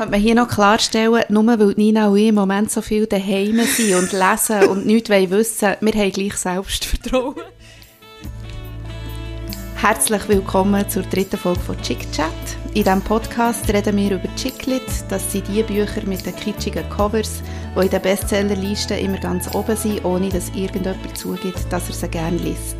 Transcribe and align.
könnte 0.00 0.12
man 0.12 0.20
hier 0.22 0.34
noch 0.34 0.48
klarstellen, 0.48 1.24
nur 1.28 1.46
weil 1.46 1.74
Nina 1.76 2.08
und 2.08 2.16
ich 2.16 2.28
im 2.28 2.36
Moment 2.36 2.70
so 2.70 2.80
viel 2.80 3.06
daheim 3.06 3.60
sind 3.66 3.94
und 3.94 4.12
lesen 4.12 4.66
und 4.70 4.86
nichts 4.86 5.10
wissen 5.10 5.76
wir 5.78 5.92
haben 5.92 6.10
gleich 6.10 6.36
Selbstvertrauen. 6.36 7.34
Herzlich 9.76 10.26
willkommen 10.26 10.88
zur 10.88 11.02
dritten 11.02 11.36
Folge 11.36 11.60
von 11.60 11.82
Chick 11.82 12.10
Chat. 12.12 12.32
In 12.68 12.84
diesem 12.84 13.02
Podcast 13.02 13.70
reden 13.70 13.94
wir 13.98 14.12
über 14.12 14.34
Chicklit. 14.36 14.80
Das 15.10 15.30
sind 15.30 15.46
die 15.48 15.62
Bücher 15.62 16.06
mit 16.06 16.24
den 16.24 16.34
kitschigen 16.34 16.88
Covers, 16.88 17.42
die 17.76 17.80
in 17.82 17.90
den 17.90 18.00
Bestsellerlisten 18.00 18.98
immer 19.00 19.18
ganz 19.18 19.54
oben 19.54 19.76
sind, 19.76 20.02
ohne 20.06 20.30
dass 20.30 20.48
irgendjemand 20.54 21.14
zugibt, 21.14 21.70
dass 21.70 21.90
er 21.90 21.94
sie 21.94 22.08
gerne 22.08 22.38
liest. 22.38 22.76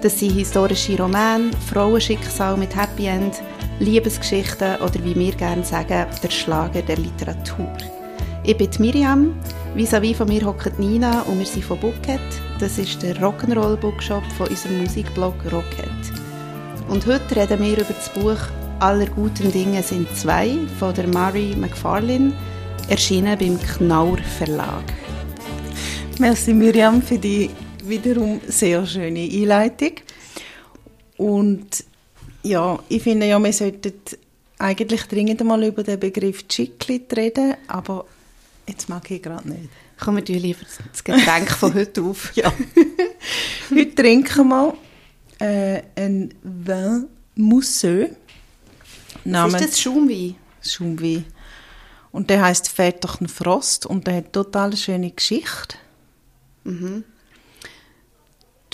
Das 0.00 0.18
sind 0.18 0.32
historische 0.32 0.96
Romane, 0.96 1.50
Frauenschicksal 1.70 2.56
mit 2.56 2.74
Happy 2.74 3.04
End, 3.04 3.34
Liebesgeschichten 3.80 4.76
oder 4.76 5.04
wie 5.04 5.14
wir 5.14 5.32
gerne 5.32 5.64
sagen, 5.64 6.06
der 6.22 6.30
Schlager 6.30 6.82
der 6.82 6.96
Literatur. 6.96 7.72
Ich 8.44 8.56
bin 8.56 8.70
Miriam, 8.78 9.34
vis-à-vis 9.74 10.16
von 10.16 10.28
mir 10.28 10.44
hockt 10.44 10.78
Nina 10.78 11.22
und 11.22 11.38
wir 11.38 11.46
sind 11.46 11.64
von 11.64 11.78
Bookhead. 11.80 12.20
Das 12.60 12.78
ist 12.78 13.02
der 13.02 13.16
Rock'n'Roll 13.16 13.76
Bookshop 13.76 14.22
von 14.36 14.48
unserem 14.48 14.82
Musikblog 14.82 15.34
Rockhead. 15.50 15.88
Und 16.88 17.06
heute 17.06 17.36
reden 17.36 17.60
wir 17.60 17.78
über 17.78 17.94
das 17.94 18.10
Buch 18.10 18.38
Aller 18.80 19.06
guten 19.06 19.50
Dinge 19.50 19.82
sind 19.82 20.14
zwei 20.16 20.58
von 20.78 20.94
der 20.94 21.06
Mary 21.06 21.54
McFarlane, 21.56 22.32
erschienen 22.88 23.38
beim 23.38 23.58
Knaur 23.58 24.18
Verlag. 24.18 24.84
Merci 26.18 26.52
Miriam 26.52 27.00
für 27.00 27.18
die 27.18 27.50
wiederum 27.82 28.40
sehr 28.46 28.86
schöne 28.86 29.20
Einleitung. 29.20 29.92
Und 31.16 31.84
ja, 32.44 32.78
ich 32.88 33.02
finde 33.02 33.26
ja, 33.26 33.38
wir 33.38 33.52
sollten 33.52 33.92
eigentlich 34.58 35.02
dringend 35.04 35.42
mal 35.42 35.62
über 35.64 35.82
den 35.82 35.98
Begriff 35.98 36.46
Chiclet 36.46 37.16
reden, 37.16 37.54
aber 37.66 38.04
jetzt 38.68 38.88
mag 38.88 39.10
ich 39.10 39.22
gerade 39.22 39.48
nicht. 39.48 39.68
Kommen 39.98 40.26
wir 40.26 40.38
lieber 40.38 40.60
das 40.92 41.02
Getränk 41.02 41.50
von 41.50 41.74
heute 41.74 42.02
auf. 42.02 42.32
ja. 42.36 42.52
heute 43.70 43.94
trinken 43.94 44.48
wir 44.48 44.74
äh, 45.38 45.82
ein 45.96 46.34
Vin 46.42 47.06
Mousseux. 47.36 48.10
Was 49.24 49.54
ist 49.54 49.62
das? 49.62 49.80
Schaumwein? 49.80 50.36
Schaumwein. 50.60 51.24
Und 52.12 52.30
der 52.30 52.42
heißt 52.42 52.68
Väterchen 52.68 53.28
Frost 53.28 53.86
und 53.86 54.06
der 54.06 54.16
hat 54.16 54.32
total 54.32 54.66
eine 54.66 54.76
schöne 54.76 55.10
Geschichte. 55.10 55.76
Mhm. 56.64 57.04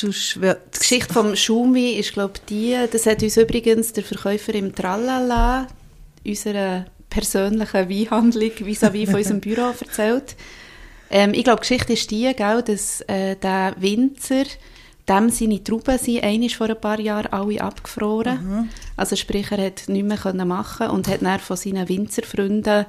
Die 0.02 0.78
Geschichte 0.78 1.12
vom 1.12 1.36
Schaumwein 1.36 1.94
ist, 1.98 2.12
glaube 2.12 2.34
ich, 2.36 2.44
die, 2.46 2.76
das 2.90 3.06
hat 3.06 3.22
uns 3.22 3.36
übrigens 3.36 3.92
der 3.92 4.04
Verkäufer 4.04 4.54
im 4.54 4.74
Tralala, 4.74 5.66
unserer 6.26 6.86
persönlichen 7.08 7.88
Weinhandlung 7.88 8.52
vis-à-vis 8.60 9.06
von 9.06 9.16
unserem 9.16 9.40
Büro 9.40 9.72
erzählt. 9.80 10.36
Ähm, 11.10 11.34
ich 11.34 11.44
glaube, 11.44 11.60
die 11.62 11.68
Geschichte 11.68 11.92
ist 11.92 12.10
die, 12.10 12.32
gell, 12.34 12.62
dass 12.62 13.00
äh, 13.02 13.36
der 13.36 13.74
Winzer, 13.78 14.44
dem 15.08 15.28
seine 15.28 15.62
Trauben 15.62 15.98
sind 15.98 16.22
einmal 16.22 16.48
vor 16.50 16.68
ein 16.68 16.80
paar 16.80 17.00
Jahren 17.00 17.32
alle 17.32 17.60
abgefroren. 17.60 18.38
Mhm. 18.42 18.68
Also 18.96 19.16
sprich, 19.16 19.50
er 19.50 19.66
hat 19.66 19.88
nichts 19.88 20.24
mehr 20.24 20.44
machen 20.44 20.88
und 20.90 21.08
hat 21.08 21.22
dann 21.22 21.40
von 21.40 21.56
seinen 21.56 21.88
Winzerfreunden 21.88 22.86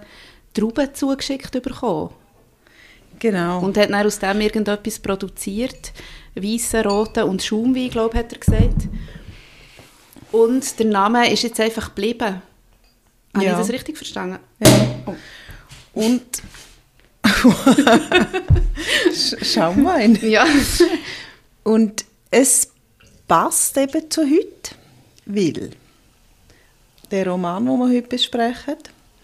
Trauben 0.54 0.94
zugeschickt 0.94 1.52
bekommen. 1.64 2.12
Genau. 3.22 3.59
Und 3.59 3.77
hat 3.77 3.91
dann 3.91 4.05
aus 4.05 4.17
dem 4.17 4.41
irgendetwas 4.41 4.97
produziert 4.97 5.94
weißen, 6.33 6.81
roten 6.81 7.23
und 7.23 7.44
Schaumwein, 7.44 7.91
glaube 7.91 8.17
hat 8.17 8.33
er 8.33 8.39
gesagt. 8.39 8.88
Und 10.31 10.80
der 10.80 10.86
Name 10.88 11.31
ist 11.31 11.44
jetzt 11.44 11.59
einfach 11.59 11.89
geblieben. 11.89 12.42
Habe 13.36 13.45
ja. 13.45 13.52
ich 13.52 13.58
das 13.59 13.69
richtig 13.69 13.97
verstanden? 13.97 14.39
Ja. 14.59 14.69
Oh. 15.05 15.16
Und 15.94 16.42
Schaumwein. 19.44 20.17
Ja. 20.23 20.47
Und 21.64 22.05
es 22.31 22.71
passt 23.27 23.77
eben 23.77 24.09
zu 24.09 24.23
heute, 24.23 24.76
weil 25.27 25.70
der 27.11 27.27
Roman, 27.27 27.65
den 27.67 27.77
wir 27.77 27.89
heute 27.89 28.08
besprechen, 28.08 28.77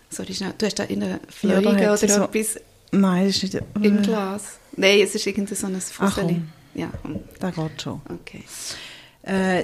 Sorry, 0.09 0.33
schnell. 0.33 0.53
Du 0.57 0.65
hast 0.65 0.79
da 0.79 0.83
in 0.83 1.03
einer 1.03 1.19
Fliege 1.27 1.61
ja, 1.81 1.93
oder 1.93 1.97
so, 1.97 2.23
etwas 2.23 2.59
Nein, 2.91 3.27
es 3.27 3.43
ist 3.43 3.53
nicht... 3.53 3.65
Im 3.81 4.01
Glas. 4.01 4.59
Nein, 4.75 4.99
es 5.01 5.15
ist 5.15 5.25
irgendwie 5.25 5.55
so 5.55 5.67
ein 5.67 5.79
Fusseli. 5.79 6.41
Ja. 6.73 6.89
Das 7.39 7.55
geht 7.55 7.81
schon. 7.81 8.01
Okay. 8.07 8.43
Äh, 9.23 9.63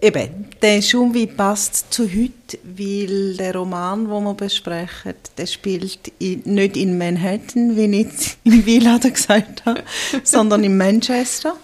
eben, 0.00 0.46
der 0.62 0.82
Schaumwein 0.82 1.36
passt 1.36 1.92
zu 1.92 2.04
heute, 2.04 2.58
weil 2.64 3.36
der 3.36 3.54
Roman, 3.54 4.08
den 4.08 4.24
wir 4.24 4.34
besprechen, 4.34 5.14
der 5.36 5.46
spielt 5.46 6.12
in, 6.18 6.42
nicht 6.44 6.76
in 6.76 6.98
Manhattan, 6.98 7.76
wie 7.76 8.00
ich 8.00 8.36
in 8.44 8.66
Wieladen 8.66 9.12
gesagt 9.12 9.64
habe, 9.66 9.84
sondern 10.22 10.64
in 10.64 10.76
Manchester. 10.76 11.56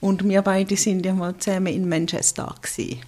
Und 0.00 0.26
wir 0.28 0.42
beide 0.42 0.76
sind 0.76 1.04
ja 1.04 1.12
mal 1.12 1.36
zusammen 1.38 1.74
in 1.74 1.88
Manchester 1.88 2.54
gewesen. 2.62 3.00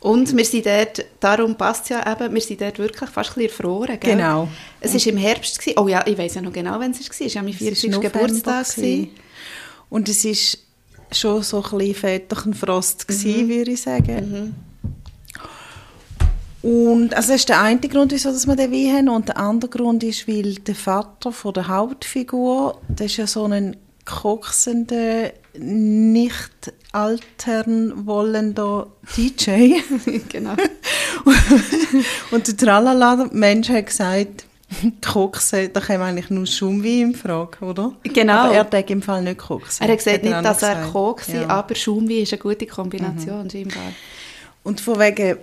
Und 0.00 0.34
wir 0.34 0.44
sind 0.46 0.64
dort, 0.64 1.04
darum 1.20 1.56
passt 1.56 1.84
es 1.84 1.88
ja 1.90 2.12
eben, 2.12 2.32
wir 2.32 2.40
sind 2.40 2.60
dort 2.60 2.78
wirklich 2.78 3.10
fast 3.10 3.30
ein 3.30 3.34
bisschen 3.34 3.50
erfroren. 3.50 4.00
Gell? 4.00 4.16
Genau. 4.16 4.48
Es 4.80 4.94
war 4.94 5.12
im 5.12 5.18
Herbst. 5.18 5.58
Gewesen. 5.58 5.78
Oh 5.78 5.88
ja, 5.88 6.06
ich 6.06 6.16
weiß 6.16 6.36
ja 6.36 6.42
noch 6.42 6.52
genau, 6.52 6.80
wann 6.80 6.92
es 6.92 7.00
war. 7.00 7.10
Es 7.10 7.20
war 7.20 7.28
ja 7.28 7.42
mein 7.42 7.52
40. 7.52 8.00
Geburtstag. 8.00 8.74
Gewesen. 8.74 9.10
Und 9.90 10.08
es 10.08 10.24
war 10.24 10.58
schon 11.12 11.42
so 11.42 11.62
ein 11.62 11.78
bisschen 11.78 11.94
Väterchenfrost, 11.94 13.06
mhm. 13.10 13.48
würde 13.48 13.72
ich 13.72 13.82
sagen. 13.82 14.30
Mhm. 14.30 14.54
Und 16.62 17.14
also 17.14 17.32
das 17.32 17.40
ist 17.40 17.48
der 17.48 17.60
eine 17.60 17.80
Grund, 17.80 18.12
wieso 18.12 18.30
dass 18.30 18.46
wir 18.46 18.56
den 18.56 18.72
Wein 18.72 18.96
haben. 18.96 19.08
Und 19.08 19.28
der 19.28 19.38
andere 19.38 19.70
Grund 19.70 20.02
ist, 20.02 20.28
weil 20.28 20.54
der 20.54 20.74
Vater 20.74 21.32
von 21.32 21.54
der 21.54 21.68
Hauptfigur, 21.68 22.80
das 22.88 23.06
ist 23.06 23.16
ja 23.16 23.26
so 23.26 23.44
ein 23.44 23.76
koksender, 24.04 25.32
nicht 25.58 26.72
altern 26.92 28.06
wollender 28.06 28.88
DJ. 29.16 29.80
genau. 30.28 30.54
und 32.30 32.46
der 32.46 32.56
Tralala-Mensch 32.56 33.68
hat 33.68 33.86
gesagt, 33.86 34.44
Kokse, 35.04 35.68
da 35.68 35.80
käme 35.80 36.04
eigentlich 36.04 36.30
nur 36.30 36.46
Schaumwein 36.46 37.10
in 37.10 37.14
Frage, 37.14 37.64
oder? 37.64 37.92
Genau. 38.04 38.32
Aber 38.34 38.54
er 38.54 38.64
denkt 38.64 38.90
im 38.90 39.02
Fall 39.02 39.22
nicht 39.22 39.38
Kokse. 39.38 39.82
Er 39.82 39.88
hat 39.90 39.98
gesagt, 39.98 40.22
nicht, 40.22 40.44
dass 40.44 40.62
er 40.62 40.86
Kokse, 40.92 41.42
ja. 41.42 41.48
aber 41.48 41.74
Schaumwein 41.74 42.22
ist 42.22 42.32
eine 42.32 42.40
gute 42.40 42.66
Kombination, 42.66 43.44
mhm. 43.44 43.50
scheinbar. 43.50 43.92
Und 44.62 44.80
von 44.80 44.98
wegen 45.00 45.38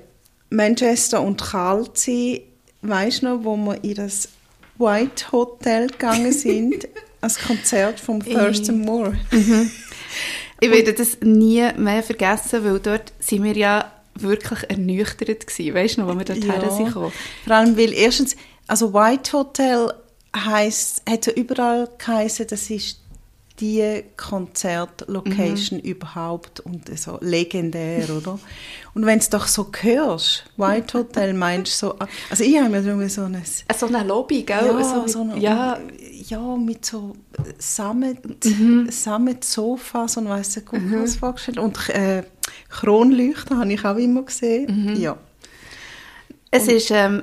Manchester 0.49 1.21
und 1.21 1.41
Kalzi, 1.41 2.43
weißt 2.81 3.21
du 3.21 3.25
noch, 3.25 3.43
wo 3.43 3.57
wir 3.57 3.83
in 3.83 3.95
das 3.95 4.29
White 4.77 5.31
Hotel 5.31 5.87
gegangen 5.87 6.31
sind, 6.31 6.87
als 7.21 7.39
Konzert 7.39 7.99
vom 7.99 8.23
Thurston 8.23 8.79
Moore? 8.79 9.17
Mhm. 9.31 9.71
Ich 10.59 10.71
werde 10.71 10.93
das 10.93 11.19
nie 11.21 11.67
mehr 11.77 12.01
vergessen, 12.01 12.65
weil 12.65 12.79
dort 12.79 13.13
sind 13.19 13.43
wir 13.43 13.55
ja 13.55 13.91
wirklich 14.15 14.67
ernüchtert 14.69 15.45
gewesen, 15.45 15.75
weißt 15.75 15.97
du 15.97 16.01
noch, 16.01 16.07
wo 16.13 16.17
wir 16.17 16.25
dort 16.25 16.43
ja. 16.43 16.53
her 16.53 16.71
sind 16.71 16.91
Vor 16.91 17.11
allem, 17.47 17.77
weil 17.77 17.93
erstens, 17.93 18.35
also 18.67 18.93
White 18.93 19.33
Hotel 19.33 19.93
heisst, 20.35 21.03
hat 21.07 21.27
ja 21.27 21.33
überall 21.33 21.87
geheißen, 21.97 22.47
das 22.47 22.69
ist 22.69 23.01
die 23.59 24.03
Konzertlocation 24.17 25.79
mhm. 25.79 25.85
überhaupt 25.85 26.59
und 26.59 26.95
so 26.97 27.17
legendär, 27.21 28.07
oder? 28.15 28.39
Und 28.93 29.05
wenn 29.05 29.19
du 29.19 29.25
doch 29.31 29.47
so 29.47 29.71
hörst, 29.81 30.43
White 30.57 30.99
Hotel 30.99 31.33
meinst 31.33 31.81
du 31.81 31.87
so, 31.87 31.95
also 32.29 32.43
ich 32.43 32.57
habe 32.57 32.69
mir 32.69 32.83
irgendwie 32.83 33.09
so 33.09 33.23
eine... 33.23 33.41
So 33.77 33.87
eine 33.87 34.03
Lobby, 34.03 34.43
gell? 34.43 34.65
Ja, 34.65 34.83
so, 34.83 35.07
so 35.07 35.21
eine, 35.21 35.39
ja. 35.39 35.79
Ja, 36.29 36.55
mit 36.55 36.85
so 36.85 37.15
Sammet, 37.57 38.45
mhm. 38.45 38.87
Sammet 38.91 39.43
Sofas 39.43 40.17
und 40.17 40.29
weiss 40.29 40.55
nicht 40.55 40.71
mhm. 40.71 41.03
was 41.03 41.15
vorgestellt. 41.15 41.59
Und 41.59 41.89
äh, 41.89 42.23
Kronleuchter 42.69 43.57
habe 43.57 43.73
ich 43.73 43.85
auch 43.85 43.97
immer 43.97 44.23
gesehen, 44.23 44.85
mhm. 44.85 44.95
ja. 44.95 45.17
Es 46.49 46.67
und, 46.67 46.73
ist 46.73 46.91
ähm, 46.91 47.21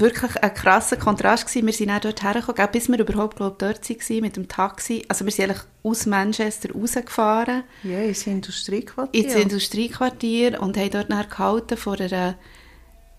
wirklich 0.00 0.36
ein 0.42 0.54
krasser 0.54 0.96
Kontrast 0.96 1.46
gewesen. 1.46 1.66
Wir 1.66 1.72
sind 1.72 1.90
auch 1.90 2.00
dort 2.00 2.22
hergekommen, 2.22 2.68
bis 2.72 2.88
wir 2.88 2.98
überhaupt 2.98 3.36
glaub, 3.36 3.58
dort 3.58 3.88
waren 3.88 4.20
mit 4.20 4.36
dem 4.36 4.48
Taxi. 4.48 5.04
Also 5.08 5.24
wir 5.24 5.32
sind 5.32 5.50
eigentlich 5.50 5.62
aus 5.82 6.06
Manchester 6.06 6.72
rausgefahren. 6.72 7.64
Ja, 7.82 8.00
ins 8.00 8.26
Industriequartier. 8.26 9.24
Ins 9.24 9.34
Industriequartier 9.34 10.60
und 10.60 10.76
haben 10.76 10.90
dort 10.90 11.08
nachher 11.08 11.28
gehalten 11.28 11.76
vor 11.76 12.00
einer, 12.00 12.36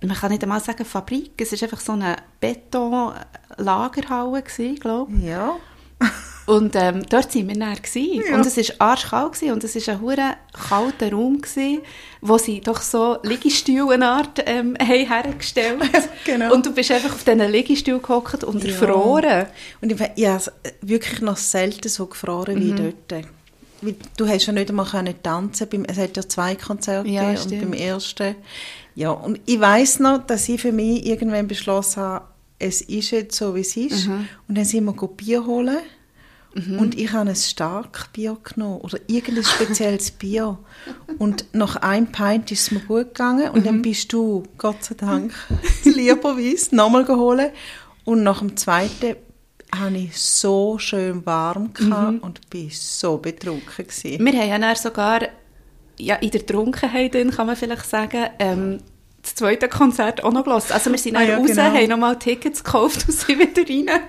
man 0.01 0.15
kann 0.15 0.31
nicht 0.31 0.43
einmal 0.43 0.61
sagen 0.61 0.85
Fabrik, 0.85 1.31
es 1.37 1.51
war 1.53 1.63
einfach 1.63 1.79
so 1.79 1.93
eine 1.93 2.17
Betonlagerhalle, 2.39 4.43
glaube 4.79 5.11
ich. 5.13 5.23
Ja. 5.23 5.55
Und 6.47 6.75
ähm, 6.77 7.03
dort 7.09 7.35
waren 7.35 7.47
wir 7.49 7.59
dann. 7.59 7.77
Ja. 7.93 8.35
Und 8.35 8.45
es 8.45 8.57
war 8.57 8.75
arschkalt 8.79 9.43
und 9.43 9.65
es 9.65 9.75
war 9.75 9.93
ein 9.93 10.01
hure 10.01 10.35
kalter 10.69 11.11
Raum, 11.11 11.41
gewesen, 11.41 11.81
wo 12.21 12.37
sie 12.37 12.61
doch 12.61 12.79
so 12.79 13.17
Liegestühlenart 13.21 14.43
ähm, 14.45 14.77
haben 14.79 15.07
hergestellt 15.09 15.81
genau. 16.25 16.53
Und 16.53 16.65
du 16.65 16.73
bist 16.73 16.89
einfach 16.91 17.11
auf 17.11 17.25
diesen 17.25 17.51
Liegestühlen 17.51 18.01
gehockt 18.01 18.45
und 18.45 18.63
ja. 18.63 18.69
erfroren. 18.69 19.47
Und 19.81 19.91
ich, 19.91 19.99
ich 20.15 20.25
habe 20.25 20.53
wirklich 20.81 21.19
noch 21.19 21.35
selten 21.35 21.89
so 21.89 22.05
gefroren 22.05 22.57
wie 22.61 22.71
mhm. 22.71 22.93
dort. 23.09 23.25
Weil 23.81 23.95
du 24.15 24.25
hast 24.25 24.45
ja 24.45 24.53
nicht 24.53 24.69
einmal 24.69 24.85
können 24.85 25.21
tanzen 25.21 25.67
beim, 25.67 25.83
es 25.83 25.97
hat 25.97 26.15
ja 26.15 26.27
zwei 26.27 26.55
Konzerte 26.55 27.09
ja, 27.09 27.29
und 27.29 27.49
beim 27.49 27.73
ersten 27.73 28.35
ja 28.97 29.11
und 29.11 29.39
ich 29.45 29.59
weiß 29.59 29.99
noch 29.99 30.25
dass 30.25 30.49
ich 30.49 30.61
für 30.61 30.71
mich 30.71 31.05
irgendwann 31.05 31.47
beschlossen 31.47 32.01
habe 32.01 32.25
es 32.59 32.81
ist 32.81 33.11
jetzt 33.11 33.37
so, 33.37 33.55
wie 33.55 33.61
es 33.61 33.77
ist. 33.77 34.07
Und 34.47 34.57
dann 34.57 34.65
sind 34.65 34.85
wir 34.85 35.07
Bier 35.07 35.45
holen. 35.45 35.77
Und 36.79 36.97
ich 36.97 37.11
habe 37.11 37.29
ein 37.29 37.35
stark 37.35 38.11
Bier 38.13 38.35
genommen 38.43 38.81
oder 38.81 38.97
irgendein 39.05 39.43
spezielles 39.43 40.09
Bier. 40.09 40.57
Und 41.19 41.45
nach 41.53 41.75
einem 41.75 42.11
Pint 42.11 42.51
ist 42.51 42.61
es 42.61 42.71
mir 42.71 42.79
gut 42.79 43.09
gegangen 43.09 43.51
und 43.51 43.63
dann 43.63 43.83
bist 43.83 44.11
du, 44.11 44.41
Gott 44.57 44.83
sei 44.83 44.95
Dank, 44.95 45.33
lieberweise 45.83 46.75
nochmal 46.75 47.05
geholt. 47.05 47.51
Und 48.05 48.23
nach 48.23 48.39
dem 48.39 48.57
zweiten 48.57 49.17
habe 49.75 49.97
ich 49.97 50.19
so 50.19 50.79
schön 50.79 51.23
warm 51.27 51.73
gehabt 51.73 52.23
und 52.23 52.49
bin 52.49 52.71
so 52.71 53.17
betrunken 53.17 53.85
gewesen. 53.85 54.25
Wir 54.25 54.41
haben 54.41 54.63
ja 54.63 54.75
sogar 54.75 55.27
ja, 55.99 56.15
in 56.15 56.31
der 56.31 56.45
Trunkenheit, 56.45 57.13
kann 57.13 57.47
man 57.47 57.55
vielleicht 57.55 57.89
sagen, 57.89 58.25
ähm, 58.39 58.79
das 59.21 59.35
zweite 59.35 59.67
Konzert 59.67 60.23
auch 60.23 60.31
noch 60.31 60.43
gelassen. 60.43 60.71
Also 60.73 60.91
wir 60.91 60.97
sind 60.97 61.15
dann 61.15 61.23
Ah, 61.23 61.25
ja, 61.25 61.37
raus, 61.37 61.47
genau. 61.47 61.63
haben 61.63 61.89
nochmal 61.89 62.17
Tickets 62.17 62.63
gekauft 62.63 63.05
und 63.07 63.13
sind 63.13 63.39
wieder 63.39 63.67
rein. 63.91 63.99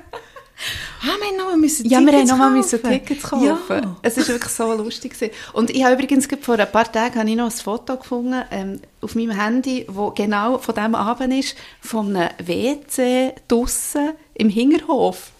Ah, 1.02 1.06
wir 1.20 1.28
haben 1.28 1.36
noch 1.36 1.44
mal 1.46 1.56
müssen 1.56 1.86
Ja, 1.88 2.00
wir 2.00 2.06
haben 2.06 2.12
Tickets 2.12 2.30
nochmal 2.30 2.50
müssen. 2.50 2.82
Tickets 2.82 3.22
kaufen. 3.22 3.44
Ja. 3.46 3.96
Es 4.02 4.16
war 4.16 4.26
wirklich 4.28 4.52
so 4.52 4.72
lustig. 4.74 5.14
Gewesen. 5.14 5.32
Und 5.52 5.70
ich 5.70 5.84
habe 5.84 5.94
übrigens 5.94 6.28
vor 6.40 6.58
ein 6.58 6.70
paar 6.70 6.90
Tagen 6.90 7.18
habe 7.18 7.30
ich 7.30 7.36
noch 7.36 7.46
ein 7.46 7.50
Foto 7.50 7.96
gefunden 7.96 8.42
ähm, 8.50 8.80
auf 9.00 9.14
meinem 9.14 9.30
Handy, 9.30 9.86
wo 9.88 10.10
genau 10.10 10.58
von 10.58 10.74
diesem 10.74 10.94
Abend 10.96 11.32
ist, 11.34 11.56
von 11.80 12.14
einem 12.16 12.30
WC 12.44 13.34
draussen 13.46 14.10
im 14.34 14.48
Hinterhof. 14.48 15.30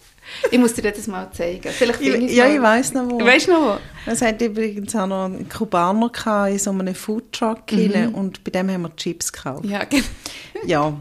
Ich 0.51 0.57
muss 0.59 0.73
dir 0.73 0.91
das 0.91 1.07
mal 1.07 1.29
zeigen. 1.31 1.69
Vielleicht 1.69 2.01
Ich, 2.01 2.13
ich's 2.13 2.33
ja, 2.33 2.45
mal. 2.45 2.55
ich 2.55 2.61
weiss 2.61 2.93
noch 2.93 3.09
wo. 3.09 3.19
Weißt 3.19 3.47
du 3.47 3.51
noch 3.51 3.61
wo? 3.61 4.11
Es 4.11 4.21
hat 4.21 4.41
übrigens 4.41 4.95
auch 4.95 5.07
noch 5.07 5.25
einen 5.25 5.47
Kubaner 5.49 6.09
gehabt, 6.09 6.51
in 6.51 6.59
so 6.59 6.71
einem 6.71 6.95
Foodtruck 6.95 7.71
mhm. 7.71 8.13
und 8.13 8.43
bei 8.43 8.51
dem 8.51 8.69
haben 8.69 8.81
wir 8.83 8.95
Chips 8.95 9.31
gekauft. 9.31 9.65
Ja, 9.65 9.83
genau. 9.85 10.05
Ja. 10.65 10.93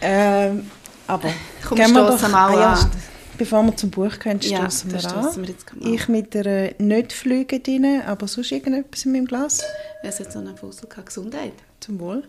Ähm, 0.00 0.70
aber 1.06 1.30
Komm, 1.66 1.78
gehen 1.78 1.92
wir 1.92 2.06
stossen 2.06 2.30
mal 2.30 2.58
ja, 2.58 2.72
an. 2.74 2.90
Bevor 3.38 3.62
wir 3.62 3.76
zum 3.76 3.90
Buch 3.90 4.18
gehen, 4.18 4.38
Ja, 4.42 4.58
stoßen 4.70 4.90
dann 4.90 5.02
wir 5.02 5.08
stossen 5.08 5.44
an. 5.44 5.80
wir. 5.80 5.94
Ich 5.94 6.08
mit 6.08 6.36
einer 6.36 6.70
nicht 6.78 7.12
Flüge 7.12 7.60
drin, 7.60 8.02
aber 8.06 8.28
sonst 8.28 8.52
irgendetwas 8.52 9.04
in 9.04 9.12
meinem 9.12 9.26
Glas. 9.26 9.62
Es 10.02 10.20
hat 10.20 10.32
so 10.32 10.38
einen 10.38 10.56
Fussel. 10.56 10.88
Gesundheit. 11.04 11.54
Zum 11.80 11.98
Wohl. 12.00 12.24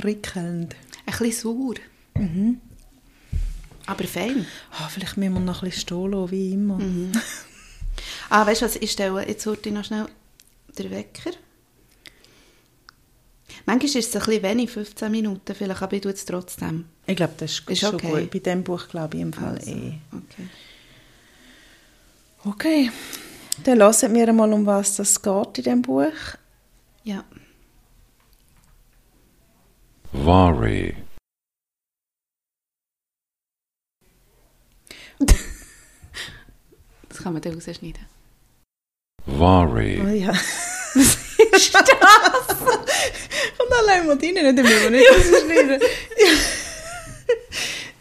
Prickelnd. 0.00 0.76
Ein 1.06 1.18
bisschen 1.18 1.32
sauer. 1.32 1.74
Aber 3.86 4.04
fein. 4.04 4.46
Ah, 4.72 4.88
vielleicht 4.88 5.16
müssen 5.16 5.34
wir 5.34 5.40
noch 5.40 5.62
ein 5.62 5.68
bisschen 5.68 5.82
stehen 5.82 6.10
lassen, 6.12 6.30
wie 6.30 6.52
immer. 6.52 6.78
Ah, 8.32 8.46
weißt 8.46 8.62
du 8.62 8.66
was, 8.66 8.76
ich 8.76 8.92
stelle 8.92 9.26
jetzt 9.26 9.44
heute 9.44 9.72
noch 9.72 9.84
schnell 9.84 10.06
den 10.78 10.90
Wecker. 10.92 11.32
Manchmal 13.66 13.88
ist 13.88 13.96
es 13.96 14.14
ein 14.16 14.24
bisschen 14.24 14.42
wenig, 14.44 14.70
15 14.70 15.10
Minuten 15.10 15.54
vielleicht, 15.54 15.82
aber 15.82 15.92
ich 15.94 16.00
tue 16.02 16.12
es 16.12 16.24
trotzdem. 16.24 16.84
Ich 17.06 17.16
glaube, 17.16 17.34
das 17.36 17.50
ist, 17.50 17.68
Ist 17.68 17.80
schon 17.80 17.96
okay. 17.96 18.08
gut. 18.22 18.30
Bei 18.30 18.38
diesem 18.38 18.62
Buch 18.62 18.88
glaube 18.88 19.16
ich 19.16 19.22
im 19.22 19.32
Fall 19.32 19.56
Also, 19.58 19.70
eh. 19.72 19.94
Okay. 20.12 20.48
Okay. 22.44 22.90
Dann 23.64 23.78
lassen 23.78 24.14
wir 24.14 24.32
mal, 24.32 24.52
um 24.52 24.64
was 24.64 24.96
das 24.96 25.20
geht 25.20 25.58
in 25.58 25.64
diesem 25.64 25.82
Buch. 25.82 26.36
Ja. 27.02 27.24
Worry. 30.12 30.94
Das 37.08 37.18
kann 37.22 37.32
man 37.32 37.42
dann 37.42 37.54
rausschneiden. 37.54 38.06
Worry. 39.26 40.00
Oh 40.02 40.08
ja. 40.08 40.32
Was 40.32 41.18
ist 41.62 41.74
das? 41.74 42.60
Und 42.60 43.70
wir 44.06 44.16
die 44.16 44.36
rein, 44.36 44.56
dann 44.56 44.64
müssen 44.64 44.82
wir 44.82 44.90
nicht 44.90 45.10
rausschneiden. 45.10 45.80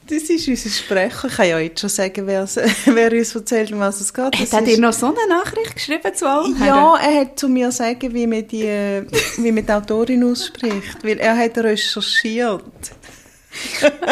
Das 0.10 0.24
ist 0.24 0.48
unser 0.48 0.70
Sprecher. 0.70 1.28
Ich 1.28 1.36
kann 1.36 1.48
ja 1.48 1.60
jetzt 1.60 1.82
schon 1.82 1.90
sagen, 1.90 2.26
wer, 2.26 2.48
wer 2.86 3.12
uns 3.12 3.36
erzählt, 3.36 3.72
um 3.72 3.80
was 3.80 4.02
es 4.02 4.12
geht. 4.12 4.26
Hat 4.26 4.42
Das 4.42 4.54
er 4.54 4.62
dir 4.64 4.80
noch 4.80 4.92
so 4.92 5.06
eine 5.06 5.28
Nachricht 5.28 5.76
geschrieben 5.76 6.16
zu 6.16 6.28
allem? 6.28 6.58
Ja, 6.66 6.98
er 6.98 7.22
hat 7.22 7.40
zu 7.40 7.48
mir 7.48 7.72
sagen, 7.72 8.12
wie 8.12 8.26
man 8.26 8.48
die, 8.48 8.64
wie 9.38 9.52
man 9.52 9.64
die 9.64 9.72
Autorin 9.72 10.24
ausspricht, 10.24 11.04
weil 11.04 11.20
er 11.20 11.38
hat 11.38 11.56
recherchiert. 11.60 12.64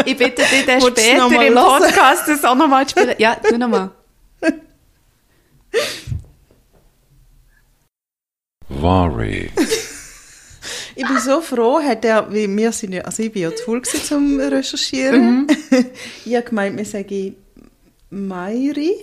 Ich 0.06 0.18
bitte 0.18 0.44
dich 0.44 0.68
es 0.68 0.86
später 0.86 1.18
noch 1.18 1.32
mal 1.32 1.46
im 1.48 1.56
hören? 1.56 1.82
Podcast 1.82 2.28
das 2.28 2.46
auch 2.46 2.56
nochmal 2.56 2.86
zu 2.86 2.92
spielen. 2.92 3.16
Ja, 3.18 3.36
tu 3.36 3.58
nochmal. 3.58 3.90
Worry. 8.70 9.50
Ich 10.98 11.08
bin 11.08 11.20
so 11.20 11.42
froh, 11.42 11.80
hat 11.80 12.04
er, 12.06 12.32
wie 12.34 12.48
wir 12.58 12.72
sind 12.72 12.94
ja, 12.94 13.04
also 13.04 13.22
ich 13.22 13.32
bin 13.32 13.44
ja 13.44 13.56
zu 13.56 13.64
faul 13.64 13.82
gewesen 13.82 14.04
zum 14.04 14.40
Recherchieren. 14.40 15.48
ich 16.26 16.36
habe 16.36 16.46
gemeint, 16.46 16.76
wir 16.78 16.86
sagen 16.86 17.36
Mairi, 18.10 18.94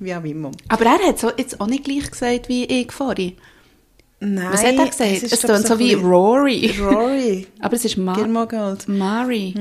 wie 0.00 0.14
auch 0.14 0.24
immer. 0.24 0.50
Aber 0.68 0.84
er 0.84 0.98
hat 0.98 1.18
so 1.20 1.30
jetzt 1.36 1.60
auch 1.60 1.68
nicht 1.68 1.84
gleich 1.84 2.10
gesagt 2.10 2.48
wie 2.48 2.64
ich 2.64 2.90
vorhin. 2.90 3.34
Nein, 4.20 4.52
Was 4.52 4.64
hat 4.64 4.74
er 4.76 4.86
gesagt? 4.88 5.12
ist 5.12 5.32
Es 5.32 5.40
doch 5.42 5.48
klingt 5.50 5.66
so 5.68 5.74
ein 5.74 5.78
wie 5.78 5.94
Rory. 5.94 6.74
Rory. 6.80 7.46
Aber 7.60 7.74
es 7.76 7.84
ist 7.84 7.96
Ma 7.98 8.14
Gilmore 8.14 8.48
Girls. 8.48 8.88
Mari. 8.88 9.54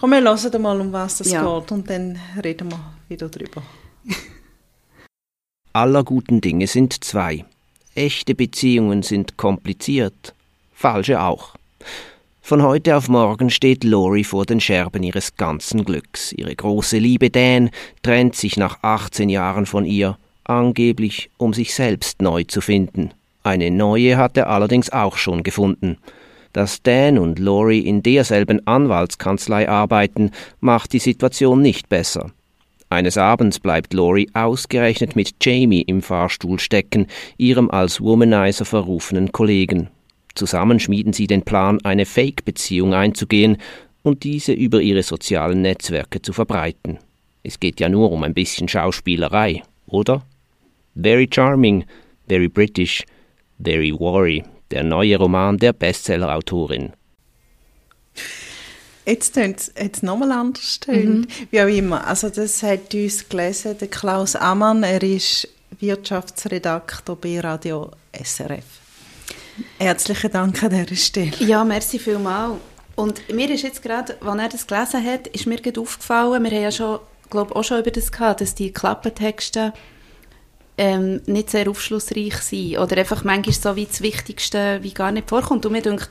Komm, 0.00 0.10
wir 0.10 0.20
hören 0.20 0.62
mal, 0.62 0.80
um 0.80 0.92
was 0.92 1.18
das 1.18 1.30
Ja. 1.30 1.60
geht 1.60 1.70
und 1.70 1.88
dann 1.88 2.18
reden 2.42 2.72
wir 2.72 2.80
wieder 3.08 3.28
drüber. 3.28 3.62
Aller 5.72 6.02
guten 6.02 6.40
Dinge 6.40 6.66
sind 6.66 7.04
zwei. 7.04 7.44
Echte 7.94 8.34
Beziehungen 8.34 9.04
sind 9.04 9.36
kompliziert, 9.36 10.34
falsche 10.74 11.22
auch. 11.22 11.54
Von 12.42 12.62
heute 12.62 12.96
auf 12.96 13.08
morgen 13.08 13.48
steht 13.48 13.84
Lori 13.84 14.22
vor 14.22 14.44
den 14.44 14.60
Scherben 14.60 15.02
ihres 15.02 15.36
ganzen 15.36 15.84
Glücks. 15.84 16.30
Ihre 16.32 16.54
große 16.54 16.98
Liebe 16.98 17.30
Dan 17.30 17.70
trennt 18.02 18.36
sich 18.36 18.58
nach 18.58 18.80
18 18.82 19.30
Jahren 19.30 19.64
von 19.64 19.86
ihr, 19.86 20.18
angeblich 20.44 21.30
um 21.38 21.54
sich 21.54 21.74
selbst 21.74 22.20
neu 22.20 22.44
zu 22.44 22.60
finden. 22.60 23.12
Eine 23.44 23.70
neue 23.70 24.18
hat 24.18 24.36
er 24.36 24.50
allerdings 24.50 24.90
auch 24.90 25.16
schon 25.16 25.42
gefunden. 25.42 25.96
Dass 26.52 26.82
Dan 26.82 27.18
und 27.18 27.38
Lori 27.38 27.80
in 27.80 28.02
derselben 28.02 28.66
Anwaltskanzlei 28.66 29.68
arbeiten, 29.68 30.30
macht 30.60 30.92
die 30.92 30.98
Situation 30.98 31.62
nicht 31.62 31.88
besser. 31.88 32.30
Eines 32.90 33.16
Abends 33.16 33.58
bleibt 33.58 33.92
Lori 33.94 34.28
ausgerechnet 34.34 35.16
mit 35.16 35.34
Jamie 35.42 35.82
im 35.82 36.02
Fahrstuhl 36.02 36.60
stecken, 36.60 37.06
ihrem 37.38 37.70
als 37.70 38.00
Womanizer 38.00 38.66
verrufenen 38.66 39.32
Kollegen. 39.32 39.88
Zusammen 40.34 40.80
schmieden 40.80 41.12
sie 41.12 41.26
den 41.26 41.42
Plan, 41.42 41.78
eine 41.84 42.06
Fake-Beziehung 42.06 42.94
einzugehen 42.94 43.58
und 44.02 44.24
diese 44.24 44.52
über 44.52 44.80
ihre 44.80 45.02
sozialen 45.02 45.62
Netzwerke 45.62 46.22
zu 46.22 46.32
verbreiten. 46.32 46.98
Es 47.42 47.60
geht 47.60 47.80
ja 47.80 47.88
nur 47.88 48.10
um 48.10 48.22
ein 48.22 48.34
bisschen 48.34 48.68
Schauspielerei, 48.68 49.62
oder? 49.86 50.24
Very 50.94 51.28
charming, 51.32 51.84
very 52.28 52.48
British, 52.48 53.04
very 53.62 53.92
worry, 53.92 54.44
der 54.70 54.82
neue 54.82 55.16
Roman 55.18 55.58
der 55.58 55.72
Bestsellerautorin. 55.72 56.92
Jetzt 59.06 59.34
tönt 59.34 59.70
es 59.74 60.02
nochmal 60.02 60.32
anders. 60.32 60.80
Tönt. 60.80 61.28
Wie 61.50 61.60
auch 61.60 61.66
immer. 61.66 62.06
Also 62.06 62.30
das 62.30 62.62
hat 62.62 62.94
uns 62.94 63.28
gelesen, 63.28 63.76
der 63.78 63.88
Klaus 63.88 64.34
Ammann, 64.34 64.82
er 64.82 65.02
ist 65.02 65.48
Wirtschaftsredaktor 65.78 67.16
bei 67.16 67.40
Radio 67.40 67.90
SRF. 68.12 68.83
Herzlichen 69.78 70.30
Dank 70.30 70.62
an 70.62 70.70
dieser 70.70 70.96
Stelle. 70.96 71.36
Ja, 71.38 71.64
merci 71.64 71.98
vielmals. 71.98 72.58
Und 72.96 73.28
mir 73.32 73.50
ist 73.50 73.62
jetzt 73.62 73.82
gerade, 73.82 74.16
als 74.20 74.38
er 74.38 74.48
das 74.48 74.66
gelesen 74.66 75.04
hat, 75.04 75.26
ist 75.28 75.46
mir 75.46 75.60
gerade 75.60 75.80
aufgefallen, 75.80 76.44
wir 76.44 76.50
haben 76.50 76.62
ja 76.62 76.72
schon, 76.72 77.00
glaube 77.30 77.56
auch 77.56 77.64
schon 77.64 77.80
über 77.80 77.90
das 77.90 78.12
gehabt, 78.12 78.40
dass 78.40 78.54
die 78.54 78.72
Klappentexte 78.72 79.72
ähm, 80.76 81.20
nicht 81.26 81.50
sehr 81.50 81.68
aufschlussreich 81.68 82.36
sind 82.36 82.78
oder 82.78 82.96
einfach 82.96 83.24
manchmal 83.24 83.54
so 83.54 83.76
wie 83.76 83.86
das 83.86 84.00
Wichtigste 84.00 84.78
wie 84.82 84.92
gar 84.92 85.12
nicht 85.12 85.28
vorkommt. 85.28 85.66
Und 85.66 85.72
mir 85.72 85.82
denkt, 85.82 86.08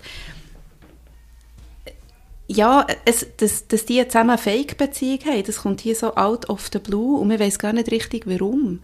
ja, 2.48 2.86
es, 3.06 3.26
dass, 3.38 3.68
dass 3.68 3.86
die 3.86 4.06
zusammen 4.08 4.32
eine 4.32 4.38
Fake-Beziehung 4.38 5.20
haben, 5.26 5.44
das 5.44 5.58
kommt 5.58 5.82
hier 5.82 5.96
so 5.96 6.16
out 6.16 6.50
of 6.50 6.70
the 6.72 6.80
blue 6.80 7.20
und 7.20 7.30
man 7.30 7.40
weiß 7.40 7.60
gar 7.60 7.74
nicht 7.74 7.92
richtig, 7.92 8.24
warum. 8.26 8.82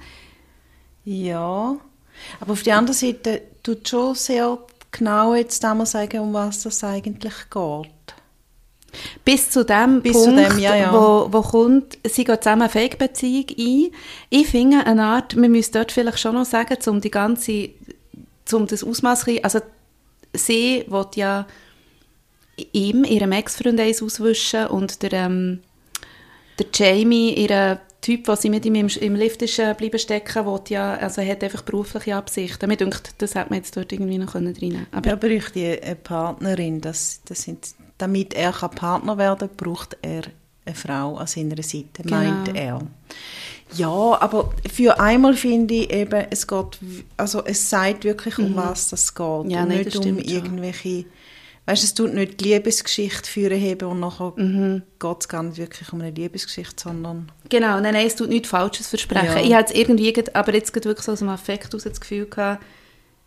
Ja, 1.06 1.78
aber 2.40 2.54
auf 2.54 2.64
der 2.64 2.78
anderen 2.78 2.98
Seite 2.98 3.42
tut 3.64 3.88
schon 3.88 4.16
sehr 4.16 4.58
genau 4.92 5.36
jetzt 5.36 5.64
einmal 5.64 5.86
sagen, 5.86 6.20
um 6.20 6.34
was 6.34 6.64
das 6.64 6.84
eigentlich 6.84 7.34
geht. 7.50 7.90
Bis 9.24 9.50
zu 9.50 9.64
dem 9.64 10.02
Bis 10.02 10.14
zu 10.14 10.26
Punkt, 10.26 10.52
dem, 10.52 10.60
ja, 10.60 10.76
ja. 10.76 10.94
Wo, 10.94 11.32
wo 11.32 11.42
kommt, 11.42 11.98
sie 12.04 12.24
gehen 12.24 12.42
zusammen 12.42 12.64
eine 12.64 12.72
Fake-Beziehung 12.72 13.46
ein. 13.58 13.92
Ich 14.30 14.48
finde 14.48 14.86
eine 14.86 15.04
Art, 15.04 15.36
wir 15.36 15.50
müssen 15.50 15.74
dort 15.74 15.92
vielleicht 15.92 16.20
schon 16.20 16.34
noch 16.34 16.46
sagen, 16.46 16.78
um 16.88 17.00
die 17.00 17.12
ganze, 17.12 17.70
um 18.52 18.66
das 18.66 18.84
Ausmaß, 18.84 19.26
also 19.44 19.60
sie 20.34 20.86
will 20.88 21.06
ja 21.16 21.46
ihm, 22.72 23.04
ihrem 23.04 23.32
Ex-Freund 23.32 23.80
eins 23.80 24.02
auswischen 24.02 24.68
und 24.68 25.02
der, 25.04 25.14
ähm, 25.14 25.60
der 26.58 26.66
Jamie, 26.74 27.34
ihre 27.34 27.80
Typ, 28.02 28.24
der 28.26 28.36
sie 28.38 28.50
mit 28.50 28.66
ihm 28.66 28.76
im, 28.76 28.88
im 28.88 29.16
Lift 29.16 29.42
ist 29.42 29.60
äh, 29.60 29.74
bleiben 29.78 30.00
stecken 30.00 30.46
will, 30.46 30.62
ja, 30.70 30.96
also 30.96 31.22
hat 31.22 31.44
einfach 31.44 31.64
berufliche 31.64 32.16
Absichten. 32.16 32.68
Mir 32.70 32.78
denkt, 32.78 33.14
das 33.18 33.36
hätte 33.36 33.50
man 33.50 33.60
jetzt 33.60 33.76
dort 33.76 33.92
irgendwie 33.92 34.18
noch 34.18 34.32
können 34.32 34.56
rein 34.56 34.88
Aber 34.92 35.10
er 35.10 35.18
bräuchte 35.18 35.82
eine 35.84 35.96
Partnerin, 35.96 36.80
das, 36.80 37.22
das 37.26 37.42
sind, 37.42 37.68
damit 37.98 38.34
er 38.34 38.54
kann 38.54 38.72
Partner 38.72 39.18
werden 39.18 39.50
kann, 39.50 39.58
braucht 39.58 39.98
er 40.02 40.22
eine 40.66 40.76
Frau 40.76 41.18
an 41.18 41.28
seiner 41.28 41.62
Seite, 41.62 42.04
Genau. 42.04 42.16
meint 42.16 42.56
er. 42.56 42.82
Ja, 43.76 44.22
aber 44.22 44.54
für 44.72 45.00
einmal 45.00 45.36
finde 45.36 45.76
ich 45.76 45.92
eben, 45.92 46.26
es 46.32 46.48
geht, 46.48 46.80
also 47.18 47.44
es 47.46 47.70
sagt 47.70 48.04
wirklich, 48.04 48.40
um 48.40 48.56
was 48.56 48.90
das 48.90 49.14
geht. 49.14 49.44
Mhm. 49.46 49.50
Ja, 49.50 49.62
und 49.64 49.70
nein, 49.70 49.78
nicht 49.80 49.96
um 49.96 50.04
stimmt 50.04 50.32
irgendwelche, 50.32 51.06
weißt 51.70 51.84
du, 51.84 51.86
es 51.86 51.94
tut 51.94 52.14
nicht 52.14 52.40
die 52.40 52.46
Liebesgeschichte 52.46 53.30
führen 53.30 53.62
haben 53.62 53.86
und 53.92 54.00
nachher 54.00 54.34
Mhm. 54.36 54.82
geht 55.00 55.18
es 55.20 55.28
gar 55.28 55.44
nicht 55.44 55.58
wirklich 55.58 55.94
um 55.94 56.02
eine 56.02 56.12
Liebesgeschichte, 56.12 56.84
sondern 56.84 57.32
Genau, 57.50 57.80
nein, 57.80 57.94
nein, 57.94 58.08
es 58.08 58.16
tut 58.16 58.30
nichts 58.30 58.50
Falsches 58.50 58.88
versprechen. 58.88 59.26
Ja. 59.38 59.42
Ich 59.44 59.54
hatte 59.54 59.74
irgendwie, 59.76 60.14
aber 60.34 60.54
jetzt 60.54 60.74
gerade 60.74 60.86
wirklich 60.90 61.06
so 61.06 61.12
aus 61.12 61.20
dem 61.20 61.30
Affekt 61.30 61.74
aus 61.76 61.84
das 61.84 62.00
Gefühl 62.02 62.26
gehabt, 62.26 62.64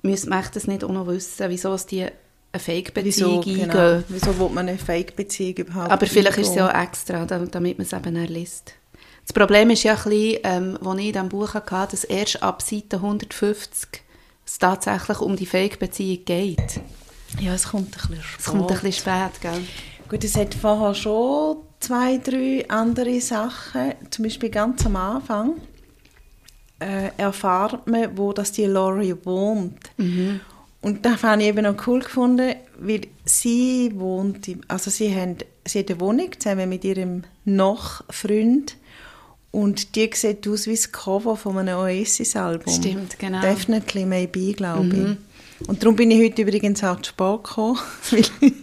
müsste 0.03 0.29
man 0.29 0.45
das 0.53 0.67
nicht 0.67 0.83
auch 0.85 0.91
noch 0.91 1.07
wissen, 1.07 1.49
wieso 1.49 1.73
es 1.75 1.87
die 1.87 2.03
eine 2.03 2.13
wieso, 2.53 2.65
Fake-Beziehung 2.65 3.41
genau, 3.43 3.79
eingehen. 3.79 4.05
wieso 4.09 4.39
will 4.39 4.49
man 4.51 4.69
eine 4.69 4.77
Fake-Beziehung 4.79 5.55
überhaupt 5.55 5.91
Aber 5.93 6.07
vielleicht 6.07 6.37
ist 6.39 6.49
es 6.49 6.49
eingehen? 6.51 6.67
ja 6.67 6.79
auch 6.79 6.83
extra, 6.83 7.25
da- 7.25 7.39
damit 7.47 7.79
man 7.79 7.87
es 7.87 7.93
eben 7.93 8.17
liest. 8.27 8.75
Das 9.25 9.33
Problem 9.33 9.71
ist 9.71 9.85
ja 9.85 9.93
ein 9.95 10.03
bisschen, 10.03 10.39
ähm, 10.43 10.79
als 10.85 10.99
ich 10.99 11.07
in 11.07 11.13
diesem 11.13 11.29
Buch 11.29 11.55
hatte, 11.55 11.93
dass 11.93 12.03
erst 12.05 12.43
ab 12.43 12.61
Seite 12.61 13.01
150 13.01 14.03
es 14.45 14.59
tatsächlich 14.59 15.21
um 15.21 15.37
die 15.37 15.47
Fake-Beziehung 15.47 16.25
geht. 16.25 16.81
Ja, 17.41 17.55
es 17.55 17.69
kommt 17.69 17.97
ein 17.97 18.09
bisschen 18.09 18.23
spät. 18.23 18.39
Es 18.39 18.45
kommt 18.47 18.71
ein 18.71 18.81
bisschen 18.81 18.93
spät, 18.93 19.41
gell? 19.41 19.61
Gut, 20.09 20.25
es 20.25 20.37
hat 20.37 20.55
vorher 20.55 20.95
schon 20.95 21.57
zwei, 21.81 22.19
drei 22.19 22.69
andere 22.69 23.21
Sachen. 23.21 23.95
Zum 24.11 24.25
Beispiel 24.25 24.51
ganz 24.51 24.85
am 24.87 24.97
Anfang 24.97 25.55
äh, 26.79 27.11
erfahrt 27.17 27.87
man, 27.87 28.17
wo 28.17 28.33
das 28.33 28.53
die 28.53 28.67
Laurie 28.67 29.15
wohnt. 29.25 29.91
Und 30.81 31.07
das 31.07 31.23
habe 31.23 31.43
ich 31.43 31.49
eben 31.49 31.63
noch 31.63 31.87
cool 31.87 32.01
gefunden, 32.01 32.55
weil 32.79 33.03
sie 33.25 33.93
wohnt, 33.95 34.49
im, 34.49 34.63
also 34.69 34.91
sie, 34.91 35.15
haben, 35.15 35.37
sie 35.65 35.79
hat 35.79 35.91
eine 35.91 36.01
Wohnung 36.01 36.31
zusammen 36.39 36.69
mit 36.69 36.85
ihrem 36.85 37.23
Noch-Freund 37.45 38.77
und 39.53 39.95
die 39.95 40.11
sieht 40.13 40.49
aus 40.49 40.67
wie 40.67 40.75
das 40.75 40.91
Cover 40.91 41.37
von 41.37 41.59
einem 41.59 41.79
Oasis-Album. 41.79 42.73
Stimmt, 42.73 43.19
genau. 43.19 43.39
Mhm. 43.39 43.43
Definitely 43.43 44.07
Maybe, 44.07 44.53
glaube 44.55 44.87
ich. 44.89 45.17
Und 45.67 45.83
darum 45.83 45.97
bin 45.97 46.11
ich 46.11 46.23
heute 46.23 46.43
übrigens 46.43 46.83
auch 46.85 47.01
zu 47.01 47.11
spät 47.11 47.45
gekommen. 47.45 47.79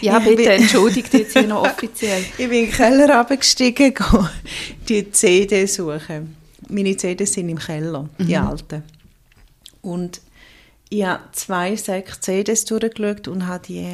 Ja, 0.00 0.18
bitte, 0.18 0.36
bin- 0.36 0.46
entschuldigt 0.48 1.12
jetzt 1.14 1.32
hier 1.32 1.46
noch 1.46 1.62
offiziell. 1.70 2.22
ich 2.36 2.48
bin 2.48 2.64
in 2.64 2.64
den 2.66 2.70
Keller 2.72 3.16
runtergestiegen, 3.18 3.94
die 4.88 5.10
CD 5.10 5.66
suchen. 5.66 6.36
Meine 6.68 6.96
CDs 6.96 7.32
sind 7.32 7.48
im 7.48 7.58
Keller, 7.58 8.08
die 8.18 8.36
alten. 8.36 8.82
Und 9.82 10.20
ich 10.90 11.04
habe 11.04 11.22
zwei 11.32 11.76
Säcke 11.76 12.20
CDs 12.20 12.64
durchgeschaut 12.64 13.28
und 13.28 13.46
habe 13.46 13.64
die 13.66 13.86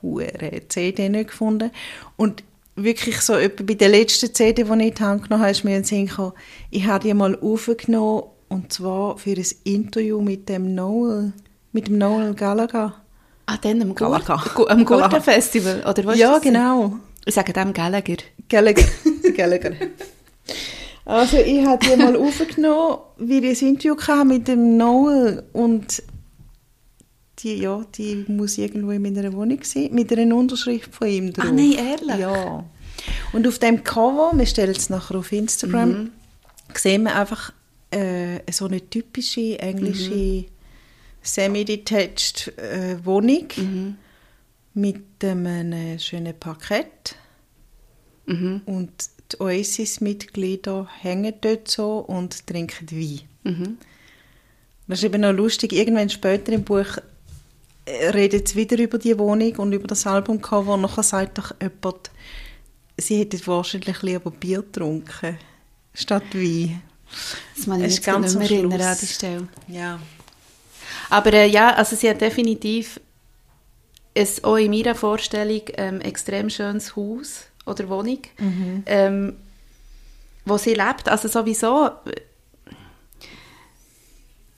hure 0.00 0.62
CD 0.68 1.08
nicht 1.08 1.28
gefunden. 1.30 1.70
Und 2.16 2.42
wirklich 2.76 3.20
so 3.20 3.34
etwa 3.34 3.62
bei 3.64 3.74
der 3.74 3.88
letzten 3.90 4.32
CD, 4.34 4.62
die 4.64 4.68
ich 4.70 4.70
in 4.70 4.94
die 4.94 5.02
Hand 5.02 5.24
genommen 5.24 5.42
habe, 5.42 5.50
ist 5.50 5.64
mir 5.64 5.76
in 5.76 5.82
den 5.82 5.84
Sinn 5.84 6.06
gekommen, 6.06 6.32
ich 6.70 6.86
habe 6.86 7.06
die 7.06 7.12
mal 7.14 7.36
aufgenommen 7.38 8.22
und 8.48 8.72
zwar 8.72 9.18
für 9.18 9.30
ein 9.36 9.46
Interview 9.64 10.20
mit 10.20 10.48
dem 10.48 10.74
Noel, 10.74 11.32
mit 11.72 11.88
dem 11.88 11.98
Noel 11.98 12.34
Gallagher. 12.34 12.94
Ah, 13.46 13.56
dann 13.60 13.82
am, 13.82 13.94
Gur 13.94 14.10
Gallagher. 14.10 14.42
Gu- 14.54 14.66
am. 14.66 14.84
Gurten-Festival, 14.84 15.84
oder 15.88 16.04
was? 16.04 16.18
ja, 16.18 16.38
genau. 16.38 16.96
Ich 17.24 17.34
sage 17.34 17.52
dem 17.52 17.72
Gallagher. 17.72 18.16
Gallagher. 18.48 18.84
Gallagher. 19.36 19.72
Also 21.04 21.38
ich 21.38 21.64
habe 21.66 21.84
die 21.84 21.96
mal 21.96 22.16
aufgenommen, 22.16 22.98
weil 23.18 23.44
ich 23.44 23.62
ein 23.62 23.68
Interview 23.68 23.96
hatte 23.96 24.24
mit 24.24 24.46
dem 24.48 24.76
Noel 24.76 25.42
und 25.52 26.02
die, 27.40 27.56
ja, 27.56 27.84
die 27.96 28.24
muss 28.28 28.56
irgendwo 28.58 28.92
in 28.92 29.02
meiner 29.02 29.32
Wohnung 29.32 29.58
sein, 29.64 29.88
mit 29.92 30.12
einer 30.16 30.36
Unterschrift 30.36 30.94
von 30.94 31.08
ihm 31.08 31.32
drauf. 31.32 31.46
Ah, 31.48 31.52
nein, 31.52 31.72
ehrlich? 31.72 32.18
Ja. 32.18 32.64
Und 33.32 33.48
auf 33.48 33.58
dem 33.58 33.82
Cover, 33.82 34.30
wir 34.34 34.46
stellen 34.46 34.70
es 34.76 34.90
nachher 34.90 35.16
auf 35.18 35.32
Instagram, 35.32 35.88
Mhm. 35.90 36.10
sehen 36.74 37.02
wir 37.04 37.16
einfach 37.16 37.52
äh, 37.90 38.40
so 38.52 38.66
eine 38.66 38.80
typische 38.88 39.58
englische 39.58 40.14
Mhm. 40.14 40.44
Semi-detached 41.22 42.58
äh, 42.58 42.96
Wohnung 43.04 43.48
Mhm. 43.56 43.96
mit 44.74 45.04
einem 45.24 45.98
schönen 45.98 46.38
Parkett. 46.38 47.16
Mhm. 48.26 48.62
Und 48.66 48.90
die 49.32 49.40
Oasis-Mitglieder 49.40 50.88
hängen 51.00 51.34
dort 51.40 51.68
so 51.68 51.98
und 51.98 52.46
trinken 52.46 52.90
Wein. 52.90 53.20
Mhm. 53.44 53.78
Das 54.88 54.98
ist 54.98 55.04
eben 55.04 55.20
noch 55.22 55.32
lustig. 55.32 55.72
Irgendwann 55.72 56.10
später 56.10 56.52
im 56.52 56.64
Buch 56.64 56.98
äh, 57.86 58.08
redet 58.10 58.48
es 58.48 58.56
wieder 58.56 58.78
über 58.78 58.98
die 58.98 59.18
Wohnung 59.18 59.56
und 59.56 59.72
über 59.72 59.86
das 59.86 60.06
Albumcover. 60.06 60.74
Und 60.74 60.82
nachher 60.82 61.02
sagt 61.02 61.38
doch 61.38 61.54
jemand, 61.60 62.10
sie 62.98 63.18
hätte 63.18 63.44
wahrscheinlich 63.46 64.02
lieber 64.02 64.30
Bier 64.30 64.62
getrunken 64.62 65.38
statt 65.94 66.24
Wein. 66.34 66.82
Das 67.56 67.66
mich 67.66 67.82
ist 67.84 68.04
ganz 68.04 68.34
erinnern 68.34 68.80
an 68.80 68.96
die 69.00 69.06
Stelle. 69.06 69.48
Ja. 69.68 69.98
Aber 71.12 71.34
äh, 71.34 71.46
ja, 71.46 71.74
also 71.74 71.94
sie 71.94 72.08
hat 72.08 72.22
definitiv 72.22 72.98
ein, 74.16 74.28
auch 74.44 74.56
in 74.56 74.70
meiner 74.70 74.94
Vorstellung 74.94 75.60
ähm, 75.74 76.00
extrem 76.00 76.48
schönes 76.48 76.96
Haus 76.96 77.44
oder 77.66 77.86
Wohnung, 77.90 78.20
ähm, 78.86 79.36
wo 80.46 80.56
sie 80.56 80.72
lebt. 80.72 81.10
Also 81.10 81.28
sowieso, 81.28 81.90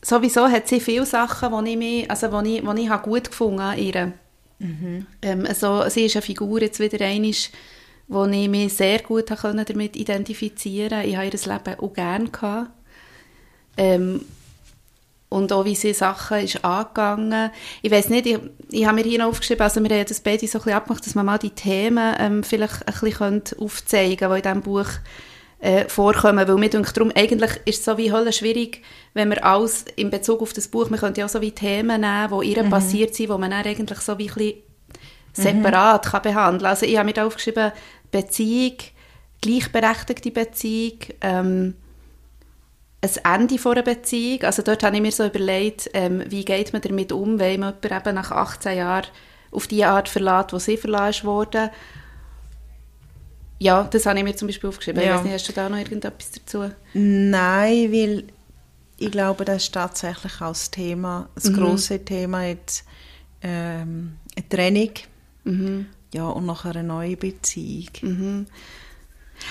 sowieso 0.01 0.47
hat 0.47 0.69
sie 0.69 0.79
viele 0.79 1.05
Sachen, 1.05 1.51
wo 1.51 1.61
ich, 1.61 1.77
mich, 1.77 2.09
also 2.09 2.31
wo 2.31 2.41
ich, 2.43 2.65
wo 2.65 2.73
ich 2.73 2.89
habe 2.89 3.03
gut 3.03 3.31
gefunden 3.31 3.59
an 3.59 3.77
ihr. 3.77 4.13
Ähm, 5.23 5.47
also, 5.49 5.89
sie 5.89 6.05
ist 6.05 6.15
eine 6.15 6.23
Figur 6.23 6.63
jetzt 6.63 6.79
wieder 6.79 7.05
einisch, 7.05 7.51
wo 8.07 8.27
ich 8.27 8.49
mich 8.49 8.75
sehr 8.75 9.01
gut 9.01 9.29
habe 9.33 9.65
damit 9.65 9.97
identifizieren 9.97 10.91
konnte. 10.91 11.09
Ich 11.09 11.17
habe 11.17 11.27
ihr 11.27 11.33
Leben 11.33 11.81
auch 11.81 11.93
gerne 11.93 12.29
gehabt. 12.31 12.71
Ähm, 13.77 14.25
und 15.35 15.53
auch 15.53 15.65
wie 15.65 15.75
sie 15.75 15.93
Sachen 15.93 16.39
ist 16.39 16.65
angegangen. 16.65 17.51
Ich 17.83 17.91
weiß 17.91 18.09
nicht, 18.09 18.27
ich, 18.27 18.39
ich 18.71 18.87
habe 18.87 18.95
mir 18.95 19.03
hier 19.03 19.19
noch 19.19 19.27
aufgeschrieben, 19.27 19.63
also 19.63 19.83
wir 19.83 19.91
haben 19.91 20.07
das 20.07 20.21
beide 20.21 20.47
so 20.47 20.59
ein 20.59 20.63
bisschen 20.63 20.77
abgemacht, 20.77 21.05
dass 21.05 21.15
man 21.17 21.27
mal 21.27 21.39
die 21.39 21.51
Themen 21.51 22.15
ähm, 22.21 22.45
vielleicht 22.45 22.87
ein 22.87 22.95
bisschen 23.01 23.43
aufzeigen 23.59 24.17
könnte, 24.17 24.43
die 24.43 24.49
in 24.49 24.55
diesem 24.55 24.63
Buch 24.63 24.89
äh, 25.59 25.89
vorkommen, 25.89 26.47
weil 26.47 26.57
mir 26.57 26.71
denkt, 26.71 26.97
darum, 26.97 27.11
eigentlich 27.17 27.51
ist 27.65 27.81
es 27.81 27.85
so 27.85 27.99
wie 27.99 28.13
Hölle 28.13 28.33
schwierig, 28.33 28.83
wenn 29.13 29.29
wir 29.31 29.45
alles 29.45 29.87
in 29.97 30.11
Bezug 30.11 30.41
auf 30.41 30.53
das 30.53 30.69
Buch, 30.69 30.89
man 30.89 31.01
könnte 31.01 31.21
ja 31.21 31.27
auch 31.27 31.31
so 31.31 31.41
wie 31.41 31.53
Themen 31.53 32.03
nehmen, 32.03 32.41
die 32.41 32.53
ihr 32.53 32.63
passiert 32.65 33.15
sind, 33.15 33.29
die 33.29 33.39
man 33.39 33.51
dann 33.51 33.65
eigentlich 33.65 33.99
so 33.99 34.17
wie 34.19 34.29
ein 34.29 34.35
bisschen 34.35 34.63
separat 35.33 36.07
kann 36.07 36.23
behandeln. 36.23 36.67
Also 36.67 36.87
ich 36.87 36.97
habe 36.97 37.07
mir 37.07 37.13
da 37.13 37.27
aufgeschrieben, 37.27 37.73
Beziehung, 38.13 38.77
gleichberechtigte 39.41 40.31
Beziehung, 40.31 40.99
ähm, 41.21 41.75
ein 43.05 43.41
Ende 43.43 43.59
von 43.59 43.73
einer 43.73 43.83
Beziehung. 43.83 44.43
Also 44.45 44.63
dort 44.63 44.83
habe 44.83 44.97
ich 44.97 45.03
mir 45.03 45.13
so 45.13 45.25
überlegt, 45.27 45.91
ähm, 45.95 46.23
wie 46.29 46.45
geht 46.45 46.73
man 46.73 46.83
damit 46.83 47.13
um, 47.13 47.39
wenn 47.39 47.61
man 47.61 47.75
jemanden 47.83 48.09
eben 48.09 48.15
nach 48.15 48.31
18 48.31 48.77
Jahren 48.79 49.07
auf 49.51 49.67
die 49.67 49.85
Art 49.85 50.09
verlässt, 50.09 50.53
wo 50.53 50.59
sie 50.59 50.77
verlassen 50.77 51.27
wurde. 51.27 51.71
Ja, 53.59 53.85
das 53.85 54.07
habe 54.07 54.19
ich 54.19 54.25
mir 54.25 54.35
zum 54.37 54.49
Beispiel 54.49 54.69
aufgeschrieben. 54.69 55.01
Ich 55.01 55.07
Ja. 55.07 55.17
weiß 55.17 55.25
nicht, 55.25 55.33
hast 55.35 55.49
du 55.49 55.53
da 55.53 55.69
noch 55.69 55.79
irgendetwas 55.79 56.31
dazu? 56.33 56.71
Nein, 56.93 57.93
weil 57.93 58.25
ich 58.99 59.11
glaube, 59.11 59.45
das 59.45 59.65
ist 59.65 59.73
tatsächlich 59.75 60.35
auch 60.41 60.49
das 60.49 60.71
Thema, 60.71 61.29
das 61.35 61.45
Mhm. 61.51 61.55
grosse 61.55 62.05
Thema 62.05 62.45
jetzt, 62.47 62.85
ähm, 63.43 64.17
eine 64.37 64.49
Trennung. 64.49 64.91
Mhm. 65.45 65.87
Ja, 66.13 66.29
und 66.29 66.47
nachher 66.47 66.71
eine 66.77 66.85
neue 66.85 67.17
Beziehung. 67.17 68.47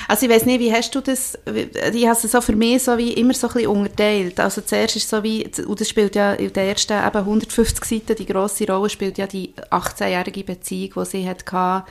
Also 0.08 0.26
ich 0.26 0.32
weiß 0.32 0.46
nicht, 0.46 0.60
wie 0.60 0.74
hast 0.74 0.94
du 0.94 1.02
das, 1.02 1.38
ich 1.46 2.08
habe 2.08 2.18
es 2.18 2.32
so 2.32 2.42
für 2.42 2.56
mich 2.56 2.84
so 2.84 2.98
wie 2.98 3.14
immer 3.14 3.34
so 3.34 3.48
ein 3.48 3.54
bisschen 3.54 3.70
unterteilt. 3.70 4.40
Also 4.40 4.62
zuerst 4.62 4.96
ist 4.96 5.10
so 5.10 5.24
wie, 5.24 5.50
und 5.66 5.80
das 5.80 5.90
spielt 5.90 6.16
ja 6.16 6.34
in 6.34 6.52
den 6.52 6.68
ersten 6.68 6.94
eben 6.94 7.18
150 7.18 7.84
Seiten, 7.84 8.16
die 8.16 8.26
grosse 8.26 8.68
Rolle 8.68 8.90
spielt 8.90 9.18
ja 9.18 9.28
die 9.28 9.54
18-jährige 9.72 10.44
Beziehung, 10.44 11.04
die 11.04 11.06
sie 11.06 11.30
hatte, 11.30 11.86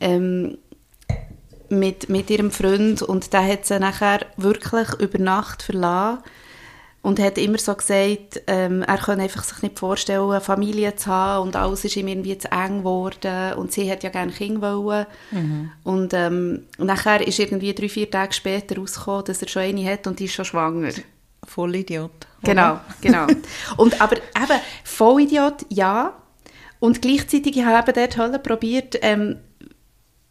ähm, 0.00 0.58
mit, 1.70 2.08
mit 2.08 2.30
ihrem 2.30 2.50
Freund. 2.50 3.02
Und 3.02 3.32
der 3.32 3.46
hat 3.46 3.66
sie 3.66 3.78
nachher 3.78 4.20
wirklich 4.36 4.88
über 5.00 5.18
Nacht 5.18 5.62
verlassen 5.62 6.22
und 7.02 7.20
hat 7.20 7.38
immer 7.38 7.58
so 7.58 7.74
gesagt, 7.74 8.42
ähm, 8.46 8.82
er 8.82 8.98
könne 8.98 9.22
einfach 9.22 9.44
sich 9.44 9.62
nicht 9.62 9.78
vorstellen, 9.78 10.30
eine 10.30 10.40
Familie 10.40 10.96
zu 10.96 11.06
haben 11.06 11.46
und 11.46 11.56
alles 11.56 11.84
ist 11.84 11.96
ihm 11.96 12.08
irgendwie 12.08 12.36
zu 12.36 12.50
eng 12.50 12.78
geworden 12.78 13.54
und 13.54 13.72
sie 13.72 13.90
hat 13.90 14.02
ja 14.02 14.10
gerne 14.10 14.32
Kinder 14.32 14.76
wollen. 14.76 15.06
Und 15.84 16.12
ähm, 16.12 16.64
nachher 16.78 17.26
ist 17.26 17.38
irgendwie 17.38 17.74
drei, 17.74 17.88
vier 17.88 18.10
Tage 18.10 18.32
später 18.34 18.76
rausgekommen, 18.76 19.24
dass 19.24 19.42
er 19.42 19.48
schon 19.48 19.62
eine 19.62 19.90
hat 19.90 20.06
und 20.06 20.18
die 20.18 20.24
ist 20.24 20.34
schon 20.34 20.44
schwanger. 20.44 20.90
Vollidiot. 21.44 22.10
oder? 22.42 22.52
Genau, 22.52 22.80
genau. 23.00 23.26
Und 23.76 24.00
aber 24.00 24.16
eben, 24.16 24.60
Vollidiot, 24.84 25.66
ja. 25.68 26.14
Und 26.80 27.02
gleichzeitig 27.02 27.64
habe 27.64 27.90
ich 27.90 27.94
dort 27.94 28.16
Hölle 28.18 28.38
probiert, 28.38 28.98
ähm, 29.02 29.36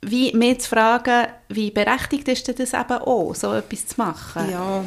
wie 0.01 0.31
mir 0.35 0.57
zu 0.59 0.69
fragen, 0.69 1.27
wie 1.49 1.71
berechtigt 1.71 2.27
ist 2.27 2.47
denn 2.47 2.55
das 2.55 2.73
eben 2.73 2.91
auch, 3.01 3.33
so 3.35 3.53
etwas 3.53 3.87
zu 3.87 3.95
machen? 3.97 4.49
Ja, 4.51 4.83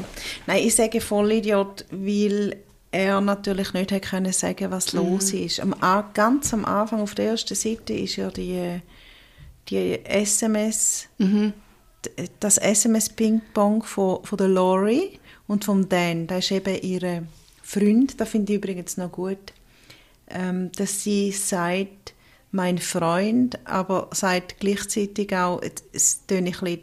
nein, 0.46 0.62
ich 0.64 0.74
sage 0.74 1.00
Vollidiot, 1.00 1.84
weil 1.90 2.56
er 2.92 3.20
natürlich 3.20 3.72
nicht 3.72 3.90
hätte 3.92 4.08
können 4.08 4.32
sagen, 4.32 4.70
was 4.70 4.92
Mhm. 4.92 5.00
los 5.00 5.32
ist. 5.32 5.60
Am, 5.60 5.74
ganz 6.14 6.52
am 6.54 6.64
Anfang 6.64 7.00
auf 7.00 7.14
der 7.14 7.30
ersten 7.30 7.54
Seite 7.54 7.92
ist 7.92 8.16
ja 8.16 8.30
die, 8.30 8.80
die 9.68 10.04
SMS, 10.04 11.06
Mhm. 11.18 11.52
das 12.40 12.58
SMS-Ping-Pong 12.58 13.82
von, 13.82 14.24
von 14.24 14.38
der 14.38 14.48
Lori 14.48 15.18
und 15.46 15.64
vom 15.64 15.88
Dan. 15.88 16.26
Das 16.26 16.44
ist 16.46 16.52
eben 16.52 16.80
ihr 16.82 17.24
Freund, 17.62 18.20
das 18.20 18.28
finde 18.28 18.52
ich 18.52 18.58
übrigens 18.58 18.96
noch 18.96 19.12
gut, 19.12 19.52
ähm, 20.28 20.70
dass 20.76 21.02
sie 21.02 21.30
sagt, 21.32 22.14
mein 22.52 22.78
Freund, 22.78 23.58
aber 23.66 24.08
sagt 24.12 24.58
gleichzeitig 24.60 25.34
auch, 25.36 25.60
es- 25.62 26.26
tönt 26.26 26.46
ein 26.46 26.52
bisschen 26.52 26.80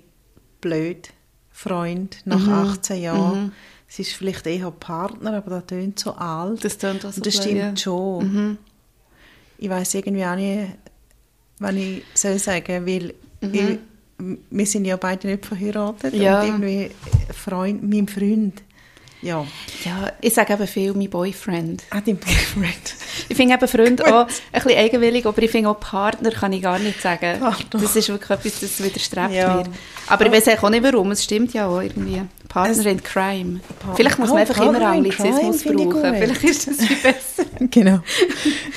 blöd, 0.62 1.10
Freund, 1.52 2.18
nach 2.26 2.40
Mhm. 2.46 2.54
18 2.54 3.02
Jahren. 3.02 3.52
Es 3.90 4.00
ist 4.00 4.12
vielleicht 4.14 4.46
eher 4.48 4.70
Partner, 4.72 5.34
aber 5.38 5.50
das 5.52 5.66
tönt 5.68 6.00
so 6.00 6.14
alt. 6.14 6.64
Das 6.64 6.78
tönt 6.78 7.06
auch 7.06 7.12
so 7.12 7.18
Und 7.18 7.26
das 7.26 7.36
stimmt 7.36 7.58
ja. 7.58 7.76
schon. 7.78 8.34
Mhm. 8.34 8.58
Ich 9.58 9.70
weiß 9.70 9.96
irgendwie 9.96 10.26
auch 10.26 10.36
nicht, 10.36 10.72
was 11.60 11.74
ich 11.76 12.04
soll 12.14 12.38
sagen, 12.38 12.86
weil 12.86 13.14
Mhm. 13.42 13.54
ich, 13.54 13.80
wir 14.50 14.66
sind 14.66 14.86
ja 14.86 14.98
beide 14.98 15.28
nicht 15.28 15.46
verheiratet 15.46 16.14
Ja. 16.14 16.42
und 16.42 16.48
irgendwie 16.48 16.92
Freund, 17.34 17.82
mein 17.90 18.08
Freund, 18.08 18.62
ja, 19.28 19.46
Ja, 19.86 20.12
ich 20.22 20.34
sage 20.34 20.54
eben 20.54 20.68
viel 20.68 20.94
mein 20.94 21.10
Boyfriend. 21.10 21.84
auch 21.92 22.00
dein 22.06 22.18
Boyfriend. 22.18 22.96
Ich 23.30 23.36
finde 23.38 23.54
eben 23.56 23.68
Freund 23.68 24.04
auch 24.06 24.28
ein 24.52 24.62
bisschen 24.64 24.78
eigenwillig, 24.78 25.26
aber 25.26 25.42
ich 25.42 25.52
finde 25.52 25.70
auch 25.70 25.80
Partner 25.80 26.32
kann 26.32 26.54
ich 26.54 26.62
gar 26.62 26.80
nicht 26.80 27.02
sagen. 27.02 27.40
Partner. 27.40 27.80
Das 27.82 27.96
ist 27.96 28.10
wirklich 28.10 28.30
etwas, 28.30 28.60
das 28.60 28.84
widerstrebt 28.84 29.34
Ja. 29.34 29.56
mir. 29.58 29.64
Aber 30.08 30.26
ich 30.26 30.32
weiß 30.32 30.48
auch 30.64 30.70
nicht 30.70 30.84
warum, 30.84 31.12
es 31.12 31.24
stimmt 31.24 31.54
ja 31.54 31.68
auch 31.68 31.82
irgendwie. 31.82 32.22
Partner 32.48 32.78
Es- 32.80 32.86
in 32.86 33.04
Crime. 33.04 33.60
Pa- 33.80 33.94
Vielleicht 33.96 34.18
muss 34.20 34.30
man 34.30 34.38
Oh, 34.38 34.42
einfach 34.42 34.58
immer 34.58 34.72
Partner 34.72 34.90
in 34.94 34.98
Anglizismus 35.06 35.66
ich 35.66 35.72
brauchen. 35.90 36.16
Vielleicht 36.16 36.44
ist 36.46 36.68
das 36.68 36.78
viel 36.78 36.96
besser. 36.98 37.50
genau. 37.70 38.00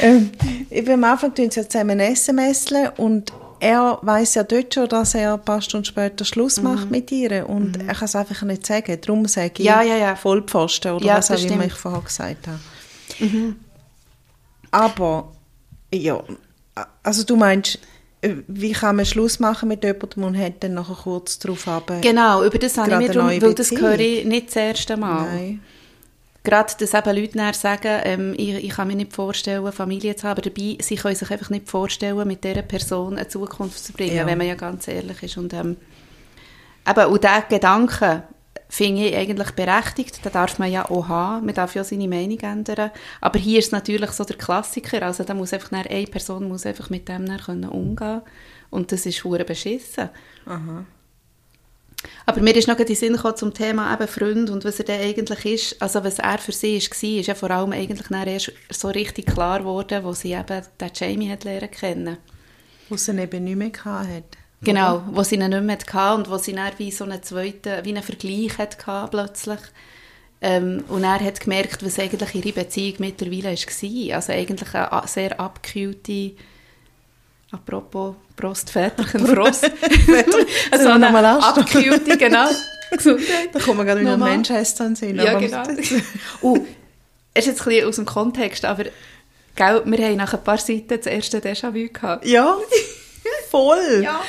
ähm, 0.01 0.31
eben 0.71 0.93
am 0.93 1.05
Anfang 1.05 1.35
tun 1.35 1.51
sie 1.51 1.61
ja 1.61 1.69
zusammen 1.69 2.01
SMSen 2.01 2.89
und 2.97 3.33
er 3.61 3.99
weiß 4.03 4.35
ja 4.35 4.43
dort 4.43 4.75
schon, 4.75 4.89
dass 4.89 5.15
er 5.15 5.35
ein 5.35 5.45
paar 5.45 5.61
Stunden 5.61 5.85
später 5.85 6.25
Schluss 6.25 6.61
macht 6.63 6.91
mit 6.91 7.13
ihr 7.13 7.49
und 7.49 7.77
er 7.77 7.95
kann 7.95 8.07
es 8.07 8.17
einfach 8.17 8.43
nicht 8.43 8.67
sagen. 8.67 8.99
Darum 9.01 9.27
sage 9.27 9.53
ich 9.55 9.59
Mhm. 9.61 9.67
Ja, 9.67 9.83
ja, 9.83 9.97
ja. 9.97 10.17
Vollpfosten 10.17 10.93
oder 10.93 11.05
Ja, 11.05 11.19
was 11.19 11.31
auch 11.31 11.45
immer 11.45 11.67
ich 11.67 11.75
vorher 11.75 12.01
gesagt 12.01 12.49
habe. 12.49 12.59
Aber, 14.71 15.33
ja, 15.93 16.23
also 17.03 17.25
du 17.25 17.37
meinst, 17.37 17.79
wie 18.49 18.73
kann 18.73 18.97
man 18.97 19.05
Schluss 19.05 19.39
machen 19.39 19.69
mit 19.69 19.85
jemandem 19.85 20.25
und 20.25 20.39
hat 20.39 20.63
dann 20.63 20.75
nachher 20.75 20.95
kurz 20.95 21.39
darauf 21.39 21.67
ab... 21.69 21.93
Genau, 22.01 22.45
über 22.45 22.59
das 22.59 22.77
habe 22.79 22.91
ich 22.91 22.95
eine 22.97 23.09
drum, 23.09 23.27
weil 23.27 23.55
das 23.55 23.71
höre 23.71 23.99
ich 23.99 24.25
nicht 24.25 24.49
das 24.49 24.57
erste 24.57 24.97
Mal. 24.97 25.25
Nein. 25.25 25.61
Gerade, 26.43 26.73
dass 26.79 26.95
eben 26.95 27.17
Leute 27.17 27.53
sagen, 27.55 28.01
ähm, 28.05 28.35
ich, 28.37 28.65
ich 28.65 28.71
kann 28.71 28.89
mir 28.89 28.97
nicht 28.97 29.13
vorstellen, 29.13 29.71
Familie 29.73 30.17
zu 30.17 30.27
haben, 30.27 30.39
aber 30.39 30.51
dabei, 30.51 30.79
sie 30.81 30.97
können 30.97 31.15
sich 31.15 31.31
einfach 31.31 31.51
nicht 31.51 31.69
vorstellen, 31.69 32.27
mit 32.27 32.43
dieser 32.45 32.63
Person 32.63 33.17
eine 33.19 33.29
Zukunft 33.29 33.79
zu 33.79 33.93
verbringen, 33.93 34.17
Ja. 34.17 34.27
wenn 34.27 34.39
man 34.39 34.47
ja 34.47 34.55
ganz 34.55 34.89
ehrlich 34.89 35.23
ist. 35.23 35.37
Und, 35.37 35.53
ähm, 35.53 35.77
eben, 36.89 37.07
und 37.07 37.23
diesen 37.25 37.43
Gedanken 37.51 38.23
finde 38.71 39.09
ich 39.09 39.17
eigentlich 39.17 39.51
berechtigt, 39.51 40.25
den 40.25 40.33
darf 40.33 40.59
man 40.59 40.71
ja 40.71 40.89
auch 40.89 41.09
haben, 41.09 41.45
man 41.45 41.55
darf 41.55 41.75
ja 41.75 41.85
seine 41.85 42.09
Meinung 42.09 42.39
ändern, 42.41 42.91
aber 43.21 43.39
hier 43.39 43.59
ist 43.59 43.73
natürlich 43.73 44.13
so 44.13 44.25
der 44.25 44.37
Klassiker, 44.37 45.03
also 45.03 45.25
da 45.25 45.35
muss 45.35 45.53
einfach 45.53 45.73
eine 45.73 46.07
Person 46.07 46.49
muss 46.49 46.65
einfach 46.67 46.89
mit 46.89 47.09
dem 47.09 47.27
dann 47.27 47.41
können 47.41 47.69
umgehen 47.69 48.23
und 48.71 48.93
das 48.93 49.07
ist 49.07 49.19
verdammt 49.19 49.49
beschissen. 49.49 50.09
Aber 52.27 52.41
mir 52.41 52.57
ist 52.57 52.69
noch 52.69 52.79
in 52.79 52.87
den 52.87 52.97
Sinn 52.97 53.13
gekommen 53.15 53.37
zum 53.37 53.53
Thema 53.53 53.93
eben 53.93 54.09
Freund 54.09 54.51
und 54.51 54.65
was 54.65 54.79
er 54.79 54.85
denn 54.85 55.01
eigentlich 55.01 55.45
ist. 55.45 55.83
Also 55.83 56.03
was 56.03 56.19
er 56.19 56.39
für 56.39 56.53
sie 56.53 56.77
war, 56.77 57.21
ist 57.21 57.27
ja 57.27 57.35
vor 57.35 57.51
allem 57.51 57.73
eigentlich 57.73 58.09
dann 58.09 58.27
erst 58.27 58.53
so 58.71 58.89
richtig 58.89 59.27
klar 59.27 59.59
geworden, 59.59 60.05
wo 60.05 60.13
sie 60.13 60.33
eben 60.33 60.63
den 60.81 60.91
Jamie 60.95 61.31
hat 61.31 61.45
lernen 61.45 61.71
kennen. 61.71 62.17
Wo 62.89 62.97
sie 62.97 63.13
ihn 63.13 63.19
eben 63.19 63.45
nicht 63.45 63.57
mehr 63.57 63.85
hatte. 63.85 64.39
Genau, 64.63 65.03
wo 65.11 65.23
sie 65.23 65.37
ihn 65.37 65.49
nicht 65.49 65.63
mehr 65.63 65.79
hatte 65.79 66.15
und 66.17 66.31
wo 66.31 66.39
sie 66.39 66.55
dann 66.55 66.73
wie 66.79 66.91
so 66.91 67.05
einen 67.05 67.23
zweiten, 67.23 67.85
wie 67.85 67.91
einen 67.91 68.03
Vergleich 68.03 68.59
hatte 68.59 69.09
plötzlich. 69.11 69.61
Ähm, 70.43 70.85
und 70.89 71.05
er 71.05 71.21
hat 71.21 71.41
gemerkt, 71.41 71.85
was 71.85 71.99
eigentlich 71.99 72.35
ihre 72.35 72.53
Beziehung 72.53 72.95
mittlerweile 72.99 73.45
war. 73.55 74.17
Also 74.17 74.33
eigentlich 74.33 74.75
eine 74.75 75.03
sehr 75.07 75.39
abgekühlte, 75.39 76.33
apropos 77.51 78.15
Prostväterchen, 78.41 79.27
Frost. 79.35 79.65
also 80.71 80.85
wir 80.85 80.95
eine 80.95 81.07
nochmal 81.07 81.25
abgekühlte, 81.25 82.17
genau. 82.17 82.49
Gesundheit. 82.91 83.51
Da 83.53 83.61
kommt 83.61 83.77
man 83.77 83.87
gerade 83.87 84.01
wieder 84.01 84.17
Nochmal. 84.17 84.33
An 84.33 84.97
Sinn. 84.97 85.17
Ja, 85.17 85.39
genau. 85.39 85.63
uh, 86.43 86.59
es 87.35 87.47
ist 87.47 87.53
jetzt 87.53 87.61
ein 87.61 87.69
bisschen 87.69 87.89
aus 87.89 87.97
dem 87.97 88.05
Kontext, 88.05 88.65
aber 88.65 88.85
gell, 89.55 89.83
wir 89.85 89.99
haben 89.99 90.17
nach 90.17 90.35
ein 90.35 90.43
paar 90.43 90.59
Seiten 90.59 90.89
das 90.89 91.07
erste 91.07 91.39
Déjà-vu 91.39 91.89
gehabt. 91.93 92.27
Ja, 92.27 92.57
voll. 93.49 94.03
Ja. 94.03 94.21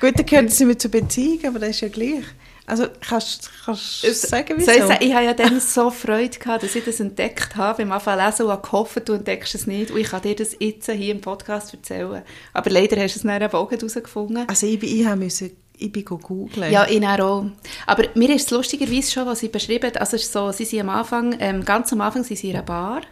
Gut, 0.00 0.18
dann 0.18 0.26
gehört 0.26 0.50
es 0.50 0.60
nicht 0.60 0.66
mehr 0.68 0.78
zur 0.78 0.90
Beziehung, 0.92 1.40
aber 1.46 1.58
das 1.58 1.70
ist 1.70 1.80
ja 1.80 1.88
gleich. 1.88 2.24
Also 2.66 2.86
kannst 3.00 3.50
du 3.66 4.12
sagen, 4.14 4.54
wieso? 4.56 4.72
Soll 4.72 4.96
ich, 5.00 5.08
ich 5.08 5.14
habe 5.14 5.24
ja 5.26 5.34
dann 5.34 5.60
so 5.60 5.90
Freude 5.90 6.38
gehabt, 6.38 6.62
dass 6.62 6.74
ich 6.74 6.84
das 6.84 6.98
entdeckt 6.98 7.56
habe, 7.56 7.78
beim 7.78 7.92
Anfang 7.92 8.18
lesen 8.18 8.46
und 8.46 8.52
habe 8.52 8.62
gehofft, 8.62 9.06
du 9.06 9.12
entdeckst 9.12 9.54
es 9.54 9.66
nicht 9.66 9.90
und 9.90 9.98
ich 9.98 10.08
kann 10.08 10.22
dir 10.22 10.34
das 10.34 10.56
jetzt 10.58 10.90
hier 10.90 11.14
im 11.14 11.20
Podcast 11.20 11.74
erzählen. 11.74 12.22
Aber 12.54 12.70
leider 12.70 12.96
hast 12.96 13.16
du 13.16 13.18
es 13.18 13.22
dann 13.22 13.42
eben 13.42 13.52
auch 13.52 13.70
herausgefunden. 13.70 14.48
Also 14.48 14.66
ich, 14.66 14.82
ich, 14.82 15.04
habe 15.04 15.16
müssen, 15.16 15.54
ich 15.76 15.92
bin 15.92 16.06
googeln. 16.06 16.72
Ja, 16.72 16.86
ich 16.88 17.04
auch. 17.06 17.46
Aber 17.86 18.04
mir 18.14 18.34
ist 18.34 18.46
es 18.46 18.50
lustigerweise 18.50 19.12
schon, 19.12 19.26
was 19.26 19.40
sie 19.40 19.48
beschrieben 19.48 19.94
also 19.96 20.16
so, 20.16 20.50
sie 20.50 20.64
sind 20.64 20.80
am 20.80 20.88
Anfang, 20.88 21.36
ähm, 21.40 21.64
ganz 21.66 21.92
am 21.92 22.00
Anfang 22.00 22.24
sind 22.24 22.38
sie 22.38 22.48
in 22.48 22.56
einer 22.56 22.64
Bar 22.64 23.02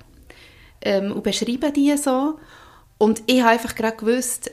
ähm, 0.80 1.12
und 1.12 1.22
beschreiben 1.22 1.72
die 1.74 1.94
so 1.98 2.38
und 2.96 3.22
ich 3.26 3.40
habe 3.40 3.50
einfach 3.50 3.74
gerade 3.74 3.96
gewusst, 3.96 4.50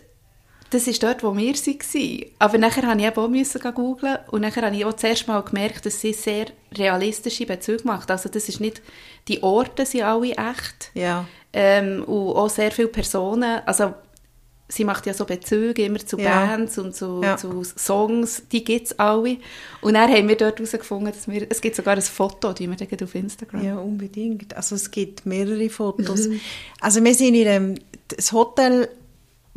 das 0.71 0.87
ist 0.87 1.01
dort, 1.03 1.23
wo 1.23 1.35
wir 1.35 1.53
waren. 1.53 2.25
Aber 2.39 2.57
nachher 2.57 2.83
musste 2.85 2.99
ich 3.01 3.05
eben 3.07 3.17
auch 3.17 3.27
müssen 3.29 3.73
googlen 3.73 4.17
und 4.31 4.41
nachher 4.41 4.63
habe 4.65 4.75
ich 4.75 4.85
auch 4.85 4.93
zuerst 4.93 5.27
mal 5.27 5.41
gemerkt, 5.41 5.85
dass 5.85 5.99
sie 6.01 6.13
sehr 6.13 6.45
realistische 6.75 7.45
Bezüge 7.45 7.83
macht. 7.85 8.11
Also 8.11 8.29
das 8.29 8.47
ist 8.49 8.59
nicht, 8.59 8.81
die 9.27 9.41
Orte 9.43 9.85
sind 9.85 10.03
alle 10.03 10.31
echt 10.31 10.91
Ja. 10.93 11.25
ähm, 11.53 12.03
und 12.03 12.35
auch 12.35 12.49
sehr 12.49 12.71
viele 12.71 12.87
Personen, 12.89 13.61
also 13.65 13.93
sie 14.71 14.83
macht 14.83 15.07
ja 15.07 15.15
so 15.15 15.25
Bezüge 15.25 15.83
immer 15.85 15.97
zu 15.97 16.19
Ja. 16.19 16.45
Bands 16.45 16.77
und 16.77 16.95
zu, 16.95 17.21
Ja. 17.23 17.37
zu 17.37 17.63
Songs, 17.63 18.43
die 18.51 18.63
gibt 18.63 18.85
es 18.87 18.99
alle. 18.99 19.37
Und 19.81 19.95
dann 19.95 20.11
haben 20.11 20.27
wir 20.27 20.35
dort 20.37 20.59
herausgefunden, 20.59 21.11
dass 21.11 21.27
wir, 21.27 21.47
es 21.49 21.59
gibt 21.61 21.75
sogar 21.75 21.95
ein 21.95 22.01
Foto, 22.03 22.53
die 22.53 22.69
wir 22.69 22.75
dann 22.77 22.87
gleich 22.87 23.01
auf 23.01 23.15
Instagram. 23.15 23.65
Ja, 23.65 23.77
unbedingt. 23.79 24.55
Also 24.55 24.75
es 24.75 24.91
gibt 24.91 25.25
mehrere 25.25 25.69
Fotos. 25.69 26.29
Also 26.81 27.03
wir 27.03 27.15
sind 27.15 27.33
in 27.33 27.45
dem 27.45 27.75
das 28.15 28.31
Hotel, 28.31 28.89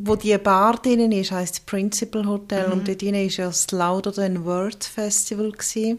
wo 0.04 0.16
die 0.16 0.36
Bar 0.38 0.80
drinnen 0.82 1.12
ist, 1.12 1.30
heißt 1.32 1.66
Principal 1.66 2.26
Hotel 2.26 2.72
und 2.72 2.86
dort 2.88 3.00
drinnen 3.02 3.26
ist 3.26 3.36
ja 3.36 3.46
das 3.46 3.70
Louder 3.70 4.12
Than 4.12 4.44
Words 4.44 4.86
Festival 4.88 5.50
gewesen, 5.52 5.98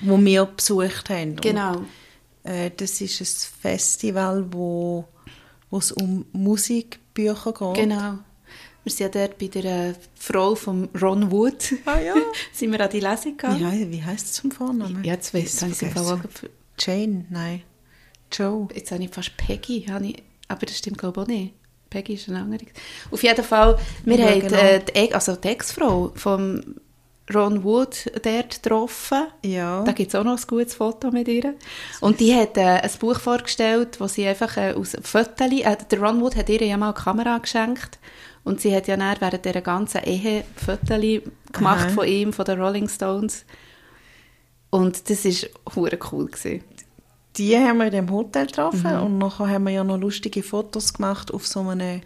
wo 0.00 0.18
wir 0.18 0.44
besucht 0.46 1.10
haben. 1.10 1.30
Und, 1.32 1.42
Genau. 1.42 1.82
äh, 2.44 2.70
das 2.76 3.00
ist 3.00 3.20
ein 3.20 3.60
Festival, 3.62 4.46
wo 4.52 5.04
wo 5.72 5.78
es 5.78 5.92
um 5.92 6.26
Musikbücher 6.32 7.52
geht. 7.52 7.74
Genau. 7.84 8.18
Wir 8.82 8.92
sind 8.92 9.14
ja 9.14 9.26
dort 9.26 9.38
bei 9.38 9.46
der 9.46 9.64
äh, 9.90 9.94
Frau 10.16 10.54
von 10.56 10.88
Ron 11.00 11.30
Wood. 11.30 11.74
Ah 11.84 12.00
ja. 12.00 12.14
sind 12.52 12.72
wir 12.72 12.80
an 12.80 12.90
die 12.90 12.98
Lesung 12.98 13.32
Wie, 13.34 13.36
gegangen. 13.36 13.66
hei- 13.70 13.86
wie 13.88 14.02
heißt 14.02 14.26
es 14.26 14.32
zum 14.32 14.50
Vornamen? 14.50 15.04
Ja, 15.04 15.12
jetzt 15.14 15.32
weiss 15.32 15.62
ich, 15.62 15.82
es. 15.82 16.20
Jane, 16.78 17.24
nein. 17.30 17.62
Joe. 18.32 18.66
Jetzt 18.74 18.90
habe 18.90 19.04
ich 19.04 19.10
fast 19.10 19.36
Peggy, 19.36 19.82
habe 19.88 20.06
ich, 20.06 20.22
aber 20.48 20.66
das 20.66 20.78
stimmt 20.78 20.98
glaube 20.98 21.20
ich 21.20 21.24
auch 21.24 21.28
nicht. 21.28 21.54
Peggy 21.90 22.14
ist 22.14 22.28
eine 22.28 22.40
andere. 22.40 22.64
Auf 23.10 23.22
jeden 23.22 23.44
Fall, 23.44 23.78
wir 24.04 24.18
Ja, 24.18 24.28
haben 24.28 24.40
genau. 24.40 24.56
äh, 24.56 24.80
die, 24.80 25.12
also 25.14 25.36
die 25.36 25.48
Ex-Frau 25.48 26.12
von 26.14 26.76
Ron 27.32 27.62
Wood 27.64 28.10
dort 28.22 28.62
getroffen. 28.62 29.26
Ja. 29.44 29.82
Da 29.84 29.92
gibt 29.92 30.08
es 30.08 30.14
auch 30.14 30.24
noch 30.24 30.38
ein 30.38 30.46
gutes 30.46 30.74
Foto 30.74 31.10
mit 31.10 31.28
ihr. 31.28 31.54
Und 32.00 32.20
die 32.20 32.34
hat 32.34 32.56
äh, 32.56 32.80
ein 32.80 32.90
Buch 32.98 33.18
vorgestellt, 33.20 34.00
wo 34.00 34.06
sie 34.06 34.26
einfach 34.26 34.56
äh, 34.56 34.72
aus 34.72 34.96
Fotos, 35.02 35.50
äh, 35.50 35.76
der 35.90 36.00
Ron 36.00 36.20
Wood 36.20 36.36
hat 36.36 36.48
ihr 36.48 36.62
ja 36.64 36.76
mal 36.76 36.86
eine 36.86 36.94
Kamera 36.94 37.38
geschenkt 37.38 37.98
und 38.42 38.60
sie 38.60 38.74
hat 38.74 38.88
ja 38.88 38.96
dann 38.96 39.20
während 39.20 39.44
dieser 39.44 39.60
ganzen 39.60 40.02
Ehe 40.04 40.44
Fotos 40.56 41.22
gemacht 41.52 41.86
Aha. 41.86 41.90
von 41.90 42.06
ihm, 42.06 42.32
von 42.32 42.44
den 42.44 42.60
Rolling 42.60 42.88
Stones. 42.88 43.44
Und 44.70 45.10
das 45.10 45.24
war 45.24 45.74
hure 45.74 45.98
cool. 46.12 46.26
Gewesen. 46.26 46.62
Die 47.36 47.56
haben 47.56 47.78
wir 47.78 47.86
in 47.86 47.92
dem 47.92 48.10
Hotel 48.10 48.46
getroffen 48.46 48.82
Mhm. 48.96 49.02
und 49.02 49.18
nachher 49.18 49.48
haben 49.48 49.64
wir 49.64 49.72
ja 49.72 49.84
noch 49.84 49.98
lustige 49.98 50.42
Fotos 50.42 50.92
gemacht 50.92 51.32
auf 51.32 51.46
so 51.46 51.60
einem 51.60 52.00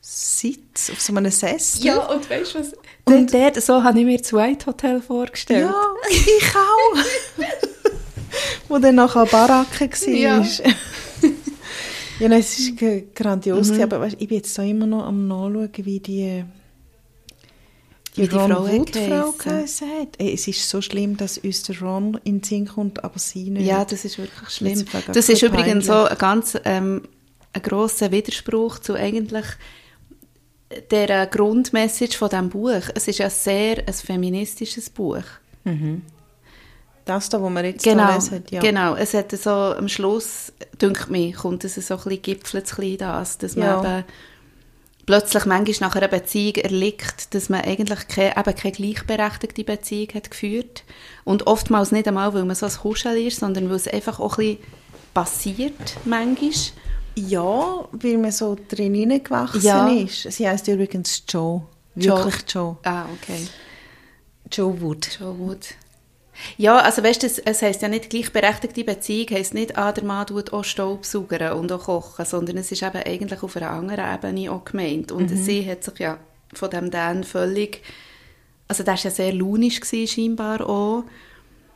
Sitz, 0.00 0.90
auf 0.90 1.00
so 1.00 1.14
einem 1.14 1.30
Sessel. 1.30 1.98
und 1.98 2.28
weißt 2.30 2.54
du 2.54 2.58
was? 2.60 2.72
Und 3.04 3.32
dort, 3.34 3.60
so 3.62 3.82
habe 3.82 3.98
ich 3.98 4.04
mir 4.04 4.18
das 4.18 4.32
White 4.32 4.66
Hotel 4.66 5.00
vorgestellt. 5.00 5.66
Ja, 5.68 5.84
ich 6.10 6.44
auch. 6.54 6.98
Wo 8.68 8.78
dann 8.78 8.94
nachher 8.96 9.26
Baracke 9.26 9.90
war. 9.90 10.08
Ja. 10.14 10.44
ja, 12.20 12.28
nein, 12.28 12.40
es 12.40 12.58
war 12.80 13.00
grandios, 13.14 13.70
Mhm. 13.70 13.82
aber 13.82 14.00
weißt, 14.00 14.16
ich 14.18 14.28
bin 14.28 14.36
jetzt 14.38 14.56
da 14.58 14.62
immer 14.62 14.86
noch 14.86 15.04
am 15.06 15.26
nachschauen, 15.28 15.70
wie 15.76 16.00
die, 16.00 16.44
wie 18.16 18.28
die 18.28 18.34
Ron 18.34 18.50
Frau 18.52 18.66
Wood 18.68 18.96
hat 18.96 19.08
Frau 19.08 19.32
geheissen. 19.32 19.38
geheissen 19.38 19.88
hat. 20.00 20.08
Es 20.18 20.46
ist 20.48 20.68
so 20.68 20.80
schlimm, 20.80 21.16
dass 21.16 21.38
uns 21.38 21.62
der 21.64 21.80
Ron 21.80 22.20
in 22.24 22.40
den 22.40 22.44
Sinn 22.44 22.66
kommt, 22.68 23.02
aber 23.04 23.18
sie 23.18 23.50
nicht. 23.50 23.66
Ja, 23.66 23.84
das 23.84 24.04
ist 24.04 24.18
wirklich 24.18 24.50
schlimm. 24.50 24.78
Wäre 24.92 25.12
Das 25.12 25.28
ist 25.28 25.42
übrigens 25.42 25.86
so 25.86 26.04
ein 26.04 26.18
ganz 26.18 26.56
ähm, 26.64 27.02
ein 27.52 27.62
grosser 27.62 28.10
Widerspruch 28.10 28.78
zu 28.80 28.94
eigentlich 28.94 29.46
der 30.90 31.10
äh, 31.10 31.26
Grundmessage 31.30 32.16
von 32.16 32.28
diesem 32.28 32.48
Buch. 32.50 32.82
Es 32.94 33.06
ist 33.08 33.18
ja 33.18 33.30
sehr 33.30 33.78
ein 33.86 33.92
feministisches 33.94 34.90
Buch. 34.90 35.22
Das 37.04 37.28
da, 37.28 37.40
wo 37.40 37.50
man 37.50 37.64
jetzt 37.64 37.84
Genau, 37.84 38.14
lesen, 38.14 38.44
ja. 38.50 38.60
genau. 38.60 38.94
Es 38.94 39.12
hat 39.14 39.30
so 39.32 39.50
am 39.50 39.88
Schluss, 39.88 40.52
denke 40.80 41.10
mir, 41.12 41.32
kommt 41.34 41.64
es 41.64 41.74
so 41.74 41.94
ein 41.94 42.00
bisschen, 42.02 42.22
gipfelt 42.22 42.64
es 42.66 42.72
ein 42.72 42.76
bisschen 42.80 42.98
das, 42.98 43.38
dass 43.38 43.56
man 43.56 43.66
Ja. 43.66 43.80
eben 43.98 44.04
plötzlich 45.06 45.44
manchmal 45.44 45.88
nach 45.90 45.96
einer 45.96 46.08
Beziehung 46.08 46.56
erliegt, 46.56 47.34
dass 47.34 47.48
man 47.48 47.60
eigentlich 47.62 48.08
keine, 48.08 48.36
eben 48.36 48.54
keine 48.54 48.72
gleichberechtigte 48.72 49.64
Beziehung 49.64 50.08
hat 50.14 50.30
geführt. 50.30 50.84
Und 51.24 51.46
oftmals 51.46 51.92
nicht 51.92 52.08
einmal, 52.08 52.32
weil 52.34 52.44
man 52.44 52.56
so 52.56 52.66
ein 52.66 52.72
Kuschel 52.72 53.16
ist, 53.26 53.40
sondern 53.40 53.68
weil 53.68 53.76
es 53.76 53.88
einfach 53.88 54.20
auch 54.20 54.38
ein 54.38 54.56
bisschen 54.56 54.64
passiert, 55.14 55.96
manchmal. 56.04 56.50
Ja, 57.16 57.88
weil 57.92 58.18
man 58.18 58.32
so 58.32 58.56
drin 58.68 58.94
hineingewachsen 58.94 59.62
Ja. 59.62 59.88
ist. 59.88 60.22
Sie 60.32 60.48
heißt 60.48 60.66
übrigens 60.68 61.22
Joe. 61.28 61.62
Wirklich 61.94 62.34
Joe. 62.52 62.76
Ah, 62.82 63.04
okay. 63.04 63.46
Joe 64.50 64.80
Wood. 64.80 65.08
Joe 65.20 65.38
Wood. 65.38 65.66
Ja, 66.56 66.78
also 66.78 67.02
weißt 67.02 67.22
du, 67.22 67.26
es, 67.26 67.38
es 67.38 67.62
heisst 67.62 67.82
ja 67.82 67.88
nicht 67.88 68.10
gleichberechtigte 68.10 68.84
Beziehung, 68.84 69.28
heisst 69.30 69.54
nicht, 69.54 69.76
ah, 69.78 69.92
der 69.92 70.04
Mann 70.04 70.26
tut 70.26 70.52
auch 70.52 70.64
Staubsaugern 70.64 71.58
und 71.58 71.70
auch 71.72 71.84
kochen, 71.84 72.24
sondern 72.24 72.56
es 72.56 72.72
ist 72.72 72.82
eben 72.82 72.96
eigentlich 73.02 73.42
auf 73.42 73.56
einer 73.56 73.70
anderen 73.70 74.14
Ebene 74.14 74.50
auch 74.50 74.64
gemeint. 74.64 75.12
Und 75.12 75.28
sie 75.28 75.68
hat 75.70 75.84
sich 75.84 75.98
ja 75.98 76.18
von 76.52 76.70
dem 76.70 76.90
Dan 76.90 77.24
völlig, 77.24 77.82
also 78.68 78.82
der 78.82 78.94
war 78.94 79.00
ja 79.00 79.10
sehr 79.10 79.32
launisch 79.32 79.80
gewesen, 79.80 80.06
scheinbar 80.08 80.68
auch 80.68 81.04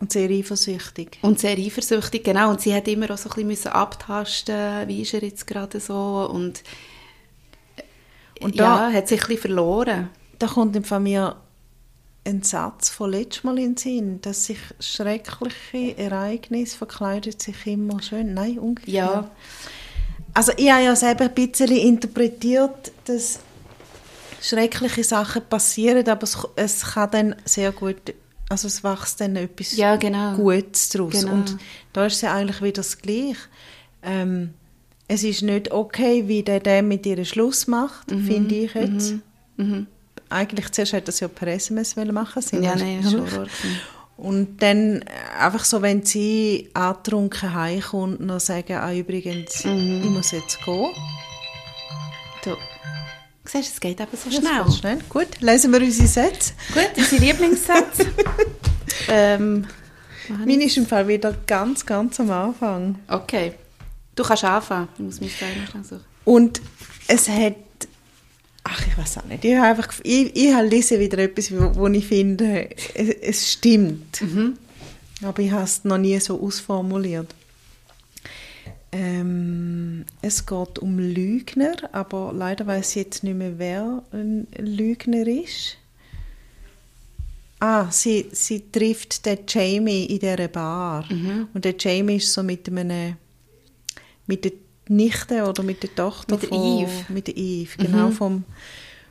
Und 0.00 0.12
sehr 0.12 0.28
eifersüchtig. 0.30 1.18
und 1.22 1.38
sehr 1.38 1.56
eifersüchtig, 1.58 2.24
genau. 2.24 2.50
Und 2.50 2.60
sie 2.60 2.74
hat 2.74 2.88
immer 2.88 3.10
auch 3.10 3.18
so 3.18 3.28
ein 3.28 3.34
bisschen 3.34 3.46
müssen 3.48 3.68
abtasten, 3.68 4.86
wie 4.88 5.02
ist 5.02 5.14
er 5.14 5.22
jetzt 5.22 5.46
gerade 5.46 5.78
so 5.80 6.28
und, 6.32 6.62
Und 8.40 8.54
ja, 8.56 8.88
da- 8.88 8.92
hat 8.92 9.08
sich 9.08 9.20
ein 9.22 9.26
bisschen 9.28 9.42
verloren. 9.42 10.10
Da 10.38 10.46
kommt 10.46 10.76
im 10.76 11.02
mir 11.02 11.36
ein 12.28 12.42
Satz 12.42 12.90
von 12.90 13.10
letztes 13.10 13.44
Mal 13.44 13.58
in 13.58 13.74
den 13.74 13.76
Sinn, 13.76 14.20
dass 14.20 14.46
sich 14.46 14.58
schreckliche 14.80 15.96
Ereignisse 15.96 16.76
verkleidet 16.76 17.40
sich 17.42 17.66
immer 17.66 18.00
schön. 18.02 18.34
Nein, 18.34 18.58
umgekehrt. 18.58 18.94
Ja. 18.94 19.30
Also 20.34 20.52
ich 20.56 20.70
habe 20.70 20.84
ja 20.84 20.94
selber 20.94 21.24
ein 21.24 21.34
bisschen 21.34 21.70
interpretiert, 21.72 22.92
dass 23.06 23.40
schreckliche 24.40 25.02
Sachen 25.04 25.42
passieren, 25.48 26.06
aber 26.08 26.22
es, 26.24 26.36
es 26.56 26.82
kann 26.92 27.10
dann 27.10 27.36
sehr 27.44 27.72
gut, 27.72 28.14
also 28.48 28.68
es 28.68 28.84
wächst 28.84 29.20
dann 29.20 29.34
etwas 29.36 29.76
Ja, 29.76 29.96
genau. 29.96 30.36
Gutes 30.36 30.90
daraus. 30.90 31.12
Genau. 31.12 31.32
Und 31.32 31.56
da 31.92 32.06
ist 32.06 32.14
es 32.16 32.20
ja 32.20 32.34
eigentlich 32.34 32.62
wieder 32.62 32.82
das 32.82 32.98
Gleiche. 32.98 33.36
Ähm, 34.02 34.54
es 35.08 35.24
ist 35.24 35.42
nicht 35.42 35.72
okay, 35.72 36.28
wie 36.28 36.42
der, 36.42 36.60
der 36.60 36.82
mit 36.82 37.04
ihr 37.06 37.24
Schluss 37.24 37.66
macht, 37.66 38.10
Mhm. 38.10 38.24
finde 38.26 38.54
ich 38.54 38.74
jetzt. 38.74 39.14
Eigentlich 40.30 40.70
zuerst 40.72 40.92
hätte 40.92 41.06
das 41.06 41.20
ja 41.20 41.28
per 41.28 41.48
SMS 41.48 41.96
machen 41.96 42.42
sollen. 42.42 42.62
Ja, 42.62 42.76
nein, 42.76 43.02
gewesen. 43.02 43.46
Und 44.16 44.60
dann 44.62 45.04
einfach 45.40 45.64
so, 45.64 45.80
wenn 45.80 46.04
sie 46.04 46.70
angetrunken 46.74 47.54
heimkommt, 47.54 48.20
noch 48.20 48.40
sagen, 48.40 48.74
ah, 48.74 48.92
übrigens, 48.92 49.64
Mhm. 49.64 50.02
ich 50.04 50.10
muss 50.10 50.30
jetzt 50.32 50.58
gehen. 50.64 50.90
Du 52.44 52.56
siehst, 53.44 53.74
es 53.74 53.80
geht 53.80 54.00
eben 54.00 54.10
so 54.12 54.28
Das 54.28 54.38
schnell. 54.38 54.72
schnell. 54.72 54.98
Gut, 55.08 55.40
lesen 55.40 55.72
wir 55.72 55.80
unsere 55.80 56.08
Sätze. 56.08 56.52
Gut, 56.74 56.90
unsere 56.96 57.20
Lieblingssätze. 57.22 58.06
ähm, 59.08 59.66
Meine 60.28 60.64
ist 60.64 60.76
im 60.76 60.86
Fall 60.86 61.06
wieder 61.08 61.34
ganz, 61.46 61.84
ganz 61.86 62.20
am 62.20 62.30
Anfang. 62.30 62.98
okay. 63.08 63.54
Du 64.14 64.24
kannst 64.24 64.42
anfangen. 64.42 64.88
Ich 64.94 65.00
muss 65.04 65.20
mich 65.20 65.36
schnell 65.36 65.54
suchen. 65.84 66.04
Und 66.24 66.60
es 67.06 67.28
hat, 67.28 67.54
ach, 68.68 68.86
ich 68.86 68.96
weiß 68.98 69.18
auch 69.18 69.24
nicht, 69.24 69.44
ich 69.44 69.56
habe 69.56 69.68
einfach, 69.68 69.92
ich, 70.02 70.34
ich 70.36 70.52
habe 70.52 70.66
lese 70.66 70.98
wieder 70.98 71.18
etwas, 71.18 71.50
wo, 71.52 71.74
wo 71.74 71.86
ich 71.88 72.06
finde, 72.06 72.68
es, 72.94 73.08
es 73.08 73.52
stimmt. 73.52 74.20
Aber 75.22 75.42
ich 75.42 75.50
habe 75.50 75.64
es 75.64 75.84
noch 75.84 75.98
nie 75.98 76.18
so 76.20 76.40
ausformuliert. 76.40 77.34
Ähm, 78.90 80.04
es 80.22 80.46
geht 80.46 80.78
um 80.78 80.98
Lügner, 80.98 81.76
aber 81.92 82.32
leider 82.34 82.66
weiß 82.66 82.90
ich 82.90 83.04
jetzt 83.04 83.24
nicht 83.24 83.36
mehr, 83.36 83.58
wer 83.58 84.02
ein 84.12 84.46
Lügner 84.56 85.26
ist. 85.26 85.76
Ah, 87.60 87.90
sie, 87.90 88.28
sie 88.32 88.70
trifft 88.70 89.26
den 89.26 89.38
Jamie 89.48 90.06
in 90.06 90.20
dieser 90.20 90.48
Bar. 90.48 91.04
Und 91.52 91.64
der 91.64 91.74
Jamie 91.76 92.16
ist 92.16 92.32
so 92.32 92.42
mit 92.42 92.68
einem 92.68 93.16
mit 94.28 94.44
der 94.44 94.52
Nichte 94.88 95.44
oder 95.44 95.62
mit 95.62 95.82
der 95.82 95.94
Tochter 95.94 96.34
Mit 96.34 96.42
der 96.42 96.48
von, 96.48 96.78
Eve. 96.78 96.90
mit 97.08 97.26
der 97.26 97.36
Eve, 97.36 97.76
genau 97.78 98.10
vom 98.10 98.44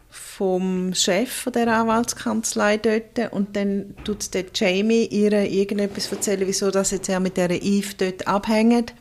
vom 0.10 0.94
Chef 0.94 1.32
von 1.32 1.54
der 1.54 1.68
Anwaltskanzlei 1.68 2.78
dort 2.78 3.34
und 3.34 3.56
dann 3.56 3.96
tut 4.04 4.34
der 4.34 4.46
Jamie 4.54 5.06
ihr 5.06 5.32
irgendetwas 5.34 6.12
erzählen, 6.12 6.48
wieso 6.48 6.72
das 6.72 6.92
jetzt 6.92 7.10
er 7.10 7.20
mit 7.20 7.38
der 7.38 7.50
Eve 7.50 7.94
dort 7.98 8.28
abhängt 8.28 8.94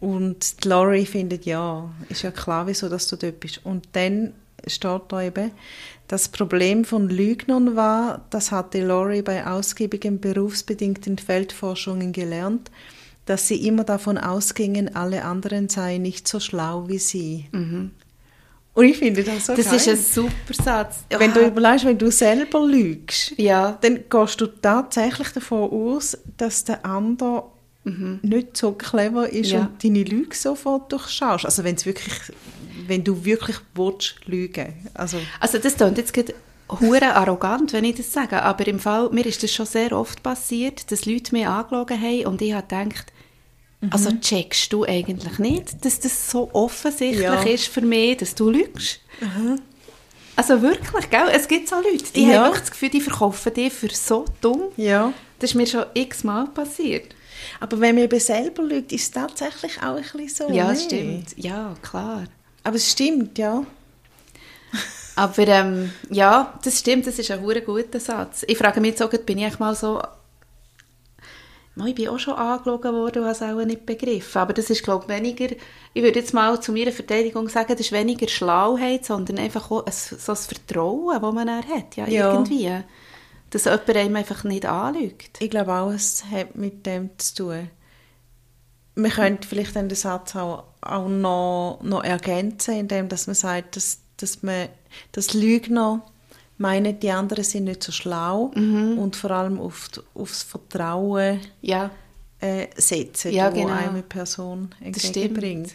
und 0.00 0.62
die 0.62 0.68
Laurie 0.68 1.06
findet, 1.06 1.46
ja, 1.46 1.90
ist 2.08 2.22
ja 2.22 2.30
klar, 2.30 2.66
wieso 2.66 2.88
dass 2.88 3.08
du 3.08 3.16
dort 3.16 3.40
bist. 3.40 3.64
Und 3.64 3.88
dann 3.92 4.34
steht 4.66 5.02
da 5.08 5.22
eben, 5.22 5.50
das 6.08 6.28
Problem 6.28 6.84
von 6.84 7.08
Lügnern 7.08 7.76
war, 7.76 8.24
das 8.30 8.52
hatte 8.52 8.84
Laurie 8.84 9.22
bei 9.22 9.46
ausgiebigen 9.46 10.20
berufsbedingten 10.20 11.18
Feldforschungen 11.18 12.12
gelernt, 12.12 12.70
dass 13.26 13.46
sie 13.48 13.66
immer 13.66 13.84
davon 13.84 14.18
ausgingen, 14.18 14.94
alle 14.96 15.24
anderen 15.24 15.68
seien 15.68 16.02
nicht 16.02 16.26
so 16.26 16.40
schlau 16.40 16.88
wie 16.88 16.98
sie. 16.98 17.46
Und 17.52 18.84
ich 18.84 18.98
finde 18.98 19.22
das 19.24 19.46
so 19.46 19.54
Das 19.54 19.66
geil. 19.66 19.76
ist 19.76 19.88
ein 19.88 19.96
super 19.96 20.54
Satz. 20.62 20.96
Wenn 21.10 21.32
du 21.32 21.46
überlegst, 21.46 21.84
wenn 21.86 21.98
du 21.98 22.10
selber 22.10 22.64
lügst, 22.66 23.32
Ja. 23.38 23.78
dann 23.80 24.00
gehst 24.08 24.40
du 24.40 24.46
tatsächlich 24.46 25.28
davon 25.28 25.70
aus, 25.70 26.16
dass 26.36 26.64
der 26.64 26.84
andere 26.84 27.44
nicht 28.22 28.56
so 28.56 28.72
clever 28.72 29.28
ist 29.30 29.50
Ja. 29.52 29.60
und 29.60 29.82
deine 29.84 30.02
Lüge 30.02 30.34
sofort 30.36 30.92
durchschaust. 30.92 31.44
Also 31.46 31.62
wenn 31.64 31.76
wirklich, 31.84 32.14
wenn 32.86 33.02
du 33.04 33.24
wirklich 33.24 33.56
willst, 33.74 34.16
lügen. 34.26 34.72
Also 34.94 35.18
Also 35.40 35.58
das 35.58 35.76
klingt 35.76 35.96
jetzt 35.98 36.12
gerade 36.12 36.34
hure 36.68 37.14
arrogant, 37.14 37.72
wenn 37.72 37.84
ich 37.84 37.94
das 37.96 38.12
sage, 38.12 38.42
aber 38.42 38.66
im 38.66 38.80
Fall, 38.80 39.08
mir 39.10 39.24
ist 39.24 39.40
das 39.42 39.52
schon 39.54 39.66
sehr 39.66 39.92
oft 39.92 40.22
passiert, 40.24 40.90
dass 40.90 41.06
Leute 41.06 41.32
mich 41.32 41.46
angelogen 41.46 42.00
haben 42.00 42.26
und 42.26 42.42
ich 42.42 42.52
habe 42.52 42.66
gedacht, 42.66 43.12
also 43.90 44.10
checkst 44.12 44.72
du 44.72 44.84
eigentlich 44.84 45.38
nicht, 45.38 45.84
dass 45.84 46.00
das 46.00 46.30
so 46.30 46.50
offensichtlich 46.52 47.22
Ja. 47.22 47.42
ist 47.42 47.66
für 47.68 47.82
mich, 47.82 48.16
dass 48.16 48.34
du 48.34 48.50
lügst? 48.50 49.00
Also 50.34 50.60
wirklich, 50.62 51.08
gell? 51.10 51.28
Es 51.32 51.46
gibt 51.48 51.68
so 51.68 51.76
Leute, 51.76 52.04
die 52.14 52.26
Ja. 52.26 52.44
haben 52.44 52.54
das 52.58 52.70
Gefühl, 52.70 52.90
die 52.90 53.00
verkaufen 53.00 53.54
dich 53.54 53.72
für 53.72 53.88
so 53.88 54.24
dumm. 54.40 54.64
ja. 54.76 55.12
Das 55.38 55.50
ist 55.50 55.54
mir 55.54 55.66
schon 55.66 55.84
x-mal 55.92 56.46
passiert. 56.46 57.14
Aber 57.60 57.78
wenn 57.80 57.94
man 57.94 58.04
eben 58.04 58.18
selber 58.20 58.62
lügt, 58.62 58.90
ist 58.92 59.02
es 59.02 59.10
tatsächlich 59.10 59.76
auch 59.82 59.96
ein 59.96 60.02
bisschen 60.02 60.48
so. 60.48 60.50
ja, 60.50 60.64
ne? 60.64 60.70
das 60.72 60.84
stimmt. 60.84 61.34
Ja, 61.36 61.74
klar. 61.82 62.24
Aber 62.64 62.76
es 62.76 62.90
stimmt, 62.90 63.36
ja. 63.36 63.62
Aber 65.14 65.46
ähm, 65.48 65.90
ja, 66.10 66.58
das 66.64 66.78
stimmt, 66.78 67.06
das 67.06 67.18
ist 67.18 67.30
ein 67.30 67.42
guter 67.42 68.00
Satz. 68.00 68.44
Ich 68.48 68.56
frage 68.56 68.80
mich 68.80 68.90
jetzt 68.92 69.02
auch, 69.02 69.10
bin 69.10 69.38
ich 69.38 69.58
mal 69.58 69.74
so... 69.74 70.00
Ich 71.84 71.94
bin 71.94 72.08
auch 72.08 72.18
schon 72.18 72.34
angelogen 72.34 72.94
worden 72.94 73.18
und 73.18 73.24
habe 73.28 73.32
es 73.32 73.42
auch 73.42 73.64
nicht 73.66 73.84
begriffen. 73.84 74.38
Aber 74.38 74.54
das 74.54 74.70
ist, 74.70 74.82
glaube 74.82 75.04
ich, 75.04 75.10
weniger... 75.10 75.54
Ich 75.92 76.02
würde 76.02 76.20
jetzt 76.20 76.32
mal 76.32 76.58
zu 76.60 76.72
meiner 76.72 76.92
Verteidigung 76.92 77.48
sagen, 77.50 77.68
das 77.72 77.80
ist 77.80 77.92
weniger 77.92 78.28
Schlauheit, 78.28 79.04
sondern 79.04 79.38
einfach 79.38 79.70
auch 79.70 79.84
ein, 79.84 79.92
so 79.92 80.32
ein 80.32 80.36
Vertrauen, 80.36 81.20
das 81.20 81.34
man 81.34 81.46
dann 81.46 81.68
hat. 81.68 81.96
Ja, 81.96 82.06
Ja. 82.08 82.32
irgendwie. 82.32 82.70
Dass 83.50 83.64
jemand 83.66 83.90
einem 83.90 84.16
einfach 84.16 84.42
nicht 84.44 84.64
anlügt. 84.64 85.40
Ich 85.40 85.50
glaube 85.50 85.72
auch, 85.74 85.90
es 85.90 86.24
hat 86.30 86.56
mit 86.56 86.86
dem 86.86 87.10
zu 87.18 87.34
tun. 87.34 87.70
Man 88.94 89.10
könnte 89.10 89.46
vielleicht 89.46 89.74
den 89.76 89.90
Satz 89.90 90.34
auch, 90.34 90.64
auch 90.80 91.08
noch, 91.08 91.80
noch 91.82 92.02
ergänzen, 92.02 92.74
indem 92.78 93.10
dass 93.10 93.26
man 93.26 93.34
sagt, 93.36 93.76
dass, 93.76 94.00
dass, 94.16 94.42
man, 94.42 94.68
dass 95.12 95.34
Lügner 95.34 96.02
meinen, 96.58 96.98
die 97.00 97.10
anderen 97.10 97.44
sind 97.44 97.64
nicht 97.64 97.82
so 97.82 97.92
schlau 97.92 98.50
Mhm. 98.54 98.98
und 98.98 99.16
vor 99.16 99.30
allem 99.30 99.60
auf, 99.60 99.88
aufs 100.14 100.42
Vertrauen 100.42 101.40
Ja, 101.60 101.90
äh, 102.40 102.66
setzen, 102.76 103.32
Ja, 103.32 103.50
wo 103.54 103.60
genau. 103.62 103.72
eine 103.74 104.02
Person 104.02 104.74
entgegenbringt. 104.80 105.72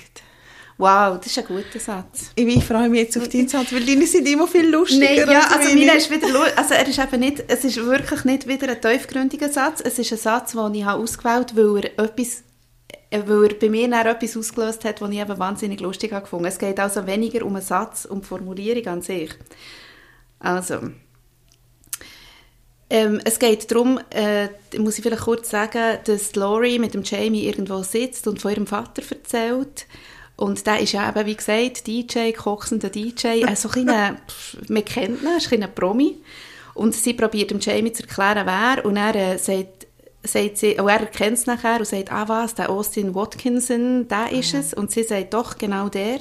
Wow, 0.78 1.18
das 1.20 1.28
ist 1.28 1.38
ein 1.38 1.46
guter 1.46 1.80
Satz. 1.80 2.32
Ich, 2.34 2.64
freue 2.66 2.90
mich 2.90 3.02
jetzt 3.02 3.18
auf 3.18 3.28
deinen 3.30 3.48
Satz, 3.48 3.72
weil 3.72 3.86
deine 3.86 4.08
sind 4.08 4.28
immer 4.28 4.48
viel 4.48 4.68
lustiger 4.68 5.06
Nein, 5.06 5.30
ja, 5.32 5.40
als 5.42 5.52
also 5.58 5.70
meine. 5.70 5.86
meine 5.86 5.98
ist 5.98 6.10
wieder, 6.10 6.28
also 6.58 6.74
er 6.74 6.88
ist 6.88 6.98
eben 6.98 7.20
nicht, 7.20 7.44
es 7.48 7.64
ist 7.64 7.76
wirklich 7.78 8.24
nicht 8.26 8.48
wieder 8.48 8.68
ein 8.70 8.82
tiefgründiger 8.82 9.50
Satz, 9.50 9.82
es 9.86 10.00
ist 10.00 10.12
ein 10.12 10.18
Satz, 10.18 10.54
den 10.54 10.74
ich 10.74 10.86
ausgewählt 10.86 11.52
habe, 11.52 11.76
weil 11.76 11.86
er 11.86 12.04
etwas, 12.06 12.44
äh, 13.12 13.22
weil 13.28 13.44
er 13.50 13.54
bei 13.60 13.70
mir 13.70 13.88
dann 13.90 14.08
etwas 14.08 14.36
ausgelöst 14.36 14.84
hat, 14.84 15.02
was 15.02 15.12
ich 15.12 15.20
eben 15.20 15.38
wahnsinnig 15.38 15.80
lustig 15.82 16.14
habe 16.14 16.24
gefunden. 16.24 16.46
Es 16.46 16.58
geht 16.58 16.80
also 16.80 17.06
weniger 17.06 17.46
um 17.46 17.56
einen 17.56 17.64
Satz, 17.64 18.06
um 18.06 18.22
die 18.22 18.28
Formulierung 18.28 18.88
an 18.88 19.02
sich. 19.04 19.30
Also, 20.42 20.80
Ähm, 22.94 23.22
es 23.24 23.40
geht 23.40 23.72
darum, 23.72 24.02
äh, 24.10 24.50
muss 24.78 24.98
ich 24.98 25.04
vielleicht 25.04 25.24
kurz 25.24 25.50
sagen, 25.50 26.00
dass 26.04 26.36
Laurie 26.36 26.78
mit 26.78 26.94
dem 26.94 27.04
Jamie 27.04 27.46
irgendwo 27.46 27.84
sitzt 27.84 28.28
und 28.28 28.42
von 28.42 28.52
ihrem 28.52 28.68
Vater 28.68 29.02
erzählt. 29.10 29.86
Und 30.36 30.68
der 30.68 30.82
ist 30.82 30.92
ja 30.92 31.08
eben, 31.08 31.26
wie 31.26 31.38
gesagt, 31.38 31.88
DJ, 31.88 32.34
kochsender 32.34 32.90
DJ, 32.90 33.44
äh, 33.44 33.56
so 33.56 33.70
ein 33.70 33.72
kleiner, 33.72 34.18
man 34.68 34.84
kennt 34.84 35.22
ihn, 35.22 35.38
ist 35.38 35.54
ein 35.54 35.74
Promi. 35.74 36.18
Und 36.74 36.94
sie 36.94 37.14
probiert 37.14 37.52
dem 37.52 37.62
Jamie 37.62 37.94
zu 37.94 38.04
erklären, 38.04 38.46
wer, 38.46 38.86
und 38.86 38.98
er 38.98 39.16
äh, 39.16 39.38
sagt, 39.38 39.88
sagt 40.24 40.58
sie, 40.58 40.78
oh, 40.78 40.88
er 40.88 41.00
erkennt 41.00 41.38
es 41.38 41.46
nachher 41.46 41.80
und 41.80 41.88
sagt, 41.88 42.12
ah 42.12 42.28
was, 42.28 42.56
der 42.56 42.70
Austin 42.70 43.16
Watkinson, 43.16 44.10
der 44.10 44.34
ist 44.34 44.54
es. 44.54 44.74
Und 44.74 44.92
sie 44.92 45.04
sagt, 45.04 45.34
doch, 45.34 45.58
genau 45.58 45.88
der. 45.88 46.20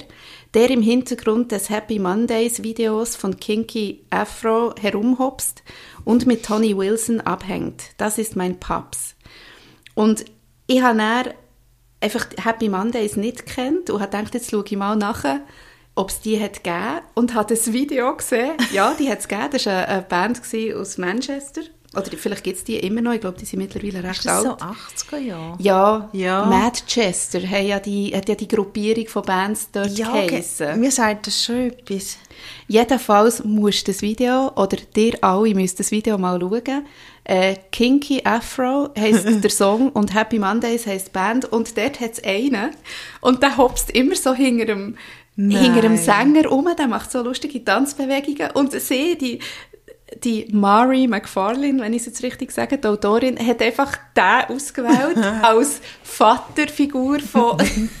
Der 0.53 0.69
im 0.69 0.81
Hintergrund 0.81 1.51
des 1.51 1.69
Happy 1.69 1.97
Mondays 1.97 2.61
Videos 2.61 3.15
von 3.15 3.39
Kinky 3.39 4.03
Afro 4.09 4.75
herumhopst 4.79 5.63
und 6.03 6.25
mit 6.25 6.45
Tony 6.45 6.75
Wilson 6.75 7.21
abhängt. 7.21 7.83
Das 7.97 8.17
ist 8.17 8.35
mein 8.35 8.59
Paps. 8.59 9.15
Und 9.95 10.25
ich 10.67 10.81
habe 10.81 10.97
dann 10.97 11.33
einfach 12.01 12.27
Happy 12.37 12.67
Mondays 12.67 13.15
nicht 13.15 13.45
kennt 13.45 13.89
und 13.89 14.01
habe 14.01 14.17
gedacht, 14.17 14.33
jetzt 14.33 14.51
schaue 14.51 14.65
ich 14.65 14.75
mal 14.75 14.95
nachher, 14.95 15.41
ob 15.95 16.09
es 16.09 16.19
die 16.21 16.41
hat 16.41 16.63
gegeben 16.63 17.01
und 17.15 17.33
habe 17.33 17.53
das 17.53 17.71
Video 17.71 18.15
gesehen. 18.15 18.57
Ja, 18.71 18.93
die 18.97 19.09
hat 19.09 19.19
es 19.19 19.27
gegeben. 19.27 19.49
Das 19.51 19.65
war 19.65 19.87
eine 19.87 20.01
Band 20.01 20.41
aus 20.75 20.97
Manchester. 20.97 21.61
Oder 21.93 22.05
vielleicht 22.15 22.45
gibt 22.45 22.57
es 22.57 22.63
die 22.63 22.77
immer 22.77 23.01
noch. 23.01 23.11
Ich 23.11 23.19
glaube, 23.19 23.37
die 23.37 23.43
sind 23.45 23.59
mittlerweile 23.59 24.01
recht 24.01 24.19
Ist 24.19 24.25
das 24.25 24.45
alt. 24.45 24.59
so 24.61 25.15
80er 25.17 25.19
Jahre? 25.19 25.55
Ja, 25.59 26.09
Ja. 26.13 26.45
Manchester 26.45 27.41
hat 27.41 27.63
ja, 27.65 27.79
die, 27.81 28.15
hat 28.15 28.29
ja 28.29 28.35
die 28.35 28.47
Gruppierung 28.47 29.07
von 29.07 29.23
Bands 29.23 29.67
dort 29.73 29.97
Ja, 29.97 30.09
ge- 30.13 30.27
geheissen. 30.27 30.79
mir 30.79 30.89
sagt 30.91 31.27
das 31.27 31.43
schon 31.43 31.67
etwas. 31.71 32.17
Jedenfalls 32.67 33.43
musst 33.43 33.87
du 33.87 33.91
das 33.91 34.01
Video, 34.01 34.51
oder 34.55 34.77
dir 34.95 35.17
alle 35.21 35.53
müsst 35.53 35.79
das 35.81 35.91
Video 35.91 36.17
mal 36.17 36.39
schauen. 36.39 36.85
Äh, 37.25 37.55
Kinky 37.71 38.21
Afro 38.23 38.89
heisst 38.97 39.25
der 39.43 39.49
Song 39.51 39.89
und 39.89 40.13
Happy 40.13 40.39
Mondays 40.39 40.87
heisst 40.87 41.07
die 41.07 41.11
Band. 41.11 41.45
Und 41.51 41.77
dort 41.77 41.99
hat 41.99 42.13
es 42.13 42.23
einen. 42.23 42.71
Und 43.19 43.43
der 43.43 43.57
hopst 43.57 43.91
immer 43.91 44.15
so 44.15 44.33
hinter 44.33 44.65
dem, 44.65 44.97
Nein. 45.35 45.61
hinter 45.65 45.81
dem 45.81 45.97
Sänger 45.97 46.47
rum. 46.47 46.69
Der 46.77 46.87
macht 46.87 47.11
so 47.11 47.21
lustige 47.21 47.63
Tanzbewegungen. 47.63 48.51
Und 48.51 48.71
sie, 48.79 49.17
die, 49.17 49.39
die 50.23 50.47
Mari 50.51 51.07
McFarlane, 51.07 51.81
wenn 51.81 51.93
ich 51.93 52.01
es 52.01 52.07
jetzt 52.07 52.23
richtig 52.23 52.51
sage, 52.51 52.77
die 52.77 52.87
Autorin, 52.87 53.37
hat 53.39 53.61
einfach 53.61 53.97
den 54.15 54.55
ausgewählt 54.55 55.17
als 55.41 55.79
Vaterfigur 56.03 57.19
von, 57.19 57.57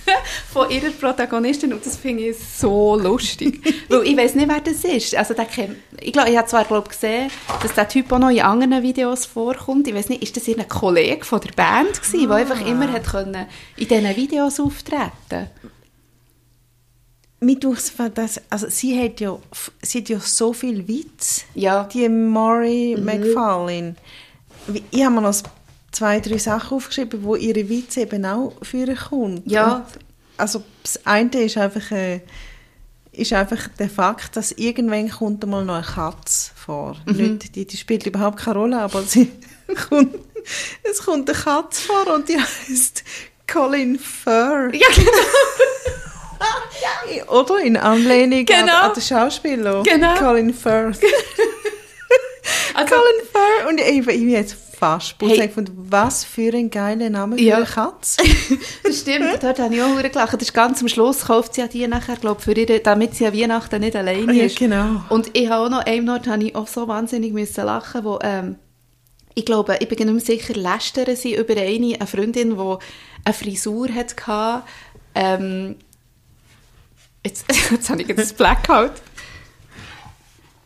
von 0.53 0.69
ihrer 0.69 0.89
Protagonistin 0.91 1.73
und 1.73 1.85
das 1.85 1.97
finde 1.97 2.29
ich 2.29 2.37
so 2.37 2.95
lustig. 2.95 3.61
Weil 3.89 4.03
ich 4.03 4.17
weiß 4.17 4.35
nicht, 4.35 4.49
wer 4.49 4.59
das 4.59 4.83
ist. 4.83 5.15
Also 5.15 5.33
der 5.33 5.45
kennt, 5.45 5.77
ich 5.99 6.11
glaube, 6.11 6.29
ich 6.29 6.37
habe 6.37 6.47
zwar 6.47 6.65
glaub, 6.65 6.89
gesehen, 6.89 7.31
dass 7.61 7.73
der 7.73 7.87
Typ 7.87 8.11
auch 8.11 8.19
noch 8.19 8.29
in 8.29 8.41
anderen 8.41 8.83
Videos 8.83 9.25
vorkommt. 9.25 9.87
Ich 9.87 9.95
weiß 9.95 10.09
nicht, 10.09 10.21
ist 10.21 10.35
das 10.35 10.47
ein 10.47 10.67
Kollege 10.67 11.25
von 11.25 11.39
der 11.39 11.53
Band 11.53 12.01
gewesen, 12.01 12.27
der 12.27 12.37
einfach 12.37 12.65
immer 12.65 12.91
hat 12.91 13.05
können 13.05 13.47
in 13.77 13.87
diesen 13.87 14.15
Videos 14.15 14.59
auftreten 14.59 15.49
Mir 17.43 17.59
durchs 17.59 17.91
das, 18.13 18.39
also 18.51 18.67
sie 18.69 19.01
hat 19.03 19.19
ja, 19.19 19.37
sie 19.81 19.97
hat 19.99 20.09
ja 20.09 20.19
so 20.19 20.53
viel 20.53 20.87
Witz, 20.87 21.41
Ja. 21.55 21.85
die 21.85 22.07
Maury 22.07 22.95
McFarlane. 22.99 23.95
Wie- 24.67 24.83
Ich 24.91 25.03
habe 25.03 25.15
mir 25.15 25.21
noch 25.21 25.35
zwei, 25.91 26.19
drei 26.19 26.37
Sachen 26.37 26.77
aufgeschrieben, 26.77 27.23
wo 27.23 27.35
ihre 27.35 27.67
Witze 27.67 28.01
eben 28.01 28.23
auch 28.25 28.53
führen 28.61 28.95
kommt. 28.95 29.49
Ja. 29.49 29.77
Und 29.77 29.85
also 30.37 30.63
das 30.83 31.03
eine 31.05 31.31
ist 31.41 31.57
einfach, 31.57 31.89
äh, 31.91 32.21
ist 33.11 33.33
einfach 33.33 33.67
der 33.79 33.89
Fakt, 33.89 34.35
dass 34.37 34.51
irgendwann 34.51 35.09
kommt 35.09 35.43
einmal 35.43 35.65
noch 35.65 35.73
eine 35.75 35.83
Katze 35.85 36.51
vor. 36.55 36.95
Nicht, 37.07 37.55
die, 37.55 37.65
die 37.65 37.77
spielt 37.77 38.05
überhaupt 38.05 38.37
keine 38.39 38.57
Rolle, 38.59 38.79
aber 38.81 39.01
sie 39.01 39.31
kommt, 39.89 40.15
es 40.83 41.03
kommt 41.03 41.27
eine 41.27 41.37
Katze 41.39 41.81
vor 41.87 42.13
und 42.13 42.29
die 42.29 42.37
heißt 42.39 43.03
Colin 43.51 43.97
Fur. 43.97 44.69
Ja, 44.73 44.87
genau. 44.95 45.11
Oder 47.27 47.59
in 47.59 47.77
Anlehnung 47.77 48.45
Genau. 48.45 48.77
an, 48.81 48.93
den 48.93 49.01
Schauspieler 49.03 49.83
Genau. 49.83 50.15
Colin 50.15 50.53
Firth. 50.53 50.99
Also, 52.73 52.95
Colin 52.95 53.25
Firth. 53.31 53.69
Und 53.69 53.79
ich, 53.81 53.97
ich 53.99 54.05
bin 54.05 54.29
jetzt 54.29 54.55
fast 54.77 55.15
Hey. 55.21 55.37
hey. 55.37 55.47
gefunden, 55.47 55.73
was 55.89 56.23
für 56.23 56.51
ein 56.53 56.69
geiler 56.71 57.09
Name 57.09 57.37
für 57.37 57.43
Ja. 57.43 57.57
eine 57.57 57.65
Katze. 57.65 58.23
Das 58.83 58.99
stimmt, 59.01 59.43
dort 59.43 59.59
habe 59.59 59.75
ich 59.75 59.81
auch 59.81 59.95
gelacht. 60.01 60.33
Das 60.33 60.41
ist 60.41 60.53
ganz 60.53 60.81
am 60.81 60.87
Schluss, 60.87 61.25
kauft 61.25 61.53
sie 61.53 61.61
ja 61.61 61.67
die 61.67 61.87
nachher, 61.87 62.15
glaube 62.15 62.41
für 62.41 62.53
ihre, 62.53 62.79
damit 62.79 63.13
sie 63.15 63.27
an 63.27 63.37
Weihnachten 63.37 63.79
nicht 63.81 63.95
alleine 63.95 64.33
Ja, 64.33 64.45
ist. 64.45 64.57
genau. 64.57 65.01
Und 65.09 65.29
ich 65.33 65.49
habe 65.49 65.65
auch 65.65 65.69
noch, 65.69 65.85
einem 65.85 66.09
Ort 66.09 66.27
habe 66.27 66.43
ich 66.43 66.55
auch 66.55 66.67
so 66.67 66.87
wahnsinnig 66.87 67.31
müssen 67.33 67.63
lachen, 67.65 68.03
wo, 68.03 68.17
ähm, 68.23 68.55
ich 69.35 69.45
glaube, 69.45 69.77
ich 69.79 69.87
bin 69.87 69.97
nicht 69.99 70.27
mehr 70.27 70.37
sicher, 70.37 70.53
lästern 70.55 71.15
sie 71.15 71.35
über 71.35 71.53
eine, 71.55 71.95
eine 71.95 72.07
Freundin, 72.07 72.57
die 72.57 72.75
eine 73.25 73.33
Frisur 73.33 73.87
hatte, 73.93 74.63
ähm, 75.13 75.75
jetzt, 77.25 77.45
jetzt 77.71 77.89
habe 77.89 78.01
ich 78.01 78.07
jetzt 78.07 78.19
das 78.19 78.33
Blackout. 78.33 78.93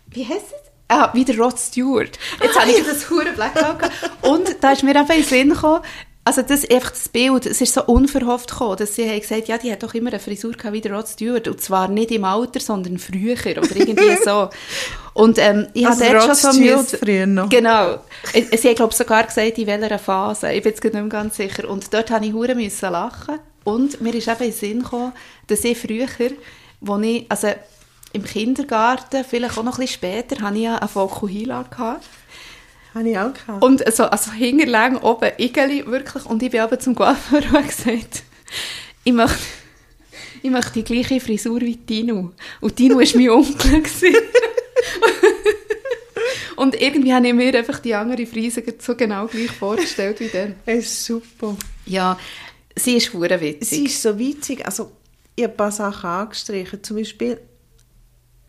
Wie 0.08 0.26
heißt 0.26 0.46
es? 0.48 0.72
Ah, 0.88 1.10
wie 1.14 1.26
der 1.26 1.38
Rod 1.38 1.58
Stewart. 1.60 2.18
Jetzt 2.42 2.60
habe 2.60 2.70
ich 2.72 2.84
das 2.86 3.10
hure 3.10 3.32
Blackout 3.34 3.80
gehabt. 3.80 3.94
Und 4.22 4.56
da 4.62 4.72
ist 4.72 4.84
mir 4.84 4.96
einfach 4.96 5.16
in 5.16 5.22
den 5.22 5.28
Sinn 5.30 5.50
gekommen, 5.50 5.82
also 6.28 6.42
das, 6.42 6.68
einfach 6.68 6.90
das 6.90 7.08
Bild, 7.10 7.46
es 7.46 7.62
ist 7.62 7.74
so 7.76 7.84
unverhofft 7.84 8.50
gekommen, 8.50 8.78
dass 8.78 8.96
sie 8.96 9.08
haben 9.08 9.20
gesagt, 9.20 9.48
ja, 9.48 9.60
die 9.60 9.72
hat 9.72 9.84
doch 9.84 9.94
immer 9.94 10.10
eine 10.10 10.20
Frisur 10.20 10.54
gehabt 10.54 10.74
wie 10.74 10.82
der 10.82 10.94
Rod 10.94 11.08
Stewart. 11.08 11.48
Und 11.48 11.62
zwar 11.62 11.88
nicht 11.88 12.10
im 12.12 12.24
Alter, 12.24 12.60
sondern 12.60 12.98
früher 12.98 13.36
oder 13.58 13.76
irgendwie 13.76 14.16
so. 14.26 14.50
Und 15.14 15.38
ähm, 15.38 15.68
ich 15.74 15.86
Also 15.88 16.04
habe 16.06 16.14
dort 16.20 16.38
schon 16.40 16.54
so 16.54 16.60
müssen- 16.60 17.00
früher 17.00 17.28
noch. 17.28 17.50
Genau. 17.50 18.00
Ich- 18.34 18.60
Sie 18.60 18.68
haben, 18.70 18.76
glaube 18.76 18.92
ich, 18.92 18.98
sogar 18.98 19.24
gesagt, 19.24 19.58
in 19.58 19.68
welcher 19.68 20.00
Phase. 20.00 20.52
Ich 20.54 20.64
bin 20.64 20.72
jetzt 20.72 20.84
nicht 20.84 20.94
mehr 20.94 21.04
ganz 21.06 21.36
sicher. 21.38 21.70
Und 21.70 21.94
dort 21.94 22.10
musste 22.10 22.26
ich 22.26 22.34
hure 22.34 22.56
müssen 22.56 22.92
lachen. 22.92 23.40
Und 23.66 24.00
mir 24.00 24.14
ist 24.14 24.28
eben 24.28 24.38
in 24.38 24.46
den 24.46 24.54
Sinn 24.54 24.84
gekommen, 24.84 25.12
dass 25.48 25.64
ich 25.66 25.78
früher, 25.78 26.08
wo 26.80 26.98
ich, 27.00 27.26
also 27.28 27.50
im 28.14 28.24
Kindergarten, 28.24 29.26
vielleicht 29.28 29.58
auch 29.58 29.64
noch 29.64 29.78
ein 29.78 29.82
bisschen 29.82 29.96
später, 29.96 30.42
hatte 30.42 30.56
ich 30.56 30.64
ja 30.64 30.78
einen 30.78 30.88
Fokuhila 30.88 31.64
gehabt. 31.64 32.06
Habe 32.94 33.10
ich 33.10 33.18
auch 33.18 33.34
gehabt. 33.34 33.64
Und 33.64 33.94
so, 33.94 34.04
also 34.06 34.32
hinterlang 34.32 34.98
oben 34.98 35.32
Igeli, 35.38 35.86
wirklich. 35.86 36.26
Und 36.26 36.42
ich 36.44 36.52
bin 36.52 36.62
aber 36.62 36.80
zum 36.80 36.96
Coiffeur 36.96 37.42
und 37.54 37.68
gesagt, 37.68 38.24
ich 39.04 39.14
möchte, 39.14 39.40
ich 40.44 40.50
möchte 40.52 40.72
die 40.74 40.84
gleiche 40.84 41.20
Frisur 41.20 41.60
wie 41.62 41.76
Tino. 41.76 42.32
Und 42.62 42.76
Tino 42.76 42.98
war 42.98 43.06
mein 43.16 43.30
Onkel. 43.30 43.84
und 46.56 46.80
irgendwie 46.80 47.14
habe 47.14 47.28
ich 47.28 47.34
mir 47.34 47.54
einfach 47.56 47.80
die 47.80 47.96
andere 47.96 48.28
Frise 48.28 48.64
so 48.80 48.96
genau 48.96 49.26
gleich 49.26 49.52
vorgestellt 49.52 50.20
wie 50.20 50.30
dann. 50.30 50.56
Es 50.66 50.86
ist 50.86 51.06
super. 51.06 51.58
Ja, 51.88 52.18
sie 52.76 52.98
ist 52.98 53.14
hure 53.14 53.40
witzig. 53.42 53.68
Sie 53.68 53.86
ist 53.86 54.02
so 54.02 54.18
witzig. 54.18 54.66
Also, 54.66 54.92
ich 55.36 55.44
habe 55.44 55.54
ein 55.54 55.58
paar 55.58 55.72
Sachen 55.72 56.10
angestrichen. 56.10 56.84
Zum 56.84 56.98
Beispiel, 56.98 57.40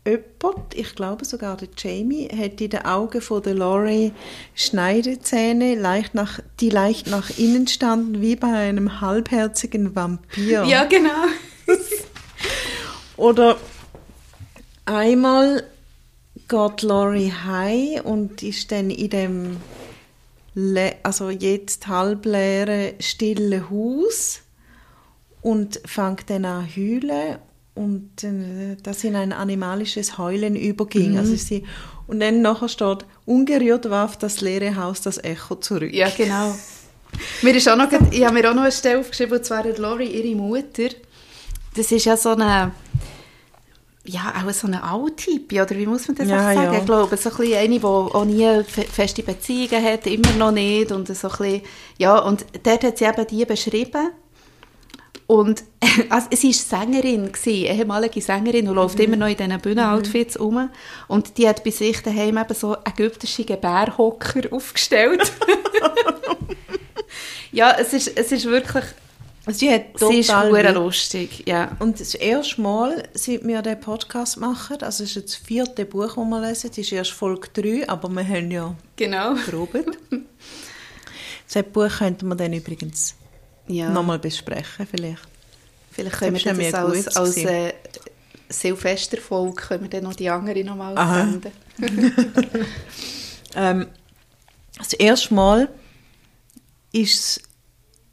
jemand, 0.05 0.73
ich 0.73 0.95
glaube 0.95 1.25
sogar 1.25 1.57
der 1.57 1.69
Jamie, 1.77 2.29
hat 2.29 2.61
in 2.61 2.69
den 2.69 2.85
Augen 2.85 3.21
von 3.21 3.43
der 3.43 3.55
Laurie 3.55 4.13
Schneidezähne, 4.55 5.75
leicht 5.75 6.15
nach, 6.15 6.39
die 6.59 6.69
leicht 6.69 7.07
nach 7.07 7.37
innen 7.37 7.67
standen, 7.67 8.21
wie 8.21 8.35
bei 8.35 8.47
einem 8.47 9.01
halbherzigen 9.01 9.95
Vampir. 9.95 10.63
ja, 10.63 10.85
genau. 10.85 11.25
Oder 13.17 13.57
einmal 14.85 15.63
geht 16.47 16.81
Laurie 16.81 17.31
heim 17.31 18.01
und 18.05 18.43
ist 18.43 18.71
dann 18.71 18.89
in 18.89 19.09
dem 19.09 19.57
also 21.03 21.29
jetzt 21.29 21.87
halbleeren, 21.87 22.93
stillen 22.99 23.69
Haus 23.69 24.41
und 25.41 25.79
fängt 25.85 26.29
dann 26.29 26.45
an 26.45 26.67
heulen 26.67 27.37
und 27.75 28.23
äh, 28.23 28.75
das 28.81 29.03
in 29.03 29.15
ein 29.15 29.33
animalisches 29.33 30.17
Heulen 30.17 30.55
überging. 30.55 31.17
Also 31.17 31.35
sie, 31.35 31.63
und 32.07 32.19
dann 32.19 32.41
nachher 32.41 32.69
steht, 32.69 33.05
ungerührt 33.25 33.89
warf 33.89 34.17
das 34.17 34.41
leere 34.41 34.75
Haus 34.75 35.01
das 35.01 35.23
Echo 35.23 35.55
zurück. 35.55 35.93
Ja, 35.93 36.09
genau. 36.09 36.55
Mir 37.43 37.55
ist 37.55 37.69
auch 37.69 37.77
noch, 37.77 37.89
ich 38.11 38.25
habe 38.25 38.33
mir 38.33 38.49
auch 38.49 38.55
noch 38.55 38.63
eine 38.63 38.71
Stelle 38.71 38.99
aufgeschrieben, 38.99 39.37
und 39.37 39.45
zwar 39.45 39.63
Lori, 39.63 40.07
ihre 40.07 40.35
Mutter. 40.35 40.89
Das 41.75 41.91
ist 41.91 42.05
ja 42.05 42.17
so 42.17 42.29
eine, 42.29 42.71
ja, 44.07 44.33
auch 44.45 44.51
so 44.53 44.67
eine 44.67 44.81
Alttype, 44.83 45.61
oder 45.61 45.71
wie 45.77 45.85
muss 45.85 46.07
man 46.07 46.15
das 46.15 46.29
Ja, 46.29 46.53
sagen? 46.53 46.73
ja. 46.73 46.79
Ich 46.79 46.85
glaube, 46.85 47.17
so 47.17 47.29
ein 47.29 47.35
bisschen 47.37 47.57
eine, 47.57 47.79
die 47.79 47.85
auch 47.85 48.25
nie 48.25 48.63
fe- 48.63 48.85
feste 48.89 49.21
Beziehungen 49.21 49.83
hat, 49.83 50.07
immer 50.07 50.31
noch 50.37 50.51
nicht, 50.51 50.91
und 50.91 51.07
so 51.07 51.27
ein 51.27 51.37
bisschen, 51.37 51.61
ja, 51.97 52.17
und 52.19 52.45
dort 52.63 52.83
hat 52.83 52.97
sie 52.97 53.05
eben 53.05 53.27
die 53.27 53.45
beschrieben. 53.45 54.11
Und 55.27 55.65
also, 56.09 56.27
sie 56.31 56.47
war 56.47 56.53
Sängerin, 56.79 57.31
gewesen, 57.33 57.65
ehemalige 57.65 58.21
Sängerin, 58.21 58.69
und 58.69 58.75
läuft 58.75 58.97
immer 59.01 59.17
noch 59.17 59.27
in 59.27 59.35
diesen 59.35 59.59
Bühnenoutfits 59.59 60.39
rum. 60.39 60.69
Und 61.09 61.37
die 61.37 61.47
hat 61.49 61.65
bei 61.65 61.71
sich 61.71 62.01
daheim 62.01 62.37
eben 62.37 62.53
so 62.55 62.77
ägyptische 62.85 63.43
Gebärhocker 63.43 64.43
aufgestellt. 64.51 65.33
ja, 67.51 67.75
es 67.77 67.91
ist, 67.93 68.17
es 68.17 68.31
ist 68.31 68.45
wirklich 68.45 68.85
Sie 69.49 69.71
hat 69.71 69.83
Sie 69.97 70.19
ist 70.19 70.27
total 70.27 70.51
Witz. 70.53 70.73
lustig, 70.75 71.43
ja. 71.47 71.75
Und 71.79 71.99
das 71.99 72.15
erste 72.15 72.59
Mal, 72.61 73.03
seit 73.13 73.45
wir 73.47 73.61
den 73.61 73.79
Podcast 73.79 74.37
machen, 74.37 74.77
also 74.81 75.03
es 75.03 75.15
ist 75.15 75.25
das 75.25 75.35
vierte 75.35 75.85
Buch, 75.85 76.07
das 76.07 76.17
wir 76.17 76.41
lesen, 76.41 76.69
es 76.71 76.77
ist 76.77 76.91
erst 76.91 77.11
Folge 77.11 77.47
3, 77.53 77.87
aber 77.87 78.09
wir 78.09 78.27
haben 78.27 78.51
ja 78.51 78.75
Genau. 78.97 79.35
probiert. 79.49 79.97
Das 81.51 81.63
Buch 81.73 81.89
könnten 81.97 82.27
wir 82.27 82.35
dann 82.35 82.51
übrigens 82.53 83.15
Ja. 83.67 83.89
nochmal 83.89 84.19
besprechen, 84.19 84.85
vielleicht. 84.89 85.21
Vielleicht 85.91 86.17
können 86.17 86.35
wir 86.35 86.71
Das 86.71 86.71
das 86.71 87.17
als, 87.17 87.17
als 87.17 87.37
äh, 87.37 87.73
Silvesterfolge 88.49 89.55
können 89.55 89.83
wir 89.83 89.89
dann 89.89 90.03
noch 90.03 90.15
die 90.15 90.29
andere 90.29 90.63
nochmal 90.63 90.95
senden. 90.95 91.51
Ähm, 93.55 93.87
das 94.77 94.93
erste 94.93 95.33
Mal 95.33 95.69
ist 96.91 97.13
es 97.37 97.41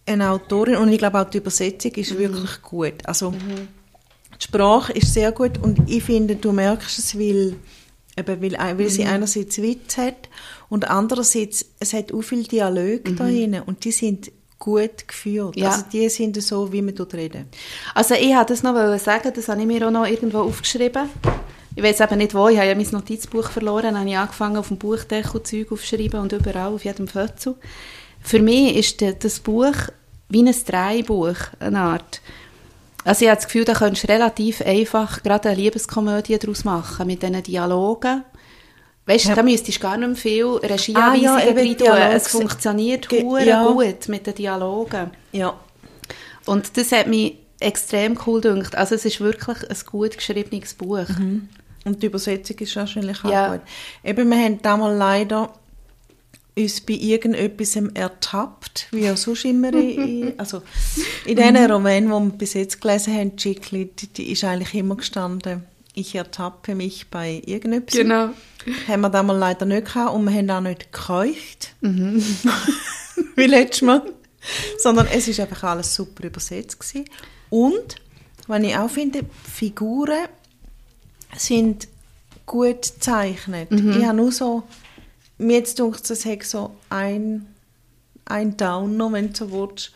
eine 0.07 0.31
Autorin 0.31 0.77
und 0.77 0.89
ich 0.91 0.99
glaube 0.99 1.21
auch 1.21 1.29
die 1.31 1.39
Übersetzung 1.39 1.93
Mhm. 1.95 2.01
ist 2.03 2.19
wirklich 2.19 2.63
gut. 2.63 2.95
Also 3.05 3.33
die 4.41 4.45
Sprache 4.45 4.93
ist 4.93 5.13
sehr 5.15 5.33
gut 5.33 5.59
und 5.63 5.89
ich 5.89 6.03
finde, 6.05 6.37
du 6.37 6.53
merkst 6.53 6.99
es, 6.99 7.19
weil, 7.19 7.55
eben, 8.19 8.43
weil, 8.43 8.53
weil 8.53 8.75
Mhm. 8.75 8.89
sie 8.89 9.05
einerseits 9.05 9.61
Witz 9.63 9.97
hat 9.97 10.29
und 10.69 10.91
andererseits 10.91 11.65
es 11.81 11.93
hat 11.93 12.13
auch 12.13 12.23
viele 12.23 12.43
Dialoge 12.45 13.01
da 13.15 13.25
drin 13.25 13.63
und 13.65 13.85
die 13.85 13.93
sind 13.93 14.31
gut 14.59 15.07
geführt. 15.09 15.57
Mhm. 15.57 15.63
Ja. 15.63 15.71
Also 15.71 15.85
die 15.93 16.09
sind 16.09 16.41
so, 16.43 16.73
wie 16.73 16.83
man 16.83 16.95
dort 16.95 17.15
reden. 17.15 17.47
Also 17.95 18.15
ich 18.15 18.29
wollte 18.35 18.53
das 18.55 18.63
noch 18.63 18.99
sagen, 18.99 19.33
das 19.35 19.49
habe 19.49 19.61
ich 19.61 19.67
mir 19.67 19.87
auch 19.87 19.91
noch 19.91 20.07
irgendwo 20.07 20.39
aufgeschrieben. 20.41 21.09
Ich 21.77 21.83
weiß 21.83 22.01
eben 22.01 22.19
nicht 22.19 22.35
wo, 22.35 22.49
ich 22.49 22.57
habe 22.57 22.69
ja 22.69 22.75
mein 22.75 22.87
Notizbuch 22.89 23.51
verloren, 23.51 23.83
dann 23.95 23.99
habe 23.99 24.09
ich 24.09 24.17
angefangen 24.17 24.57
auf 24.59 24.69
dem 24.69 24.77
Buchdeckel 24.79 25.43
Zeug 25.43 25.73
aufzuschreiben 25.73 26.21
und 26.21 26.33
überall, 26.33 26.73
auf 26.73 26.85
jedem 26.85 27.09
Fötzel. 27.09 27.57
Für 28.25 28.41
mich 28.41 28.75
ist 28.77 29.05
das 29.23 29.39
Buch 29.41 29.75
wie 30.29 30.43
ein 30.43 30.55
Dreibuch, 30.67 31.37
eine 31.61 31.79
Art. 31.79 32.21
Also 33.05 33.25
ich 33.25 33.31
habe 33.31 33.37
das 33.37 33.45
Gefühl, 33.47 33.65
da 33.67 33.75
könntest 33.75 34.05
du 34.05 34.09
relativ 34.13 34.63
einfach 34.63 35.23
gerade 35.23 35.51
eine 35.51 35.61
Liebeskomödie 35.61 36.39
daraus 36.39 36.65
machen, 36.65 37.07
mit 37.07 37.23
diesen 37.23 37.43
Dialogen. 37.43 38.25
Weißt 39.07 39.27
du, 39.27 39.29
Ja. 39.29 39.35
da 39.35 39.43
müsstest 39.43 39.79
du 39.79 39.83
gar 39.83 39.99
nicht 39.99 40.07
mehr 40.09 40.17
viel 40.17 40.47
Ah, 40.47 41.15
ja, 41.15 41.37
Regieanweisungen 41.37 41.59
rein 41.59 41.77
tun. 41.77 41.97
Es 42.17 42.29
funktioniert 42.29 43.13
ja. 43.13 43.67
gut 43.67 44.09
mit 44.09 44.27
den 44.27 44.35
Dialogen. 44.35 45.11
Ja. 45.33 45.53
Und 46.47 46.77
das 46.79 46.91
hat 46.93 47.07
mich 47.09 47.37
extrem 47.61 48.19
cool 48.27 48.41
gedacht. 48.41 48.75
Also 48.75 48.95
es 48.95 49.05
ist 49.05 49.21
wirklich 49.21 49.59
ein 49.69 49.77
gut 49.91 50.17
geschriebenes 50.17 50.73
Buch. 50.73 51.07
Und 51.85 52.03
die 52.03 52.07
Übersetzung 52.07 52.57
ist 52.59 52.75
wahrscheinlich 52.77 53.23
auch 53.23 53.31
Ja. 53.31 53.53
gut. 53.53 53.61
Eben, 54.03 54.31
wir 54.31 54.39
haben 54.39 54.63
damals 54.63 54.99
leider 54.99 55.53
uns 56.57 56.81
bei 56.81 56.95
irgendetwas 56.95 57.77
ertappt, 57.95 58.87
wie 58.93 59.11
auch 59.11 59.17
sonst 59.17 59.45
immer. 59.45 59.73
in, 59.75 60.39
also 60.39 60.63
in 61.27 61.37
diesen 61.37 61.71
Romanen, 61.71 62.05
die 62.05 62.11
wir 62.11 62.39
bis 62.39 62.55
jetzt 62.55 62.81
gelesen 62.81 63.15
haben, 63.15 63.37
Chickli, 63.37 63.87
die, 63.87 64.07
die 64.09 64.33
ist 64.33 64.45
eigentlich 64.45 64.75
immer 64.75 64.97
gestanden, 64.97 65.65
ich 65.95 66.15
ertappe 66.15 66.75
mich 66.75 67.09
bei 67.09 67.41
irgendetwas. 67.47 67.97
Genau. 67.97 68.31
Haben 68.89 69.01
wir 69.03 69.11
damals 69.11 69.39
leider 69.39 69.67
nicht 69.67 69.87
gehabt 69.87 70.15
und 70.15 70.25
wir 70.25 70.33
haben 70.33 70.51
auch 70.51 70.61
nicht 70.61 70.93
gekeucht, 70.93 71.75
wie 71.81 73.47
letztes 73.47 73.83
Mal. 73.83 74.03
Sondern 74.79 75.07
es 75.07 75.29
ist 75.29 75.41
einfach 75.41 75.63
alles 75.65 75.95
super 75.95 76.25
übersetzt 76.25 76.79
gewesen. 76.79 77.09
Und, 77.49 77.97
was 78.47 78.63
ich 78.63 78.77
auch 78.77 78.91
finde, 78.91 79.21
Figuren 79.51 80.27
sind 81.37 81.89
gut 82.45 82.83
gezeichnet. 82.83 83.69
Ich 83.71 84.05
habe 84.05 84.17
nur 84.17 84.33
so, 84.33 84.65
mir 85.39 85.59
jetzt 85.59 85.79
denkt 85.79 86.09
es 86.11 86.25
hat 86.25 86.43
so 86.45 86.77
ein, 86.91 87.47
ein 88.25 88.57
Downer, 88.57 89.13
wenn 89.13 89.33
du 89.33 89.37
so 89.37 89.53
willst. 89.53 89.93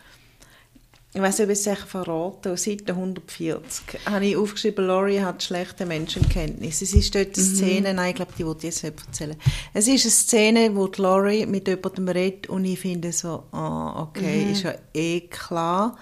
Ich 1.11 1.19
weiß 1.19 1.39
nicht, 1.39 1.45
ob 1.45 1.51
ich 1.51 1.57
es 1.57 1.63
sicher 1.63 1.87
verraten, 1.87 2.55
Seite 2.55 2.93
140 2.93 3.99
habe 4.05 4.25
ich 4.27 4.37
aufgeschrieben, 4.37 4.85
Laurie 4.85 5.21
hat 5.21 5.41
schlechte 5.41 5.87
Menschenkenntnis. 5.87 6.83
Es 6.83 6.93
ist 6.93 7.15
dort 7.15 7.35
eine 7.35 7.45
Szene, 7.45 7.93
nein, 7.95 8.09
ich 8.09 8.15
glaube, 8.15 8.31
die 8.37 8.45
wollte 8.45 8.67
ich 8.67 8.75
jetzt 8.75 8.83
nicht 8.83 9.07
erzählen. 9.07 9.35
Es 9.73 9.87
ist 9.87 10.03
eine 10.03 10.11
Szene, 10.11 10.75
wo 10.75 10.87
die 10.87 11.01
Laurie 11.01 11.47
mit 11.47 11.67
jemandem 11.67 12.09
redet 12.09 12.47
und 12.47 12.63
ich 12.63 12.79
finde 12.79 13.11
so, 13.11 13.43
ah, 13.51 14.03
okay, 14.03 14.51
ist 14.51 14.61
ja 14.63 14.75
eh 14.93 15.21
klar. 15.21 15.97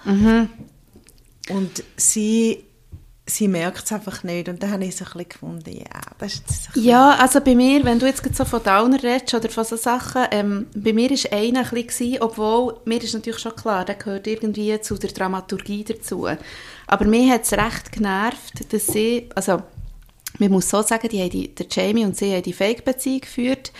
Und 1.48 1.82
sie, 1.96 2.64
sie 3.28 3.46
merkt 3.46 3.84
es 3.84 3.92
einfach 3.92 4.22
nicht. 4.24 4.48
Und 4.48 4.62
dann 4.62 4.72
habe 4.72 4.84
ich 4.84 4.96
so 4.96 5.04
ein 5.04 5.10
bisschen 5.12 5.28
gefunden, 5.28 5.70
ja, 5.76 6.00
das 6.18 6.34
ist 6.34 6.46
bisschen- 6.46 6.82
Ja, 6.84 7.10
also 7.20 7.40
bei 7.40 7.54
mir, 7.54 7.84
wenn 7.84 7.98
du 7.98 8.06
jetzt 8.06 8.22
so 8.34 8.44
von 8.44 8.62
Downer 8.62 9.02
redest 9.02 9.34
oder 9.34 9.48
von 9.50 9.64
so 9.64 9.76
Sachen, 9.76 10.22
ähm, 10.30 10.66
bei 10.74 10.92
mir 10.92 11.10
war 11.10 11.32
einer 11.38 11.60
ein 11.72 11.86
bisschen, 11.86 12.20
obwohl, 12.22 12.76
mir 12.86 13.02
ist 13.02 13.14
natürlich 13.14 13.40
schon 13.40 13.54
klar, 13.54 13.84
der 13.84 13.96
gehört 13.96 14.26
irgendwie 14.26 14.80
zu 14.80 14.96
der 14.96 15.10
Dramaturgie 15.10 15.84
dazu. 15.84 16.26
Aber 16.86 17.04
mir 17.04 17.34
hat 17.34 17.42
es 17.44 17.52
recht 17.52 17.92
genervt, 17.92 18.72
dass 18.72 18.86
sie, 18.86 19.28
also 19.34 19.62
man 20.38 20.50
muss 20.50 20.70
so 20.70 20.82
sagen, 20.82 21.08
die 21.08 21.20
haben 21.20 21.30
die, 21.30 21.54
der 21.54 21.66
Jamie 21.70 22.04
und 22.04 22.16
sie 22.16 22.32
haben 22.32 22.42
die 22.42 22.52
Fake-Beziehung 22.52 23.20
geführt. 23.20 23.72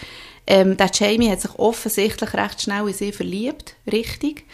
Ähm, 0.46 0.76
der 0.76 0.90
Jamie 0.92 1.30
hat 1.30 1.40
sich 1.40 1.58
offensichtlich 1.58 2.32
recht 2.34 2.62
schnell 2.62 2.87
in 2.88 2.94
sie 2.94 3.12
verliebt, 3.12 3.74
richtig. 3.90 4.44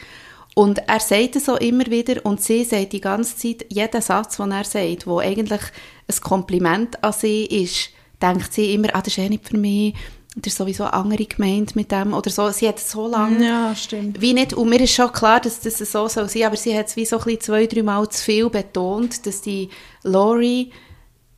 Und 0.55 0.79
er 0.87 1.01
sagt 1.01 1.37
es 1.37 1.47
so 1.47 1.57
immer 1.57 1.87
wieder 1.87 2.25
und 2.25 2.41
sie 2.41 2.65
sagt 2.65 2.93
die 2.93 3.01
ganze 3.01 3.37
Zeit, 3.37 3.67
jeden 3.71 4.01
Satz, 4.01 4.37
den 4.37 4.53
er 4.53 4.65
sagt, 4.65 5.07
wo 5.07 5.19
eigentlich 5.19 5.63
ein 6.07 6.21
Kompliment 6.23 7.03
an 7.03 7.13
sie 7.13 7.45
ist, 7.47 7.91
denkt 8.23 8.53
sie 8.53 8.73
immer, 8.75 8.95
ah, 8.95 9.01
das 9.03 9.09
ist 9.09 9.19
eh 9.19 9.29
nicht 9.29 9.49
für 9.49 9.57
mich, 9.57 9.95
oder 10.37 10.51
sowieso 10.51 10.85
andere 10.85 11.25
gemeint 11.27 11.77
mit 11.77 11.91
dem, 11.93 12.13
oder 12.13 12.31
so. 12.31 12.51
Sie 12.51 12.69
hat 12.69 12.79
so 12.81 13.07
lange 13.09 13.45
Ja, 13.45 13.75
stimmt. 13.75 14.21
wie 14.21 14.33
nicht, 14.33 14.53
und 14.53 14.69
mir 14.69 14.81
ist 14.81 14.95
schon 14.95 15.13
klar, 15.13 15.41
dass 15.41 15.61
das 15.61 15.79
so 15.79 16.09
soll 16.09 16.29
sein, 16.29 16.45
aber 16.45 16.57
sie 16.57 16.77
hat 16.77 16.87
es 16.89 16.97
wie 16.97 17.05
so 17.07 17.19
ein 17.19 17.25
bisschen 17.25 17.41
zwei, 17.41 17.67
drei 17.67 17.83
Mal 17.83 18.09
zu 18.09 18.23
viel 18.23 18.49
betont, 18.51 19.27
dass 19.27 19.41
die 19.43 19.69
Laurie 20.03 20.71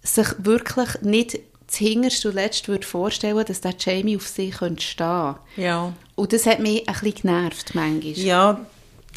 sich 0.02 0.29
wirklich 0.38 0.88
nicht 1.02 1.40
zuhinterst 1.66 2.24
und 2.26 2.35
letzt 2.35 2.68
würde 2.68 2.87
vorstellen, 2.87 3.44
dass 3.44 3.61
der 3.61 3.74
Jamie 3.79 4.16
auf 4.16 4.26
sie 4.29 4.50
könnte 4.50 4.83
stehen 4.83 5.35
Ja. 5.57 5.92
Und 6.14 6.33
das 6.33 6.46
hat 6.46 6.61
mich 6.61 6.88
ein 6.88 6.94
bisschen 6.94 7.14
genervt, 7.22 7.74
manchmal. 7.74 8.12
ja, 8.12 8.61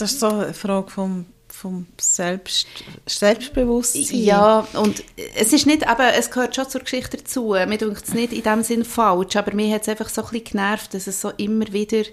das 0.02 0.14
ist 0.14 0.20
so 0.20 0.28
eine 0.28 0.54
Frage 0.54 0.90
vom, 0.90 1.26
vom 1.48 1.88
Selbst, 2.00 2.68
Selbstbewusstsein. 3.06 4.06
Ja, 4.12 4.68
und 4.74 5.04
es 5.36 5.54
ist 5.54 5.66
nicht, 5.66 5.88
aber 5.88 6.14
es 6.14 6.32
gehört 6.32 6.56
schon 6.56 6.70
zur 6.70 6.82
Geschichte 6.82 7.18
dazu. 7.18 7.56
Mir 7.68 7.78
denkt 7.78 8.08
es 8.08 8.14
nicht 8.14 8.34
in 8.34 8.44
dem 8.44 8.64
Sinn 8.64 8.86
falsch, 8.86 9.36
aber 9.36 9.54
mir 9.54 9.74
hat 9.74 9.84
es 9.84 9.90
einfach 9.90 10.10
so 10.10 10.22
ein 10.24 10.30
bisschen 10.30 10.46
genervt, 10.46 10.94
dass 10.94 11.08
es 11.08 11.20
so 11.22 11.30
immer 11.38 11.72
wieder 11.72 12.04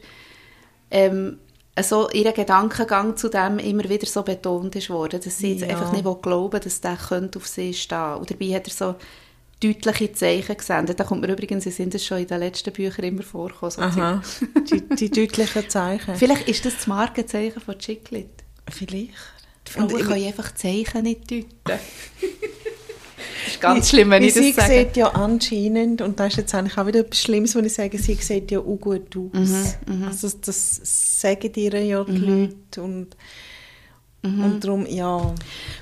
ähm, 0.91 1.39
so 1.81 2.09
ihr 2.11 2.33
Gedankengang 2.33 3.17
zu 3.17 3.29
dem 3.29 3.59
immer 3.59 3.89
wieder 3.89 4.07
so 4.07 4.23
betont 4.23 4.75
ist 4.77 4.89
worden, 4.91 5.21
dass 5.23 5.39
sie 5.39 5.53
jetzt 5.53 5.63
Ja. 5.63 5.69
einfach 5.69 5.93
nicht 5.93 6.07
glauben 6.23 6.61
dass 6.61 6.81
der 6.81 6.97
könnte 6.97 7.39
auf 7.39 7.47
sie 7.47 7.75
stehen. 7.75 8.15
Und 8.15 8.31
dabei 8.31 8.55
hat 8.55 8.67
er 8.69 8.73
so 8.73 8.95
deutliche 9.61 10.13
Zeichen 10.13 10.57
gesendet. 10.57 11.01
Da 11.01 11.05
kommt 11.05 11.23
mir 11.23 11.33
übrigens, 11.33 11.65
sie 11.65 11.71
sind 11.71 11.95
es 11.95 12.05
schon 12.05 12.19
in 12.19 12.27
den 12.27 12.41
letzten 12.41 12.73
Büchern 12.73 13.05
immer 13.07 13.23
vorgekommen. 13.23 13.71
So 13.73 13.81
Aha, 13.83 14.23
die, 14.71 14.83
die 14.97 15.11
deutlichen 15.11 15.69
Zeichen. 15.69 16.15
Vielleicht 16.17 16.49
ist 16.49 16.65
das 16.65 16.75
das 16.77 16.87
Markenzeichen 16.87 17.61
von 17.61 17.79
Chiclet. 17.79 18.29
Vielleicht. 18.71 19.13
Die 19.67 19.73
Frauen 19.73 19.85
Und 19.93 20.01
ich- 20.01 20.07
können 20.07 20.27
einfach 20.27 20.55
Zeichen 20.55 21.03
nicht 21.03 21.31
deuten. 21.31 21.47
das 21.67 21.81
ist 23.55 23.61
ganz 23.61 23.89
schlimm, 23.89 24.11
wenn 24.11 24.23
Wie 24.23 24.27
ich 24.29 24.35
das 24.35 24.43
sie 24.45 24.53
sage. 24.53 24.75
sieht 24.75 24.97
ja 24.97 25.09
anscheinend, 25.09 26.03
und 26.03 26.19
das 26.21 26.33
ist 26.33 26.37
jetzt 26.39 26.55
eigentlich 26.55 26.77
auch 26.79 26.87
wieder 26.87 27.01
etwas 27.01 27.21
Schlimmes, 27.21 27.55
wenn 27.55 27.65
ich 27.65 27.75
sage, 27.75 27.99
sie 27.99 28.15
sieht 28.15 28.51
ja 28.51 28.59
auch 28.61 28.77
gut 28.77 29.17
aus. 29.17 29.77
Mhm, 29.87 30.05
Also 30.05 30.29
das 30.45 30.81
sagen 31.21 31.51
ihr 31.57 31.83
ja 31.85 32.05
die 32.05 32.13
Leute 32.19 32.83
und, 32.83 33.17
Mhm. 34.27 34.45
und 34.45 34.65
darum, 34.65 34.87
ja. 34.87 35.35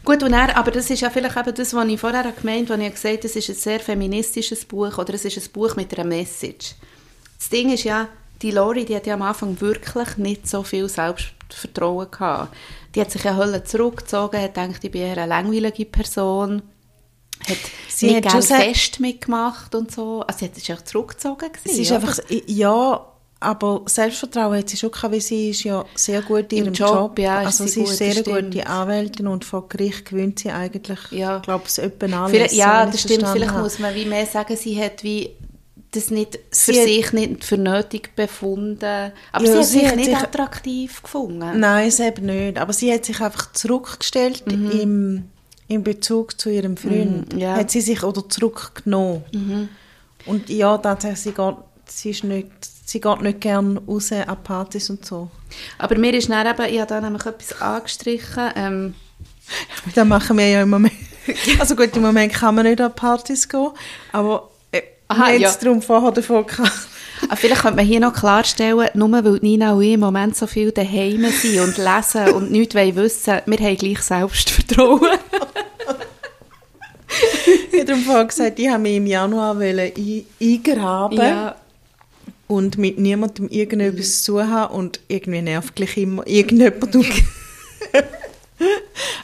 Gut, 0.05 0.23
und 0.23 0.33
er, 0.33 0.57
aber 0.57 0.71
das 0.71 0.91
ist 0.91 1.01
ja 1.01 1.11
vielleicht 1.11 1.37
eben 1.37 1.55
das, 1.55 1.75
was 1.75 1.89
ich 1.89 2.01
vorher 2.01 2.33
gemeint 2.33 2.71
habe, 2.71 2.83
als 2.83 2.89
ich 2.89 2.95
gesagt 2.95 3.17
habe, 3.19 3.27
es 3.27 3.37
ist 3.37 3.49
ein 3.49 3.55
sehr 3.55 3.81
feministisches 3.81 4.65
Buch 4.65 4.99
oder 4.99 5.15
es 5.15 5.25
ist 5.25 5.37
ein 5.39 5.53
Buch 5.53 5.77
mit 5.77 5.97
einer 5.97 6.07
Message. 6.09 6.75
Das 7.39 7.49
Ding 7.49 7.73
ist 7.73 7.85
ja, 7.85 8.09
die 8.43 8.51
Lori, 8.51 8.85
die 8.85 8.97
hat 8.97 9.07
ja 9.07 9.15
am 9.15 9.23
Anfang 9.23 9.61
wirklich 9.61 10.17
nicht 10.17 10.49
so 10.49 10.63
viel 10.63 10.89
Selbstvertrauen 10.89 12.11
gehabt. 12.11 12.55
Die 12.95 13.01
hat 13.01 13.11
sich 13.11 13.25
ja 13.25 13.37
Hölle 13.37 13.65
zurückgezogen, 13.65 14.41
hat 14.41 14.55
gedacht, 14.55 14.85
ich 14.85 14.91
bin 14.91 15.03
eher 15.03 15.17
eine 15.17 15.27
langweilige 15.27 15.85
Person, 15.85 16.63
hat 17.49 17.57
Sie 17.89 18.07
nicht 18.07 18.25
hat 18.27 18.49
gerne 18.49 18.65
Fest 18.65 19.01
mitgemacht 19.01 19.75
und 19.75 19.91
so. 19.91 20.23
Also 20.23 20.41
sie 20.41 20.45
hat 20.47 20.55
sich 20.55 20.73
auch 20.73 20.83
zurückgezogen. 20.83 21.53
Gewesen, 21.53 21.75
Sie 21.75 21.83
ist 21.83 21.93
einfach, 21.93 22.19
ja, 22.47 23.07
aber 23.45 23.83
Selbstvertrauen 23.87 24.59
hat 24.59 24.69
sie 24.71 24.77
schon 24.77 24.91
gehabt, 24.91 25.13
weil 25.13 25.21
sie 25.21 25.51
ist 25.51 25.65
ja 25.65 25.85
sehr 25.95 26.23
gut 26.23 26.53
in 26.53 26.59
Im 26.59 26.65
ihrem 26.67 26.75
Job, 26.75 26.89
Job. 26.95 27.19
ja, 27.19 27.39
also 27.39 27.65
sie 27.65 27.71
sie 27.71 27.83
ist 27.83 27.97
sehr 27.99 28.13
stimmt. 28.13 28.55
gute 28.55 28.67
Anwältin 28.67 29.27
und 29.27 29.45
vor 29.45 29.69
Gericht 29.69 30.07
gewinnt 30.07 30.39
sie 30.41 30.51
eigentlich, 30.51 30.99
Ja. 31.11 31.39
glaube 31.39 31.65
ich, 31.69 31.79
etwa 31.79 32.07
alles. 32.25 32.31
Vielleicht, 32.33 32.55
ja, 32.55 32.87
das 32.87 33.01
stimmt. 33.03 33.27
Vielleicht 33.29 33.53
habe. 33.53 33.63
muss 33.63 33.79
man 33.79 33.95
wie 33.95 34.05
mehr 34.07 34.27
sagen, 34.27 34.57
sie 34.57 34.83
hat 34.83 35.03
wie 35.05 35.31
das 35.93 36.11
nicht 36.11 36.41
für 36.51 36.73
Sie 36.73 36.83
sich 36.83 37.13
nicht 37.13 37.45
für 37.45 37.57
nötig 37.57 38.17
befunden. 38.17 39.13
Aber 39.31 39.45
Ja, 39.45 39.53
sie 39.53 39.59
hat 39.59 39.65
sie 39.67 39.79
sich 39.79 39.87
hat 39.89 39.95
nicht 39.97 40.07
sich- 40.07 40.17
attraktiv 40.17 41.03
gefunden. 41.03 41.61
Nein, 41.61 41.87
es 41.87 42.01
eben 42.01 42.27
nicht. 42.27 42.59
Aber 42.59 42.73
sie 42.73 42.93
hat 42.93 43.05
sich 43.05 43.21
einfach 43.21 43.53
zurückgestellt 43.53 44.43
im, 44.49 45.29
im 45.69 45.83
Bezug 45.85 46.41
zu 46.41 46.51
ihrem 46.51 46.77
Freund. 46.77 47.33
Mhm, 47.33 47.39
ja. 47.39 47.55
Hat 47.55 47.71
sie 47.71 47.81
sich 47.81 48.03
oder 48.03 48.29
zurückgenommen. 48.29 49.69
Und 50.27 50.49
ja, 50.49 50.77
tatsächlich, 50.79 51.21
sie 51.21 51.31
geht 51.33 51.55
sie, 51.87 52.11
ist 52.11 52.25
nicht, 52.25 52.49
sie 52.85 53.01
geht 53.01 53.23
nicht 53.23 53.41
gerne 53.41 53.81
raus 53.87 54.13
an 54.13 54.43
Partys 54.43 54.91
und 54.91 55.05
so. 55.05 55.31
Aber 55.79 55.97
mir 55.99 56.15
ist 56.15 56.29
dann 56.29 56.47
eben, 56.47 56.73
ich 56.73 56.81
habe 56.81 56.89
da 56.89 57.01
nämlich 57.01 57.27
etwas 57.27 57.61
angestrichen. 57.61 58.51
Ähm, 58.57 58.95
Das 59.95 60.07
machen 60.07 60.39
wir 60.39 60.49
ja 60.49 60.63
im 60.63 60.71
Moment. 60.71 60.95
Also 61.59 61.75
gut, 61.75 61.97
im 61.97 62.03
Moment 62.03 62.33
kann 62.33 62.55
man 62.55 62.67
nicht 62.67 62.81
an 62.81 62.95
Partys 62.95 63.49
gehen, 63.49 63.71
aber 64.13 64.51
äh, 64.73 64.83
Aha, 65.09 65.33
wir 65.33 65.41
ja. 65.41 65.49
es 65.49 65.59
darum 65.59 65.81
vorher 65.81 66.13
davon 66.13 66.47
gehabt. 66.47 66.71
ah, 67.31 67.37
vielleicht 67.37 67.63
könnte 67.63 67.77
man 67.77 67.87
hier 67.87 68.01
noch 68.01 68.13
klarstellen, 68.13 68.89
nur 68.93 69.11
weil 69.11 69.39
Nina 69.41 69.73
und 69.73 69.83
ich 69.83 69.93
im 69.93 70.01
Moment 70.01 70.37
so 70.37 70.47
viel 70.47 70.71
daheim 70.71 71.25
sind 71.31 71.61
und 71.61 71.79
lesen 71.79 72.35
und 72.35 72.51
nichts 72.51 72.75
wollen 72.75 72.97
wissen, 72.97 73.41
wir 73.47 73.59
haben 73.59 73.77
gleich 73.77 74.03
Selbstvertrauen. 74.03 75.01
Ich 77.71 77.81
habe 77.81 77.85
darum 77.85 78.03
vorher 78.03 78.25
gesagt, 78.25 78.59
ich 78.59 78.69
habe 78.69 78.83
mich 78.83 78.97
im 78.97 79.07
Januar 79.07 79.57
eingraben 79.57 81.19
ja. 81.19 81.55
Und 82.55 82.79
mit 82.79 82.99
niemandem 82.99 83.49
irgendetwas 83.49 84.23
zu 84.23 84.33
tun 84.33 84.51
haben 84.51 84.75
und 84.75 85.01
irgendwie 85.09 85.43
nervt 85.43 85.75
gleich 85.75 85.97
immer 85.97 86.27
irgendjemand. 86.27 86.95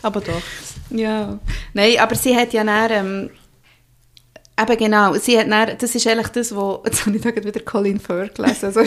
aber 0.03 0.21
doch. 0.21 0.43
Ja, 0.91 1.39
nein, 1.73 1.99
aber 2.01 2.17
sie 2.17 2.37
hat 2.37 2.53
ja 2.53 2.65
dann, 2.65 2.91
ähm, 2.91 3.31
eben 4.61 4.77
genau, 4.77 5.15
sie 5.15 5.39
hat 5.39 5.49
dann, 5.49 5.79
das 5.79 5.95
ist 5.95 6.07
eigentlich 6.09 6.29
das, 6.29 6.55
wo, 6.55 6.83
jetzt 6.85 7.07
habe 7.07 7.17
ich 7.17 7.23
da 7.23 7.35
wieder 7.37 7.61
Colin 7.61 8.01
Firth 8.01 8.35
gelesen, 8.35 8.67
also, 8.67 8.83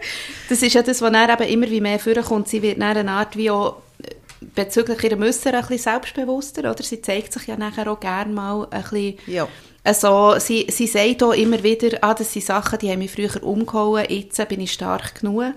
das 0.48 0.62
ist 0.62 0.74
ja 0.74 0.82
das, 0.82 1.00
was 1.00 1.12
dann 1.12 1.30
eben 1.30 1.48
immer 1.48 1.70
wie 1.70 1.80
mehr 1.80 1.98
vorkommt, 1.98 2.48
sie 2.48 2.60
wird 2.60 2.80
dann 2.80 2.98
eine 2.98 3.10
Art 3.10 3.36
wie 3.36 3.50
auch 3.50 3.78
äh, 4.02 4.14
bezüglich 4.54 5.02
ihrer 5.02 5.16
Müsser 5.16 5.54
ein 5.54 5.62
bisschen 5.62 5.78
selbstbewusster, 5.78 6.70
oder? 6.70 6.82
Sie 6.82 7.00
zeigt 7.00 7.32
sich 7.32 7.46
ja 7.46 7.56
nachher 7.56 7.90
auch 7.90 8.00
gerne 8.00 8.34
mal 8.34 8.68
ein 8.70 8.82
bisschen, 8.82 9.14
Ja. 9.26 9.48
Also, 9.86 10.38
sie, 10.38 10.66
sie 10.68 10.86
sagt 10.86 11.22
auch 11.22 11.32
immer 11.32 11.62
wieder, 11.62 11.98
ah, 12.00 12.14
das 12.14 12.32
sind 12.32 12.44
Sachen, 12.44 12.78
die 12.78 12.90
haben 12.90 12.98
mich 12.98 13.12
früher 13.12 13.42
umgehauen, 13.42 14.04
jetzt 14.08 14.48
bin 14.48 14.60
ich 14.60 14.72
stark 14.72 15.20
genug. 15.20 15.54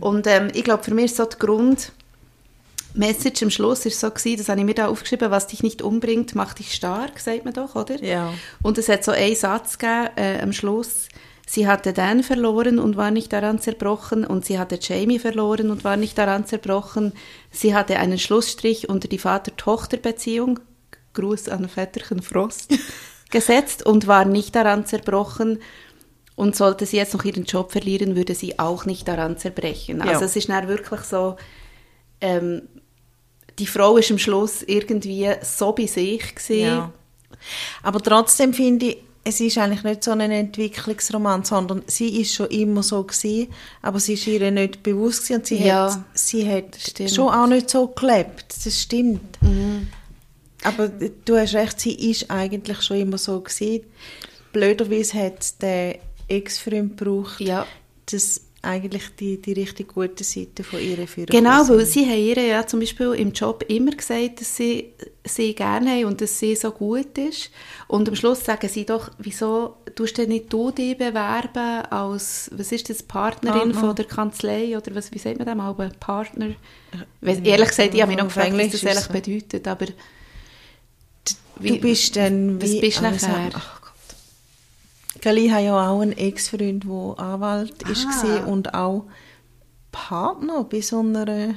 Und 0.00 0.26
ähm, 0.26 0.48
ich 0.52 0.64
glaube, 0.64 0.82
für 0.82 0.94
mich 0.94 1.06
ist 1.06 1.16
so 1.16 1.24
der 1.24 1.38
Grund, 1.38 1.92
Message 2.94 3.42
am 3.42 3.50
Schluss 3.50 3.86
ist 3.86 4.00
so 4.00 4.10
gewesen, 4.10 4.38
das 4.38 4.48
habe 4.48 4.60
ich 4.60 4.66
mir 4.66 4.74
da 4.74 4.88
aufgeschrieben, 4.88 5.30
was 5.30 5.46
dich 5.46 5.62
nicht 5.62 5.82
umbringt, 5.82 6.34
macht 6.34 6.58
dich 6.58 6.74
stark, 6.74 7.20
sagt 7.20 7.44
man 7.44 7.54
doch, 7.54 7.76
oder? 7.76 8.02
Ja. 8.02 8.32
Und 8.62 8.78
es 8.78 8.88
hat 8.88 9.04
so 9.04 9.12
einen 9.12 9.36
Satz 9.36 9.78
gegeben 9.78 10.10
äh, 10.16 10.40
am 10.42 10.52
Schluss. 10.52 11.08
Sie 11.46 11.66
hatte 11.66 11.92
Dan 11.92 12.22
verloren 12.22 12.78
und 12.78 12.96
war 12.96 13.10
nicht 13.10 13.32
daran 13.32 13.58
zerbrochen 13.58 14.24
und 14.24 14.44
sie 14.44 14.58
hatte 14.58 14.78
Jamie 14.82 15.18
verloren 15.18 15.70
und 15.70 15.82
war 15.82 15.96
nicht 15.96 16.18
daran 16.18 16.44
zerbrochen. 16.44 17.12
Sie 17.50 17.74
hatte 17.74 17.98
einen 17.98 18.18
Schlussstrich 18.18 18.88
unter 18.88 19.08
die 19.08 19.18
Vater-Tochter-Beziehung, 19.18 20.60
Gruß 21.14 21.48
an 21.48 21.68
Vetterchen 21.68 22.20
Frost, 22.20 22.74
gesetzt 23.30 23.84
und 23.84 24.06
war 24.06 24.24
nicht 24.24 24.54
daran 24.54 24.86
zerbrochen. 24.86 25.60
Und 26.36 26.54
sollte 26.54 26.86
sie 26.86 26.98
jetzt 26.98 27.14
noch 27.14 27.24
ihren 27.24 27.44
Job 27.46 27.72
verlieren, 27.72 28.14
würde 28.14 28.32
sie 28.36 28.60
auch 28.60 28.84
nicht 28.84 29.08
daran 29.08 29.38
zerbrechen. 29.38 30.00
Also 30.02 30.20
Ja. 30.20 30.26
es 30.26 30.36
ist 30.36 30.48
dann 30.48 30.68
wirklich 30.68 31.00
so, 31.00 31.34
ähm, 32.20 32.62
die 33.58 33.66
Frau 33.66 33.96
ist 33.96 34.12
am 34.12 34.18
Schluss 34.18 34.62
irgendwie 34.62 35.28
so 35.42 35.72
bei 35.72 35.86
sich 35.86 36.36
gewesen. 36.36 36.60
Ja. 36.60 36.92
Aber 37.82 38.00
trotzdem 38.00 38.54
finde 38.54 38.86
ich, 38.86 38.98
es 39.24 39.40
ist 39.40 39.58
eigentlich 39.58 39.82
nicht 39.82 40.04
so 40.04 40.12
ein 40.12 40.20
Entwicklungsroman, 40.20 41.42
sondern 41.44 41.82
sie 41.88 42.20
ist 42.20 42.34
schon 42.34 42.46
immer 42.46 42.84
so 42.84 43.02
gewesen, 43.02 43.48
aber 43.82 43.98
sie 44.00 44.14
ist 44.14 44.26
ihr 44.28 44.50
nicht 44.52 44.82
bewusst 44.84 45.24
gewesen 45.24 45.38
und 45.40 45.46
sie 45.48 45.56
Ja, 45.64 45.90
hat, 45.92 45.98
sie 46.14 46.48
hat 46.48 46.76
stimmt. 46.80 47.10
Mhm. 47.10 47.14
schon 47.14 47.28
auch 47.34 47.46
nicht 47.48 47.68
so 47.68 47.88
gelebt. 47.88 48.54
Das 48.64 48.80
stimmt. 48.80 49.38
Aber 50.64 50.88
du 50.88 51.36
hast 51.36 51.54
recht, 51.54 51.80
sie 51.80 52.10
ist 52.10 52.30
eigentlich 52.30 52.82
schon 52.82 52.98
immer 52.98 53.18
so 53.18 53.40
gewesen. 53.40 53.84
Blöderweise 54.52 55.18
hat 55.18 55.62
der 55.62 55.98
Ex-Freund 56.28 56.96
gebraucht, 56.96 57.40
Ja. 57.40 57.66
dass 58.10 58.42
eigentlich 58.60 59.04
die, 59.20 59.40
die 59.40 59.52
richtig 59.52 59.94
gute 59.94 60.24
Seite 60.24 60.64
von 60.64 60.80
ihr 60.80 61.06
für 61.06 61.26
Genau, 61.26 61.68
weil 61.68 61.86
sie 61.86 62.04
haben 62.04 62.18
ihr 62.18 62.44
ja 62.44 62.66
zum 62.66 62.80
Beispiel 62.80 63.12
im 63.14 63.32
Job 63.32 63.64
immer 63.68 63.92
gesagt, 63.92 64.40
dass 64.40 64.56
sie 64.56 64.92
sie 65.24 65.54
gerne 65.54 65.90
haben 65.90 66.06
und 66.06 66.20
dass 66.20 66.38
sie 66.40 66.56
so 66.56 66.72
gut 66.72 67.16
ist. 67.16 67.50
Und 67.86 68.08
am 68.08 68.16
Schluss 68.16 68.44
sagen 68.44 68.68
sie 68.68 68.84
doch, 68.84 69.10
wieso 69.18 69.76
tust 69.94 70.18
du 70.18 70.26
nicht 70.26 70.52
du 70.52 70.72
dich 70.72 70.98
bewerben 70.98 71.86
als, 71.90 72.50
was 72.52 72.72
ist 72.72 72.90
das, 72.90 73.02
Partnerin 73.02 73.72
Partner. 73.72 73.74
von 73.80 73.94
der 73.94 74.04
Kanzlei 74.06 74.76
oder 74.76 74.94
was, 74.94 75.12
wie 75.12 75.18
sagt 75.18 75.38
man 75.38 75.46
das 75.46 75.56
mal, 75.56 75.92
Partner? 76.00 76.50
Weil, 77.20 77.46
ehrlich 77.46 77.68
gesagt, 77.68 77.94
ich 77.94 78.00
habe 78.02 78.10
mich 78.10 78.18
noch 78.18 78.26
gefragt, 78.26 78.52
was 78.54 78.80
das 78.80 79.04
so. 79.04 79.12
bedeutet, 79.12 79.68
aber... 79.68 79.86
Du 81.60 81.76
bist 81.78 82.16
dann 82.16 82.60
Was 82.62 82.70
wie... 82.70 82.80
bist 82.80 82.98
du 82.98 83.02
wie 83.02 83.10
nachher? 83.10 83.50
Ach 83.54 83.80
Gott. 83.80 85.20
Gell, 85.20 85.38
ich 85.38 85.50
habe 85.50 85.64
ja 85.64 85.90
auch 85.90 86.00
einen 86.00 86.12
Ex-Freund, 86.16 86.84
der 86.84 87.14
Anwalt 87.18 87.74
Ah. 87.84 88.22
war 88.22 88.46
und 88.48 88.74
auch 88.74 89.04
Partner 89.90 90.64
bei 90.64 90.80
so 90.80 91.00
einer 91.00 91.54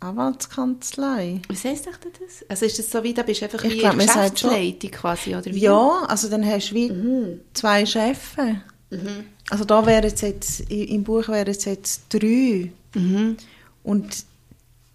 Anwaltskanzlei. 0.00 1.40
Was 1.48 1.64
echt 1.64 1.86
das? 1.86 2.48
Also 2.48 2.66
ist 2.66 2.78
das 2.78 2.90
so 2.90 3.02
wie, 3.02 3.14
da 3.14 3.22
bist 3.22 3.40
du 3.40 3.46
einfach 3.46 3.64
Ich 3.64 3.72
wie 3.74 3.78
glaub, 3.78 3.96
Geschäftsleitung 3.98 4.90
quasi, 4.90 5.34
oder 5.34 5.46
wie? 5.46 5.58
Ja, 5.58 6.04
also 6.06 6.28
dann 6.28 6.44
hast 6.46 6.70
du 6.70 6.74
wie 6.74 6.90
Mhm. 6.92 7.40
zwei 7.54 7.84
Chefs. 7.86 8.32
Also 9.50 9.64
da 9.64 9.84
wären 9.86 10.04
es 10.04 10.20
jetzt, 10.20 10.60
im 10.70 11.02
Buch 11.04 11.28
wären 11.28 11.48
es 11.48 11.64
jetzt 11.64 12.02
drei. 12.10 12.70
Mhm. 12.94 13.36
Und 13.82 14.24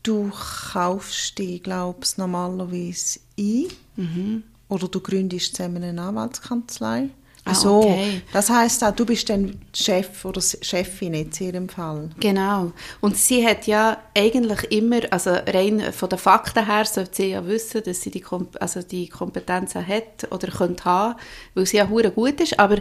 du 0.03 0.32
kaufst 0.74 1.38
die, 1.38 1.61
glaubst 1.61 2.17
normalerweise 2.17 3.19
ein. 3.38 3.65
Mhm. 3.95 4.43
Oder 4.69 4.87
du 4.87 4.99
gründest 4.99 5.55
zusammen 5.55 5.83
eine 5.83 6.01
Anwaltskanzlei. 6.01 7.09
Ah, 7.45 7.53
so. 7.53 7.81
okay. 7.81 8.21
Das 8.31 8.49
heisst 8.49 8.83
auch, 8.83 8.95
du 8.95 9.05
bist 9.05 9.29
dann 9.29 9.59
Chef 9.73 10.23
oder 10.23 10.41
Chefin 10.41 11.13
jetzt 11.13 11.41
in 11.41 11.47
ihrem 11.47 11.69
Fall. 11.69 12.09
Genau. 12.19 12.71
Und 13.01 13.17
sie 13.17 13.45
hat 13.45 13.67
ja 13.67 13.97
eigentlich 14.17 14.71
immer, 14.71 15.01
also 15.11 15.31
rein 15.31 15.91
von 15.91 16.07
den 16.07 16.19
Fakten 16.19 16.65
her, 16.65 16.85
sollte 16.85 17.15
sie 17.15 17.31
ja 17.31 17.45
wissen, 17.45 17.83
dass 17.83 18.01
sie 18.01 18.11
die, 18.11 18.21
Kom 18.21 18.47
also 18.59 18.81
die 18.81 19.09
Kompetenzen 19.09 19.85
hat 19.85 20.31
oder 20.31 20.47
könnte 20.47 20.85
haben, 20.85 21.19
weil 21.53 21.65
sie 21.65 21.77
ja 21.77 21.89
hure 21.89 22.11
gut 22.11 22.39
ist, 22.39 22.57
aber 22.59 22.77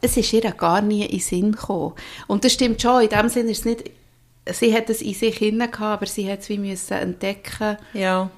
es 0.00 0.16
ist 0.16 0.32
ihr 0.32 0.50
gar 0.52 0.80
nie 0.80 1.04
in 1.04 1.10
den 1.10 1.20
Sinn 1.20 1.52
gekommen. 1.52 1.92
Und 2.26 2.44
das 2.44 2.54
stimmt 2.54 2.80
schon, 2.80 3.02
in 3.02 3.10
dem 3.10 3.28
Sinne 3.28 3.50
ist 3.50 3.60
es 3.60 3.64
nicht, 3.66 3.90
sie 4.50 4.74
hat 4.74 4.88
es 4.88 5.02
in 5.02 5.14
sich 5.14 5.36
hinein 5.36 5.70
gehabt, 5.70 6.02
aber 6.02 6.06
sie 6.06 6.30
hat 6.30 6.40
es 6.40 6.48
wie 6.48 6.58
müssen 6.58 6.94
entdecken 6.94 7.76
Ja. 7.92 8.30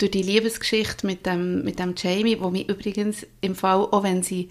Durch 0.00 0.10
die 0.12 0.22
Liebesgeschichte 0.22 1.06
mit 1.06 1.26
dem, 1.26 1.62
mit 1.64 1.78
dem 1.78 1.94
Jamie, 1.96 2.40
wo 2.40 2.50
mich 2.50 2.68
übrigens 2.68 3.26
im 3.40 3.54
Fall, 3.54 3.80
auch 3.90 4.02
wenn 4.02 4.22
sie 4.22 4.50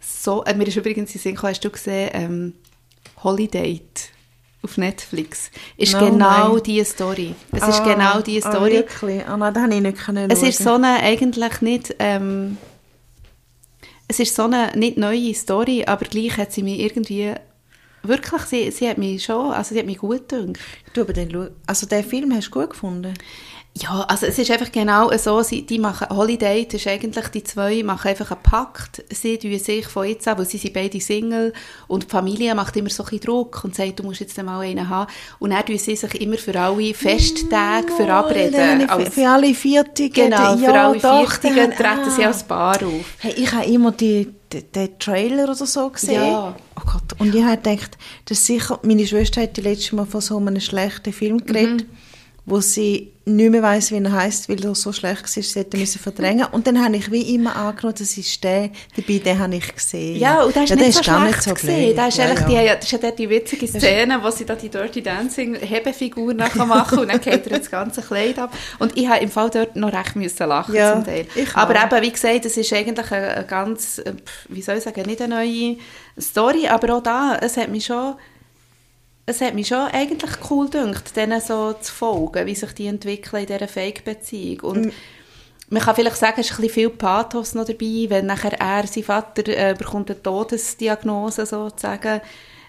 so, 0.00 0.44
äh, 0.44 0.54
mir 0.54 0.66
ist 0.66 0.76
übrigens 0.76 1.10
in 1.10 1.18
den 1.18 1.22
Sinn 1.22 1.34
gekommen, 1.34 1.52
hast 1.52 1.64
du 1.64 1.70
gesehen, 1.70 2.10
ähm, 2.12 2.52
Holiday 3.22 3.80
auf 4.62 4.76
Netflix, 4.76 5.50
ist 5.76 5.92
No, 5.94 5.98
genau 6.00 6.54
nein. 6.54 6.62
diese 6.64 6.84
Story. 6.84 7.34
Es 7.52 7.66
ist 7.66 7.80
Ah, 7.80 7.94
genau 7.94 8.20
diese 8.20 8.46
Ah, 8.46 8.52
Story. 8.52 8.72
wirklich? 8.72 9.26
Ah, 9.26 9.36
nein, 9.36 9.54
das 9.54 9.62
habe 9.62 9.74
ich 9.74 9.80
nicht 9.80 9.98
können 9.98 10.30
es 10.30 10.42
ist 10.42 10.58
so 10.62 10.74
eine 10.74 11.00
eigentlich 11.02 11.60
nicht, 11.62 11.96
ähm, 11.98 12.58
es 14.08 14.20
ist 14.20 14.34
so 14.34 14.44
eine 14.44 14.72
nicht 14.76 14.98
neue 14.98 15.34
Story, 15.34 15.84
aber 15.86 16.04
gleich 16.06 16.36
hat 16.36 16.52
sie 16.52 16.62
mich 16.62 16.80
irgendwie, 16.80 17.32
wirklich, 18.02 18.42
sie, 18.42 18.70
sie 18.70 18.88
hat 18.88 18.98
mich 18.98 19.24
schon, 19.24 19.52
also 19.52 19.72
sie 19.74 19.78
hat 19.80 19.86
mich 19.86 19.98
gut 19.98 20.28
gedacht. 20.28 20.58
Du, 20.92 21.00
aber 21.02 21.14
schau- 21.14 21.48
also 21.66 21.86
den 21.86 22.04
Film 22.04 22.34
hast 22.34 22.48
du 22.48 22.60
gut 22.60 22.70
gefunden? 22.70 23.14
Ja, 23.74 24.02
also 24.02 24.26
es 24.26 24.38
ist 24.38 24.50
einfach 24.50 24.70
genau 24.70 25.10
so, 25.16 25.42
sie, 25.42 25.62
die 25.64 25.78
machen, 25.78 26.06
Holiday, 26.10 26.66
das 26.66 26.74
ist 26.82 26.86
eigentlich, 26.88 27.26
die 27.28 27.42
zwei 27.42 27.82
machen 27.82 28.08
einfach 28.08 28.30
einen 28.30 28.42
Pakt, 28.42 29.02
sie 29.10 29.38
tun 29.38 29.58
sich 29.58 29.86
von 29.86 30.06
jetzt 30.06 30.28
an, 30.28 30.36
weil 30.36 30.44
sie 30.44 30.58
sind 30.58 30.74
beide 30.74 31.00
Single 31.00 31.54
und 31.88 32.02
die 32.02 32.08
Familie 32.08 32.54
macht 32.54 32.76
immer 32.76 32.90
so 32.90 33.02
ein 33.10 33.18
Druck 33.18 33.64
und 33.64 33.74
sagt, 33.74 33.98
du 33.98 34.02
musst 34.02 34.20
jetzt 34.20 34.36
mal 34.42 34.60
einen 34.60 34.90
haben 34.90 35.10
und 35.38 35.50
dann 35.50 35.64
tun 35.64 35.78
sie 35.78 35.96
sich 35.96 36.20
immer 36.20 36.36
für 36.36 36.54
alle 36.60 36.92
Festtage 36.92 37.86
Oh, 37.92 37.96
verabreden. 37.96 38.90
als- 38.90 39.04
Für, 39.04 39.10
für 39.22 39.28
alle 39.30 39.54
Viertigen. 39.54 40.24
genau, 40.30 40.54
ja, 40.54 40.56
für 40.58 40.80
alle 40.80 40.98
doch, 40.98 41.32
Viertigen 41.32 41.70
treten 41.70 42.10
sie 42.14 42.24
ah. 42.24 42.28
als 42.28 42.42
Paar 42.44 42.76
auf. 42.82 43.04
Hey, 43.20 43.32
ich 43.38 43.52
habe 43.52 43.64
immer 43.64 43.92
die, 43.92 44.28
die, 44.52 44.64
den 44.64 44.98
Trailer 44.98 45.44
oder 45.44 45.54
so 45.54 45.88
gesehen. 45.88 46.22
Ja. 46.22 46.54
Oh 46.76 46.80
Gott. 46.84 47.18
Und 47.18 47.34
ich 47.34 47.42
habe 47.42 47.56
gedacht, 47.56 47.96
das 48.26 48.44
sicher, 48.44 48.78
meine 48.82 49.06
Schwester 49.06 49.40
hat 49.40 49.56
die 49.56 49.62
letzte 49.62 49.96
Mal 49.96 50.04
von 50.04 50.20
so 50.20 50.36
einem 50.36 50.60
schlechten 50.60 51.12
Film 51.14 51.36
Mhm. 51.48 51.86
Wo 52.44 52.60
sie 52.60 53.12
nicht 53.24 53.50
mehr 53.52 53.62
weiss, 53.62 53.92
wie 53.92 53.98
er 54.02 54.10
heisst, 54.10 54.48
weil 54.48 54.64
er 54.64 54.74
so 54.74 54.92
schlecht 54.92 55.22
war, 55.22 55.28
sie 55.42 55.60
hätte 55.60 55.76
müssen 55.76 56.00
verdrängen. 56.00 56.44
Und 56.50 56.66
dann 56.66 56.84
habe 56.84 56.96
ich 56.96 57.08
wie 57.12 57.36
immer 57.36 57.54
angenommen, 57.54 57.94
das 57.96 58.18
ist 58.18 58.42
der, 58.42 58.70
dabei 58.96 59.18
den 59.18 59.38
habe 59.38 59.54
ich 59.54 59.72
gesehen. 59.72 60.18
Ja, 60.18 60.42
und 60.42 60.56
das 60.56 60.64
ist 60.64 60.70
der 60.70 60.76
nicht 60.88 60.94
so 60.96 61.02
gar 61.08 61.24
nicht 61.24 61.44
gesehen. 61.54 61.84
blöd. 61.86 61.98
Da 61.98 62.08
ist 62.08 62.18
Ja, 62.18 62.24
eigentlich 62.24 62.48
ja. 62.48 62.62
Die, 62.74 62.80
das 62.80 62.92
ist 62.92 63.00
ja 63.02 63.10
die 63.12 63.30
witzige 63.30 63.68
Szene, 63.68 64.18
wo 64.20 64.30
sie 64.32 64.44
da 64.44 64.56
die 64.56 64.68
Dirty 64.68 65.02
Dancing 65.02 65.54
Hebefigur 65.54 66.34
nachher 66.34 66.66
machen 66.66 66.98
und 66.98 67.12
dann 67.12 67.20
geht 67.20 67.46
er 67.46 67.58
das 67.60 67.70
ganze 67.70 68.02
Kleid 68.02 68.40
ab. 68.40 68.52
Und 68.80 68.96
ich 68.98 69.06
habe 69.08 69.22
im 69.22 69.30
Fall 69.30 69.48
dort 69.50 69.76
noch 69.76 69.92
recht 69.92 70.16
müssen 70.16 70.48
lachen 70.48 70.74
Ja, 70.74 70.94
zum 70.94 71.04
Teil. 71.04 71.26
ich 71.36 71.54
Aber 71.54 71.76
auch. 71.78 71.92
eben, 71.92 72.02
wie 72.02 72.10
gesagt, 72.10 72.44
es 72.44 72.56
ist 72.56 72.72
eigentlich 72.72 73.12
eine, 73.12 73.28
eine 73.36 73.46
ganz, 73.46 73.98
äh, 73.98 74.14
wie 74.48 74.62
soll 74.62 74.78
ich 74.78 74.82
sagen, 74.82 75.02
nicht 75.06 75.22
eine 75.22 75.36
neue 75.36 75.76
Story, 76.20 76.66
aber 76.66 76.96
auch 76.96 77.02
da, 77.04 77.38
es 77.40 77.56
hat 77.56 77.68
mich 77.68 77.86
schon 77.86 78.14
es 79.26 79.40
hat 79.40 79.54
mich 79.54 79.68
schon 79.68 79.78
eigentlich 79.92 80.32
cool 80.50 80.68
gedacht, 80.68 81.16
denen 81.16 81.40
so 81.40 81.72
zu 81.74 81.92
folgen, 81.92 82.46
wie 82.46 82.54
sich 82.54 82.72
die 82.72 82.86
entwickeln 82.86 83.42
in 83.42 83.46
dieser 83.46 83.68
Fake-Beziehung. 83.68 84.60
Und 84.60 84.92
man 85.70 85.80
kann 85.82 85.94
vielleicht 85.94 86.16
sagen, 86.16 86.40
es 86.40 86.46
ist 86.46 86.52
ein 86.52 86.56
bisschen 86.62 86.74
viel 86.74 86.90
Pathos 86.90 87.54
noch 87.54 87.64
dabei, 87.64 88.06
wenn 88.08 88.26
nachher 88.26 88.60
er, 88.60 88.86
sein 88.86 89.04
Vater, 89.04 89.46
äh, 89.48 89.74
bekommt 89.78 90.10
eine 90.10 90.22
Todesdiagnose 90.22 91.46
sozusagen. 91.46 92.20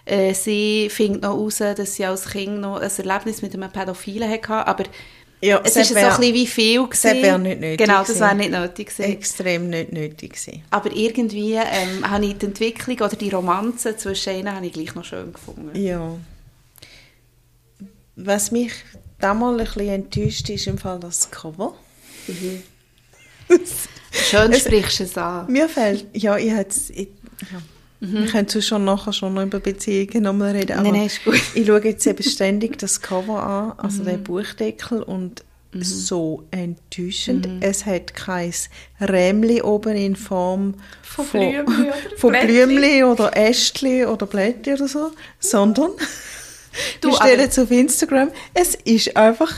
Äh, 0.06 0.34
sie 0.34 0.90
findet 0.90 1.24
noch 1.24 1.36
raus, 1.38 1.58
dass 1.58 1.96
sie 1.96 2.06
als 2.06 2.26
Kind 2.30 2.62
noch 2.62 2.78
ein 2.82 2.92
Erlebnis 2.98 3.42
mit 3.42 3.54
einem 3.54 3.72
Pädophilen 3.72 4.30
hatte, 4.30 4.68
aber 4.68 4.84
Ja, 5.42 5.60
es 5.64 5.76
ist 5.76 5.94
wär- 5.96 6.02
so 6.02 6.08
ein 6.08 6.18
bisschen 6.20 6.34
wie 6.36 6.48
viel 6.48 6.88
Das 6.90 7.04
wäre 7.06 7.16
gewesen. 7.16 7.42
nicht 7.44 7.60
nötig 7.62 7.78
Genau, 7.80 7.98
das 8.00 8.08
gewesen. 8.08 8.22
wäre 8.22 8.36
nicht 8.36 8.52
nötig 8.52 8.88
gewesen. 8.96 9.12
Extrem 9.12 9.70
nicht 9.70 9.92
nötig 9.92 10.34
gewesen. 10.34 10.64
Aber 10.70 10.92
irgendwie 10.94 11.54
ähm, 11.56 12.10
habe 12.10 12.26
ich 12.26 12.38
die 12.38 12.46
Entwicklung 12.46 12.98
oder 12.98 13.16
die 13.16 13.30
Romanze 13.30 13.98
zwischen 13.98 14.36
ihnen 14.38 14.54
habe 14.56 14.66
ich 14.66 14.74
gleich 14.74 14.94
noch 14.96 15.04
schön 15.04 15.34
gefunden. 15.34 15.72
Ja. 15.76 16.16
Was 18.16 18.52
mich 18.52 18.72
damals 19.20 19.60
ein 19.60 19.66
bisschen 19.66 19.90
enttäuscht, 19.90 20.50
ist 20.50 20.68
im 20.68 20.78
Fall 20.78 21.00
das 21.00 21.32
Cover. 21.32 21.74
Schön 24.12 24.52
Es- 24.52 24.62
sprichst 24.62 25.00
du 25.00 25.04
es 25.04 25.18
an. 25.18 25.52
Mir 25.52 25.68
fällt, 25.70 26.06
ja, 26.14 26.38
ich 26.38 26.52
hätte 26.52 26.76
ich, 26.94 27.08
ja. 27.52 27.62
Wir 28.06 28.26
können 28.28 28.50
schon 28.62 28.84
nachher 28.84 29.14
schon 29.14 29.34
noch 29.34 29.44
über 29.44 29.62
Beziehungen 29.62 30.24
nochmal 30.24 30.52
reden, 30.52 30.74
aber 30.74 30.84
Nein, 30.84 30.92
nein, 30.94 31.06
ist 31.06 31.24
gut. 31.24 31.40
ich 31.56 31.66
schaue 31.66 31.84
jetzt 31.86 32.06
eben 32.06 32.22
ständig 32.22 32.78
das 32.78 33.00
Cover 33.02 33.42
an, 33.42 33.74
also 33.80 34.04
den 34.04 34.22
Buchdeckel 34.24 35.02
und 35.02 35.44
so 35.72 36.44
enttäuschend. 36.52 37.48
Es 37.62 37.86
hat 37.86 38.14
kein 38.14 38.54
Rämli 39.00 39.62
oben 39.62 39.96
in 39.96 40.18
Form 40.18 40.74
Von 41.02 41.26
Blümli 41.28 41.62
oder 41.62 41.94
von. 42.18 42.32
Blümli 42.34 43.04
oder 43.06 43.36
Ästli 43.38 44.06
oder 44.06 44.26
Blättli 44.26 44.74
oder 44.74 44.88
so, 44.90 45.12
sondern 45.40 45.92
Du, 47.02 47.10
wir 47.10 47.16
stellen 47.16 47.50
es 47.50 47.60
auf 47.60 47.72
Instagram. 47.72 48.30
Es 48.54 48.76
ist 48.76 49.16
einfach 49.16 49.54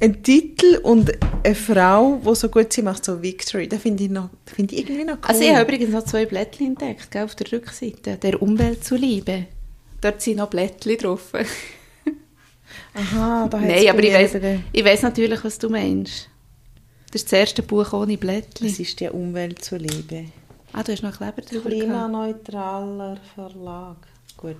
ein 0.00 0.22
Titel 0.22 0.78
und 0.82 1.12
eine 1.44 1.54
Frau, 1.54 2.20
die 2.24 2.34
so 2.34 2.48
gut 2.48 2.72
sie 2.72 2.82
macht, 2.82 3.04
so 3.04 3.20
Victory. 3.20 3.68
Das 3.68 3.82
finde 3.82 4.04
ich, 4.04 4.10
noch- 4.10 4.30
das 4.44 4.54
finde 4.54 4.74
ich 4.74 4.80
irgendwie 4.82 5.04
noch 5.04 5.14
cool. 5.16 5.24
Also 5.24 5.42
ich 5.42 5.50
habe 5.50 5.62
übrigens 5.62 5.90
noch 5.90 6.04
zwei 6.04 6.24
Blättchen 6.26 6.68
entdeckt, 6.68 7.10
gell, 7.10 7.24
auf 7.24 7.34
der 7.34 7.50
Rückseite. 7.52 8.16
Der 8.16 8.40
Umwelt 8.40 8.84
zuliebe. 8.84 9.46
Dort 10.00 10.22
sind 10.22 10.36
noch 10.36 10.48
Blättchen 10.48 10.96
drauf. 10.98 11.32
Aha, 12.94 13.48
da 13.48 13.58
Nein, 13.60 13.88
aber 13.88 14.02
ich 14.02 14.12
weiss, 14.12 14.34
ich 14.72 14.84
weiss 14.84 15.02
natürlich, 15.02 15.42
was 15.44 15.58
du 15.58 15.68
meinst. 15.68 16.28
Das 17.12 17.22
ist 17.22 17.32
das 17.32 17.38
erste 17.40 17.62
Buch 17.62 17.92
ohne 17.92 18.16
Blättchen. 18.18 18.68
Das 18.68 18.78
ist 18.78 19.00
die 19.00 19.08
Umwelt 19.08 19.64
zuliebe. 19.64 20.26
Ah, 20.72 20.82
du 20.82 20.92
hast 20.92 21.02
noch 21.02 21.16
Kleber 21.16 21.42
drüber. 21.42 21.70
Klimaneutraler 21.70 23.18
Verlag. 23.34 23.96
Gut. 24.36 24.56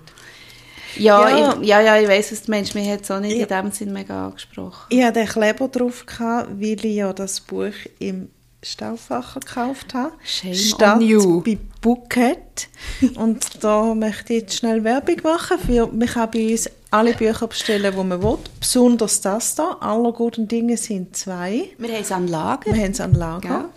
Ja, 0.97 1.29
Ja. 1.29 1.59
Ich, 1.61 1.67
ja, 1.69 1.81
ja, 1.81 2.01
ich 2.01 2.09
weiss, 2.09 2.33
was 2.33 2.43
du 2.43 2.51
meinst. 2.51 2.75
Mir 2.75 2.93
hat 2.93 3.03
es 3.03 3.11
auch 3.11 3.21
nicht 3.21 3.37
Ja. 3.37 3.43
in 3.59 3.65
dem 3.67 3.73
Sinn 3.73 3.93
mega 3.93 4.27
angesprochen. 4.29 4.87
Ich 4.89 5.03
hatte 5.03 5.21
den 5.21 5.29
Kleber 5.29 5.69
drauf, 5.69 6.07
gehabt, 6.07 6.49
weil 6.61 6.85
ich 6.85 6.97
ja 6.97 7.13
das 7.13 7.41
Buch 7.41 7.73
im 7.99 8.31
Stauffacher 8.63 9.41
gekauft 9.41 9.95
habe. 9.95 10.13
Shame 10.25 10.55
statt 10.55 10.97
on 10.97 11.01
you. 11.03 11.41
bei 11.43 11.59
Booket. 11.81 12.69
Und 13.15 13.63
da 13.63 13.95
möchte 13.95 14.33
ich 14.35 14.41
jetzt 14.43 14.57
schnell 14.57 14.83
Werbung 14.83 15.17
machen. 15.23 15.59
Für, 15.65 15.87
man 15.87 16.09
kann 16.09 16.31
bei 16.33 16.51
uns 16.51 16.69
alle 16.91 17.15
Bücher 17.15 17.47
bestellen, 17.47 17.93
die 17.97 18.03
man 18.05 18.21
will. 18.23 18.39
Besonders 18.59 19.21
das 19.21 19.55
da. 19.55 19.77
Alle 19.81 20.13
guten 20.13 20.49
Dinge 20.49 20.77
sind 20.77 21.17
zwei. 21.17 21.69
Wir 21.79 21.89
haben 21.93 22.01
es 22.03 22.11
an 22.11 22.27
Lager. 22.27 22.73
Wir 22.75 22.83
haben 22.83 22.91
es 22.93 23.01
an 23.01 23.15
Lager. 23.15 23.69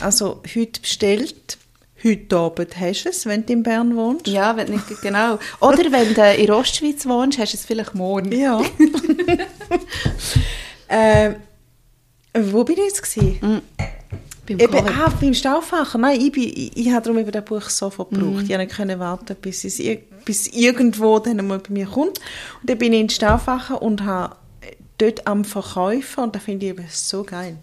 Also 0.00 0.42
heute 0.54 0.80
bestellt. 0.80 1.56
Heute 2.04 2.36
Abend 2.36 2.78
hast 2.78 3.04
du 3.04 3.08
es, 3.08 3.26
wenn 3.26 3.44
du 3.44 3.52
in 3.52 3.62
Bern 3.62 3.96
wohnst. 3.96 4.28
Ja, 4.28 4.56
wenn 4.56 4.70
nicht, 4.70 4.84
genau. 5.02 5.38
Oder 5.60 5.90
wenn 5.90 6.14
du 6.14 6.34
in 6.34 6.50
Ostschweiz 6.50 7.06
wohnst, 7.06 7.38
hast 7.38 7.54
du 7.54 7.56
es 7.56 7.64
vielleicht 7.64 7.94
morgen. 7.94 8.30
Ja. 8.30 8.58
ähm, 10.88 11.36
wo 12.34 12.62
bin 12.62 12.76
ich 12.76 12.84
jetzt? 12.84 13.02
Gewesen? 13.02 13.62
Beim 14.46 14.60
Eben, 14.60 14.88
ah, 14.88 15.12
beim 15.20 15.34
Stauffacher. 15.34 15.98
Nein, 15.98 16.20
ich, 16.20 16.32
bin, 16.32 16.44
ich, 16.44 16.76
ich 16.76 16.90
habe 16.90 17.02
darum 17.02 17.18
eben 17.18 17.32
das 17.32 17.44
Buch 17.44 17.68
sofort 17.68 18.10
gebraucht. 18.10 18.44
Ich 18.48 18.56
konnte 18.56 18.86
nicht 18.86 18.98
warten, 18.98 19.36
bis 19.40 19.64
es 19.64 19.82
bis 20.24 20.46
irgendwo 20.46 21.18
dann 21.18 21.46
mal 21.46 21.58
bei 21.58 21.72
mir 21.72 21.86
kommt. 21.86 22.18
Und 22.60 22.70
dann 22.70 22.78
bin 22.78 22.92
ich 22.92 23.00
in 23.00 23.10
Stauffacher 23.10 23.82
und 23.82 24.04
habe 24.04 24.36
dort 24.98 25.26
am 25.26 25.44
Verkäufer, 25.44 26.24
und 26.24 26.34
das 26.34 26.42
finde 26.42 26.66
ich 26.66 26.72
eben 26.72 26.84
so 26.88 27.24
geil, 27.24 27.56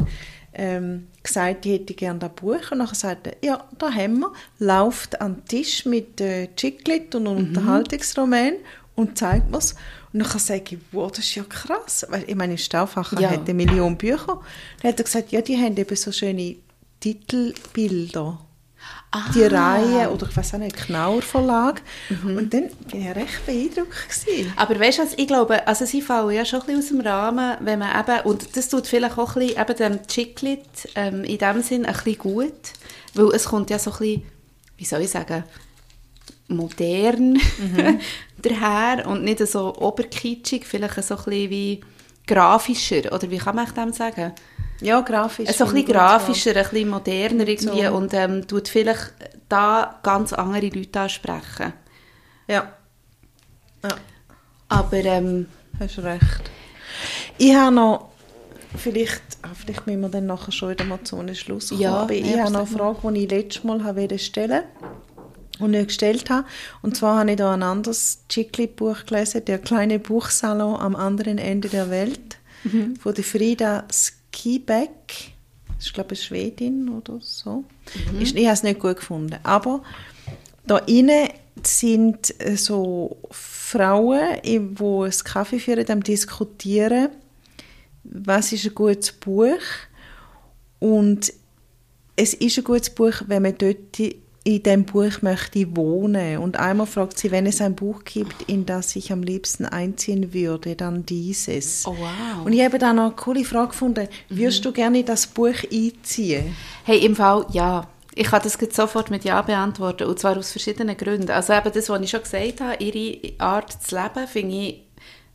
ähm, 0.55 1.07
gesagt, 1.21 1.65
ich 1.65 1.73
hätte 1.73 1.93
gerne 1.93 2.19
das 2.19 2.31
Buch. 2.33 2.71
Und 2.71 2.79
dann 2.79 2.87
sagte 2.87 3.31
er, 3.41 3.47
ja, 3.47 3.63
da 3.77 3.91
haben 3.91 4.19
wir, 4.19 4.33
lauft 4.59 5.21
an 5.21 5.35
den 5.35 5.45
Tisch 5.45 5.85
mit 5.85 6.19
äh, 6.21 6.49
Chiclet 6.55 7.13
und 7.15 7.27
einem 7.27 7.37
Unterhaltungsroman 7.37 8.53
und 8.95 9.17
zeigt 9.17 9.51
mir 9.51 9.57
es. 9.57 9.73
Und 10.13 10.21
dann 10.21 10.39
sage 10.39 10.63
ich, 10.71 10.77
wow, 10.91 11.11
das 11.11 11.19
ist 11.25 11.35
ja 11.35 11.43
krass. 11.43 12.05
Weil, 12.09 12.23
ich 12.27 12.35
meine, 12.35 12.57
Stauffacher 12.57 13.19
Ja. 13.19 13.31
hat 13.31 13.41
eine 13.41 13.53
Million 13.53 13.97
Bücher. 13.97 14.39
Dann 14.81 14.91
hat 14.91 14.99
er 14.99 15.03
gesagt, 15.03 15.31
ja, 15.31 15.41
die 15.41 15.57
haben 15.57 15.75
eben 15.75 15.95
so 15.95 16.11
schöne 16.11 16.55
Titelbilder. 17.01 18.39
Die 19.33 19.43
Reihe, 19.43 20.09
oder 20.09 20.27
ich 20.29 20.35
weiß 20.35 20.55
auch 20.55 20.59
nicht, 20.59 20.75
Knauer 20.75 21.21
Verlag. 21.21 21.81
Und 22.23 22.53
dann 22.53 22.69
bin 22.91 23.01
ich 23.01 23.15
recht 23.15 23.45
beeindruckt. 23.45 24.09
Gewesen. 24.09 24.53
Aber 24.55 24.79
weißt 24.79 24.99
du, 24.99 25.03
was, 25.03 25.13
ich 25.17 25.27
glaube, 25.27 25.67
also 25.67 25.85
sie 25.85 26.01
fallen 26.01 26.35
ja 26.35 26.45
schon 26.45 26.61
ein 26.61 26.65
bisschen 26.65 26.81
aus 26.81 26.87
dem 26.87 27.01
Rahmen, 27.01 27.57
wenn 27.61 27.79
man 27.79 27.99
eben, 27.99 28.21
und 28.25 28.55
das 28.55 28.69
tut 28.69 28.87
vielleicht 28.87 29.17
auch 29.17 29.35
ein 29.35 29.47
bisschen 29.47 29.61
eben 29.61 29.77
dem 29.77 30.07
Chiclet 30.07 30.65
ähm, 30.95 31.23
in 31.23 31.37
dem 31.37 31.61
Sinn 31.61 31.85
ein 31.85 31.93
bisschen 31.93 32.17
gut, 32.17 32.53
weil 33.13 33.27
es 33.33 33.45
kommt 33.45 33.69
ja 33.69 33.79
so 33.79 33.91
ein 33.91 33.97
bisschen, 33.97 34.23
wie 34.77 34.85
soll 34.85 35.01
ich 35.01 35.09
sagen, 35.11 35.43
modern 36.47 37.39
daher 38.41 39.07
und 39.07 39.23
nicht 39.23 39.45
so 39.47 39.75
oberkitschig, 39.75 40.65
vielleicht 40.65 41.03
so 41.03 41.15
ein 41.15 41.23
bisschen 41.23 41.49
wie 41.49 41.81
grafischer, 42.27 43.11
oder 43.13 43.29
wie 43.29 43.37
kann 43.37 43.55
man 43.55 43.73
dem 43.73 43.93
sagen? 43.93 44.33
Ja, 44.81 45.01
grafisch. 45.01 45.49
So 45.51 45.63
ein 45.63 45.69
finde 45.69 45.79
ich 45.81 45.85
bisschen 45.87 45.93
grafischer, 45.99 46.55
ein 46.55 46.63
bisschen 46.63 46.89
moderner 46.89 47.47
irgendwie 47.47 47.85
So. 47.85 47.93
und 47.95 48.13
ähm, 48.13 48.47
tut 48.47 48.67
vielleicht 48.67 49.13
da 49.49 49.99
ganz 50.03 50.33
andere 50.33 50.67
Leute 50.67 50.99
ansprechen. 50.99 51.73
Ja. 52.47 52.73
ja, 53.83 53.95
Aber 54.69 54.97
ähm, 54.97 55.47
hast 55.79 55.99
recht. 55.99 56.51
Ich 57.37 57.53
habe 57.55 57.73
noch, 57.75 58.09
vielleicht, 58.77 59.21
ah, 59.41 59.49
vielleicht 59.53 59.87
müssen 59.87 60.01
wir 60.01 60.09
dann 60.09 60.25
nachher 60.25 60.51
schon 60.51 60.69
wieder 60.71 60.85
mal 60.85 61.01
zu 61.03 61.17
einem 61.17 61.35
Schluss 61.35 61.69
kommen, 61.69 61.81
Ja, 61.81 61.95
aber 61.95 62.13
ich 62.13 62.37
habe 62.37 62.51
noch 62.51 62.67
eine. 62.67 62.67
Frage, 62.67 63.13
die 63.13 63.23
ich 63.23 63.31
letztes 63.31 63.63
Mal 63.63 63.83
habe 63.83 64.19
stellen 64.19 64.63
und 65.59 65.71
nicht 65.71 65.87
gestellt 65.87 66.29
habe. 66.29 66.45
Und 66.81 66.97
zwar 66.97 67.19
habe 67.19 67.31
ich 67.31 67.37
da 67.37 67.53
ein 67.53 67.63
anderes 67.63 68.19
Chicli-Buch 68.29 69.05
gelesen, 69.05 69.45
«Der 69.45 69.57
kleine 69.59 69.99
Buchsalon 69.99 70.75
am 70.79 70.95
anderen 70.95 71.37
Ende 71.37 71.69
der 71.69 71.89
Welt» 71.89 72.37
Mhm. 72.63 72.95
von 72.95 73.13
der 73.13 73.23
Frida 73.23 73.85
Skibeck. 73.91 74.24
Das 75.77 75.87
ist, 75.87 75.93
glaube 75.93 76.13
ich, 76.13 76.19
eine 76.19 76.27
Schwedin 76.27 76.89
oder 76.89 77.19
so. 77.21 77.63
Mhm. 78.11 78.21
Ist, 78.21 78.35
ich 78.35 78.45
habe 78.45 78.53
es 78.53 78.63
nicht 78.63 78.79
gut 78.79 78.97
gefunden. 78.97 79.37
Aber 79.43 79.83
da 80.65 80.77
innen 80.79 81.29
sind 81.63 82.33
äh, 82.41 82.55
so 82.55 83.17
Frauen, 83.31 84.41
die 84.43 84.57
einen 84.57 85.11
Kaffee 85.23 85.59
führen, 85.59 85.89
am 85.89 86.03
diskutieren, 86.03 87.09
was 88.03 88.51
ist 88.51 88.65
ein 88.65 88.75
gutes 88.75 89.11
Buch. 89.11 89.61
Und 90.79 91.33
es 92.15 92.33
ist 92.33 92.57
ein 92.57 92.63
gutes 92.63 92.89
Buch, 92.89 93.13
wenn 93.27 93.41
man 93.41 93.57
dort 93.57 93.99
in 94.45 94.61
dem 94.61 94.85
Buch 94.85 95.21
möchte 95.21 95.75
wohnen. 95.75 96.37
Und 96.37 96.57
einmal 96.57 96.85
fragt 96.85 97.17
sie, 97.17 97.31
wenn 97.31 97.47
es 97.47 97.61
ein 97.61 97.75
Buch 97.75 98.03
gibt, 98.05 98.43
in 98.43 98.65
das 98.65 98.95
ich 98.95 99.11
am 99.11 99.23
liebsten 99.23 99.65
einziehen 99.65 100.33
würde, 100.33 100.75
dann 100.75 101.03
dieses. 101.05 101.85
Oh, 101.87 101.95
wow. 101.97 102.45
Und 102.45 102.53
ich 102.53 102.63
habe 102.63 102.77
dann 102.77 102.97
noch 102.97 103.05
eine 103.05 103.15
coole 103.15 103.43
Frage 103.43 103.69
gefunden. 103.69 104.07
Würdest 104.29 104.63
du 104.63 104.71
gerne 104.71 104.99
in 104.99 105.05
das 105.05 105.25
Buch 105.25 105.55
einziehen? 105.71 106.55
Hey, 106.83 107.03
im 107.03 107.15
Fall, 107.15 107.47
ja. 107.51 107.87
Ich 108.13 108.27
kann 108.27 108.41
das 108.43 108.57
jetzt 108.61 108.75
sofort 108.75 109.09
mit 109.09 109.25
Ja 109.25 109.41
beantworten, 109.41 110.07
und 110.07 110.19
zwar 110.19 110.37
aus 110.37 110.51
verschiedenen 110.51 110.95
Gründen. 110.95 111.31
Also 111.31 111.51
eben 111.51 111.71
das, 111.73 111.89
was 111.89 112.01
ich 112.01 112.09
schon 112.09 112.21
gesagt 112.21 112.61
habe, 112.61 112.81
ihre 112.81 113.33
Art 113.39 113.73
zu 113.83 113.95
leben, 113.95 114.27
finde 114.27 114.55
ich 114.55 114.81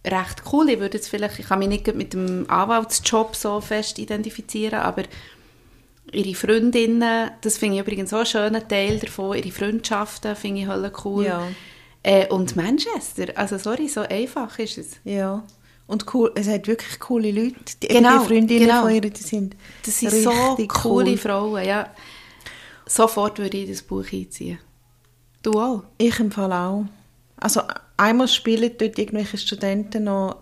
recht 0.07 0.45
cool. 0.53 0.71
Ich 0.71 0.79
würde 0.79 0.97
jetzt 0.97 1.09
vielleicht, 1.09 1.39
ich 1.39 1.47
kann 1.47 1.59
mich 1.59 1.69
nicht 1.69 1.95
mit 1.95 2.15
dem 2.15 2.49
Anwaltsjob 2.49 3.35
so 3.35 3.61
fest 3.61 3.99
identifizieren, 3.99 4.81
aber 4.81 5.03
ihre 6.13 6.35
Freundinnen, 6.35 7.31
das 7.41 7.59
finde 7.59 7.77
ich 7.77 7.83
übrigens 7.83 8.13
auch 8.13 8.19
einen 8.19 8.27
schönen 8.27 8.69
Teil 8.69 8.99
davon, 8.99 9.37
ihre 9.37 9.51
Freundschaften 9.51 10.37
finde 10.37 10.63
ich 10.63 10.67
hölle 10.67 10.93
cool. 11.05 11.27
Ja. 11.27 11.49
Äh, 12.03 12.29
und 12.29 12.57
Manchester, 12.57 13.27
also 13.37 13.59
sorry, 13.59 13.89
so 13.89 14.01
einfach 14.01 14.59
ist 14.59 14.79
es. 14.79 14.97
Ja. 15.05 15.45
Und 15.87 16.15
cool, 16.15 16.31
es 16.37 16.49
hat 16.49 16.67
wirklich 16.67 17.01
coole 17.01 17.31
Leute. 17.31 17.57
Die, 17.83 17.89
Genau, 17.89 18.21
die 18.21 18.27
Freundinnen 18.27 18.67
genau. 18.69 18.83
von 18.83 18.91
ihr, 18.95 19.01
die 19.01 19.21
sind 19.21 19.57
Das 19.85 19.99
sind 19.99 20.13
so 20.13 20.31
coole 20.69 21.11
cool. 21.11 21.17
Frauen, 21.17 21.65
ja. 21.65 21.91
Sofort 22.87 23.39
würde 23.39 23.57
ich 23.59 23.69
das 23.71 23.83
Buch 23.83 24.05
einziehen. 24.13 24.59
Du 25.43 25.53
auch? 25.53 25.83
Ich 25.99 26.19
im 26.21 26.31
Fall 26.31 26.53
auch. 26.53 26.85
Also 27.37 27.63
einmal 27.97 28.29
spielen 28.29 28.71
dort 28.79 28.99
irgendwelche 28.99 29.39
Studenten 29.39 30.05
noch 30.05 30.39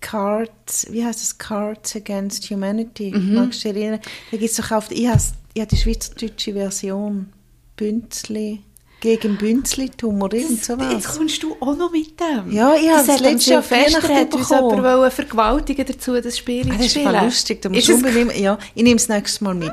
Cards, 0.00 0.86
wie 0.90 1.04
heißt 1.04 1.20
das? 1.20 1.38
Cards 1.38 1.96
Against 1.96 2.50
Humanity. 2.50 3.10
Magst 3.10 3.64
du 3.64 3.72
dich 3.72 3.82
erinnern? 3.82 4.00
Da 4.30 4.36
gibt 4.36 4.50
es 4.50 4.56
doch 4.56 4.70
auf, 4.70 4.90
ich 4.90 5.06
habe 5.08 5.20
habe 5.58 5.66
die 5.70 5.76
schweizerdeutsche 5.76 6.52
Version. 6.52 7.32
Bünzli. 7.76 8.60
gegen 9.00 9.36
Bünzlitum 9.36 10.22
oder 10.22 10.36
irgend 10.38 10.52
Jetzt 10.52 10.64
sowas. 10.64 11.16
kommst 11.18 11.42
du 11.42 11.54
auch 11.60 11.76
noch 11.76 11.90
mit 11.92 12.18
dem. 12.18 12.50
Ja, 12.52 12.74
ich 12.74 12.88
habe 12.88 13.06
das 13.06 13.20
letzte 13.20 13.50
Jahr 13.50 13.70
Weihnachten 13.70 14.14
hat 14.14 14.32
uns 14.34 14.48
jemand 14.48 15.12
vergewaltigen 15.12 15.84
dazu, 15.86 16.18
das 16.20 16.38
Spiel 16.38 16.62
Ah, 16.68 16.70
zu 16.72 16.76
das 16.78 16.86
ist 16.86 16.90
spielen. 16.92 17.24
lustig, 17.24 17.60
da 17.62 17.68
musst 17.68 17.88
du 17.88 17.94
unbedingt, 17.94 18.36
ja, 18.38 18.56
ich 18.74 18.82
nehme 18.82 18.96
es 18.96 19.08
nächstes 19.08 19.40
Mal 19.42 19.54
mit. 19.54 19.72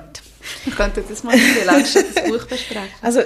Wir 0.65 0.73
könnten 0.73 1.03
das 1.07 1.23
mal 1.23 1.37
schon 1.37 2.03
das 2.13 2.23
Buch 2.25 2.45
besprechen. 2.49 2.89
Also 3.01 3.21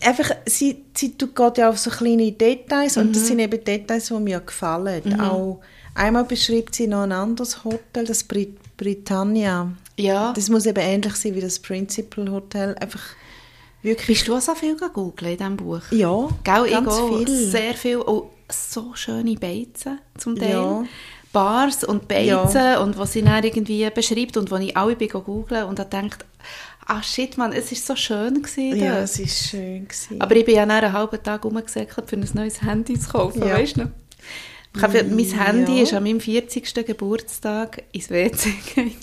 einfach, 0.00 0.32
sie, 0.44 0.84
sie 0.94 1.12
geht 1.12 1.56
ja 1.58 1.70
auf 1.70 1.78
so 1.78 1.88
kleine 1.90 2.30
Details 2.32 2.96
und 2.98 3.06
Mhm. 3.08 3.12
das 3.14 3.26
sind 3.28 3.38
eben 3.38 3.64
Details, 3.64 4.06
die 4.08 4.14
mir 4.14 4.40
gefallen. 4.40 5.18
Auch 5.20 5.60
einmal 5.98 6.24
beschreibt 6.24 6.74
sie 6.74 6.86
noch 6.86 7.02
ein 7.02 7.12
anderes 7.12 7.64
Hotel, 7.64 8.04
das 8.06 8.24
Brit 8.24 8.56
Britannia. 8.76 9.72
Ja. 9.96 10.32
Das 10.32 10.48
muss 10.48 10.64
eben 10.66 10.78
ähnlich 10.80 11.14
sein 11.16 11.34
wie 11.34 11.40
das 11.40 11.58
Principal 11.58 12.30
Hotel. 12.30 12.76
Einfach 12.80 13.02
wirklich, 13.82 14.06
Bist 14.18 14.28
du 14.28 14.36
auch 14.36 14.40
so 14.40 14.54
viel 14.54 14.76
googeln 14.76 15.32
in 15.32 15.36
diesem 15.38 15.56
Buch? 15.56 15.82
ja, 15.90 16.28
Gell, 16.44 16.64
ich 16.66 16.72
ganz 16.72 16.88
auch 16.88 17.18
viel. 17.18 17.28
sehr 17.28 17.74
viel. 17.74 17.98
Oh, 17.98 18.30
so 18.50 18.94
schöne 18.94 19.34
Beizen 19.34 19.98
zum 20.16 20.36
Teil. 20.36 20.50
Ja. 20.50 20.84
Bars 21.32 21.84
und 21.84 22.08
Beizen 22.08 22.76
und 22.78 22.96
was 22.96 23.12
sie 23.12 23.22
dann 23.22 23.44
irgendwie 23.44 23.88
beschreibt 23.90 24.36
und 24.36 24.50
wo 24.50 24.56
ich 24.56 24.76
alle 24.76 24.96
bin 24.96 25.08
googeln 25.08 25.64
und 25.64 25.78
dann 25.78 25.90
denkt, 25.90 26.24
ah 26.86 27.02
shit 27.02 27.36
man, 27.36 27.52
es 27.52 27.70
ist 27.70 27.86
so 27.86 27.94
schön 27.96 28.34
gewesen. 28.42 28.78
Ja, 28.78 29.00
es 29.00 29.18
ist 29.18 29.48
schön 29.50 29.86
gewesen. 29.86 30.20
Aber 30.20 30.34
ich 30.36 30.44
bin 30.46 30.54
ja 30.54 30.64
nach 30.64 30.82
einen 30.82 30.92
halben 30.92 31.22
Tag 31.22 31.44
rumgesäckelt, 31.44 32.08
für 32.08 32.16
ein 32.16 32.26
neues 32.32 32.62
Handy 32.62 32.98
zu 32.98 33.10
kaufen, 33.10 33.40
Ja. 33.42 33.56
weißt 33.56 33.76
du? 33.76 33.90
Ich 34.76 34.82
habe, 34.82 35.02
mein 35.04 35.24
Handy 35.24 35.76
Ja. 35.78 35.82
ist 35.82 35.94
an 35.94 36.04
meinem 36.04 36.20
40. 36.20 36.86
Geburtstag 36.86 37.82
ins 37.92 38.10
WC 38.10 38.50
gegangen. 38.68 38.96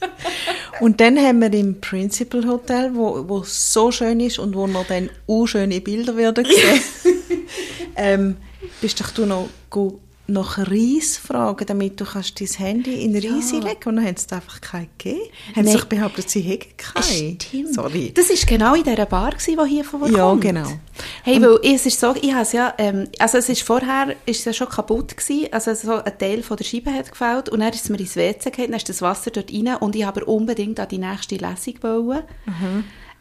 Und 0.80 1.00
dann 1.00 1.16
haben 1.18 1.40
wir 1.40 1.52
im 1.52 1.80
Principal 1.80 2.46
Hotel, 2.46 2.90
wo, 2.94 3.28
wo 3.28 3.42
so 3.44 3.92
schön 3.92 4.18
ist 4.18 4.38
und 4.40 4.56
wo 4.56 4.66
noch 4.66 4.86
dann 4.86 5.10
auch 5.28 5.46
schöne 5.46 5.80
Bilder 5.80 6.16
werden 6.16 6.44
sehen. 6.44 7.46
ähm, 7.94 8.36
bist 8.80 9.00
doch 9.00 9.10
du 9.12 9.26
noch 9.26 9.48
go 9.70 10.00
nach 10.28 10.56
Reis 10.58 11.16
fragen, 11.18 11.66
damit 11.66 12.00
du 12.00 12.04
kannst 12.04 12.40
dein 12.40 12.46
Handy 12.46 13.02
in 13.04 13.14
Reis 13.14 13.50
Ja. 13.52 13.58
legen 13.58 13.88
und 13.88 13.96
dann 13.96 14.06
haben 14.06 14.16
sie 14.16 14.26
es 14.26 14.32
einfach 14.32 14.60
keinen 14.60 14.88
gegeben. 14.96 15.20
Haben 15.56 15.66
sie 15.66 15.72
doch 15.76 15.84
behauptet, 15.86 16.30
sie 16.30 16.40
hätten 16.40 16.76
keinen. 16.76 17.38
Stimmt. 17.40 17.74
Sorry. 17.74 18.12
Das 18.14 18.30
war 18.30 18.36
genau 18.46 18.74
in 18.74 18.84
dieser 18.84 19.06
Bar, 19.06 19.32
gewesen, 19.32 19.58
die 19.64 19.68
hier 19.70 19.84
vorkommt. 19.84 20.16
Ja, 20.16 20.32
genau. 20.34 20.68
Hey, 21.24 21.42
weil 21.42 21.58
es 21.64 21.86
ist 21.86 21.98
so, 21.98 22.14
ich 22.20 22.32
habe 22.32 22.42
es 22.42 22.52
ja, 22.52 22.72
ähm, 22.78 23.08
also 23.18 23.38
es 23.38 23.48
ist 23.48 23.62
vorher, 23.62 24.14
ist 24.24 24.38
es 24.40 24.44
ja 24.44 24.52
schon 24.52 24.68
kaputt 24.68 25.16
gewesen, 25.16 25.48
also 25.52 25.74
so 25.74 25.94
ein 26.02 26.18
Teil 26.18 26.42
von 26.42 26.56
der 26.56 26.64
Scheibe 26.64 26.92
hat 26.92 27.10
gefällt 27.10 27.48
und 27.48 27.60
dann 27.60 27.72
ist 27.72 27.84
es 27.84 27.90
mir 27.90 27.98
ins 27.98 28.14
WC 28.16 28.50
gefallen, 28.50 28.70
dann 28.70 28.76
ist 28.78 28.88
das 28.88 29.02
Wasser 29.02 29.30
dort 29.32 29.52
rein 29.52 29.76
und 29.80 29.96
ich 29.96 30.04
habe 30.04 30.24
unbedingt 30.24 30.78
an 30.78 30.88
die 30.88 30.98
nächste 30.98 31.34
Lesung 31.36 31.74
wollen. 31.82 32.22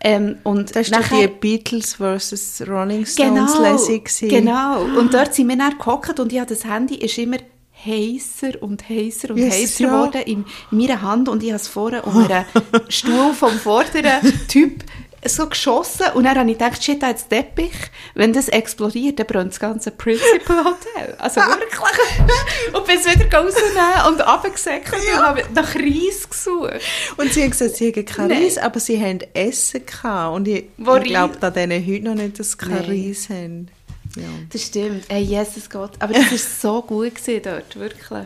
Ähm, 0.04 0.38
und 0.44 0.76
Das 0.76 0.92
war 0.92 1.00
nachher- 1.00 1.28
die 1.28 1.34
Beatles 1.58 1.96
vs. 1.96 2.64
Rolling 2.68 3.06
Stones 3.06 3.54
Lesung. 3.60 4.04
gewesen. 4.04 4.30
Genau. 4.30 4.82
Und 4.98 5.14
dort 5.14 5.34
sind 5.36 5.48
wir 5.48 5.56
dann 5.58 5.78
gehockt 5.78 6.20
und 6.20 6.34
ich 6.34 6.40
habe 6.40 6.50
das 6.50 6.66
Handy 6.66 6.96
ist 6.96 7.18
immer 7.20 7.38
heißer 7.86 8.62
und 8.62 8.88
heißer 8.90 9.32
und 9.32 9.38
Yes, 9.38 9.54
heißer 9.62 9.84
ja. 9.84 9.90
geworden 9.90 10.22
in, 10.26 10.46
in 10.72 10.78
meiner 10.78 11.02
Hand 11.02 11.30
und 11.30 11.42
ich 11.44 11.50
habe 11.50 11.58
es 11.58 11.68
vorne 11.68 12.02
um 12.04 12.16
einen 12.26 12.46
Stuhl 12.90 13.34
vom 13.34 13.52
vorderen 13.58 14.22
Typ 14.48 14.84
so 15.30 15.48
geschossen 15.48 16.08
und 16.16 16.24
dann 16.24 16.38
habe 16.38 16.50
ich 16.50 16.58
gedacht, 16.58 16.84
shit, 16.84 17.02
da 17.02 17.08
hat 17.08 17.30
Teppich. 17.30 17.74
Wenn 18.16 18.34
das 18.34 18.48
explodiert, 18.48 19.20
dann 19.20 19.28
brennt 19.28 19.52
das 19.52 19.60
ganze 19.60 19.92
Principal 19.92 20.66
Hotel. 20.66 21.16
Also 21.20 21.42
wirklich. 21.42 22.74
und 22.74 22.86
bin 22.86 22.98
es 22.98 23.06
wieder 23.06 23.38
rausnehmen 23.38 24.08
und 24.08 24.22
runtergesäckelt 24.22 25.02
und 25.14 25.22
habe 25.22 25.44
nach 25.54 25.76
Reis 25.76 26.30
gesucht. 26.30 26.82
Und 27.18 27.34
sie 27.34 27.44
haben 27.44 27.52
gesagt, 27.52 27.76
sie 27.76 27.88
hätten 27.88 28.06
kein 28.06 28.28
Nein. 28.30 28.44
Reis, 28.44 28.58
aber 28.58 28.80
sie 28.80 29.00
haben 29.00 29.20
Essen 29.34 29.86
gehabt. 29.86 30.36
Und 30.36 30.48
ich, 30.48 30.66
Wo 30.78 30.96
ich 30.96 31.04
glaube, 31.04 31.38
da 31.40 31.52
denen 31.52 31.86
heute 31.86 32.04
noch 32.04 32.16
nicht, 32.16 32.40
dass 32.40 32.52
sie 32.52 32.58
kein 32.58 32.72
Nein. 32.72 33.08
Reis 33.08 33.30
haben. 33.30 33.68
Ja. 34.16 34.24
Das 34.52 34.64
stimmt. 34.64 35.06
Hey, 35.08 35.22
Jesus 35.22 35.70
Gott. 35.70 35.92
Aber 36.00 36.14
das 36.14 36.32
war 36.32 36.38
so 36.38 36.82
gut 36.82 37.16
gewesen 37.16 37.42
dort, 37.44 37.80
wirklich. 37.80 38.26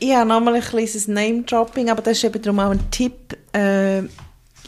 Ich 0.00 0.14
habe 0.14 0.26
nochmal 0.26 0.54
ein 0.54 0.62
kleines 0.62 1.06
Name-Dropping, 1.06 1.90
aber 1.90 2.00
das 2.00 2.16
ist 2.16 2.24
eben 2.24 2.40
darum 2.40 2.58
auch 2.60 2.70
ein 2.70 2.90
Tipp. 2.90 3.36
Äh, 3.52 4.04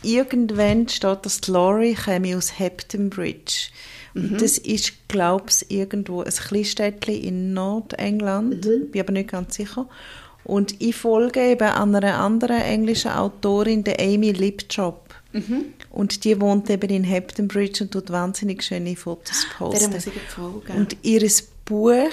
irgendwann 0.02 0.88
steht, 0.88 1.24
dass 1.24 1.40
die 1.40 1.50
Laurie 1.50 1.94
käme 1.94 2.36
aus 2.36 2.58
Hampton 2.58 3.10
Bridge. 3.10 3.68
Und 4.14 4.42
das 4.42 4.58
ist, 4.58 5.08
glaube 5.08 5.46
ich, 5.48 5.70
irgendwo 5.70 6.22
ein 6.22 6.30
Kleinstädtchen 6.30 7.14
in 7.14 7.54
Nordengland. 7.54 8.60
Bin 8.60 9.00
aber 9.00 9.12
nicht 9.12 9.30
ganz 9.30 9.54
sicher. 9.54 9.88
Und 10.44 10.80
ich 10.82 10.96
folge 10.96 11.40
eben 11.40 11.68
einer 11.68 12.18
anderen 12.18 12.60
englischen 12.60 13.12
Autorin, 13.12 13.84
der 13.84 14.00
Amy 14.00 14.32
Liptrop. 14.32 15.14
Und 15.90 16.24
die 16.24 16.38
wohnt 16.40 16.68
eben 16.68 16.90
in 16.90 17.08
Hampton 17.08 17.48
Bridge 17.48 17.84
und 17.84 17.90
tut 17.90 18.10
wahnsinnig 18.10 18.62
schöne 18.62 18.96
Fotos 18.96 19.46
posten. 19.56 19.92
muss 19.92 20.06
ich 20.06 20.12
folgen. 20.28 20.76
Und 20.76 20.96
ihr 21.02 21.26
Buch, 21.64 22.10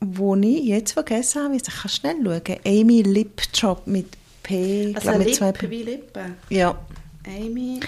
wo 0.00 0.34
ich 0.34 0.64
jetzt 0.64 0.92
vergessen 0.92 1.44
habe, 1.44 1.56
ich 1.56 1.62
kann 1.62 1.88
schnell 1.88 2.16
schauen, 2.24 2.58
Amy 2.66 3.02
Liptrop 3.02 3.86
mit 3.86 4.06
P, 4.42 4.94
also 4.94 5.18
mit 5.18 5.34
zwei 5.34 5.52
P. 5.52 5.70
wie 5.70 5.82
Lippe. 5.82 6.24
Ja. 6.48 6.78
Amy. 7.26 7.80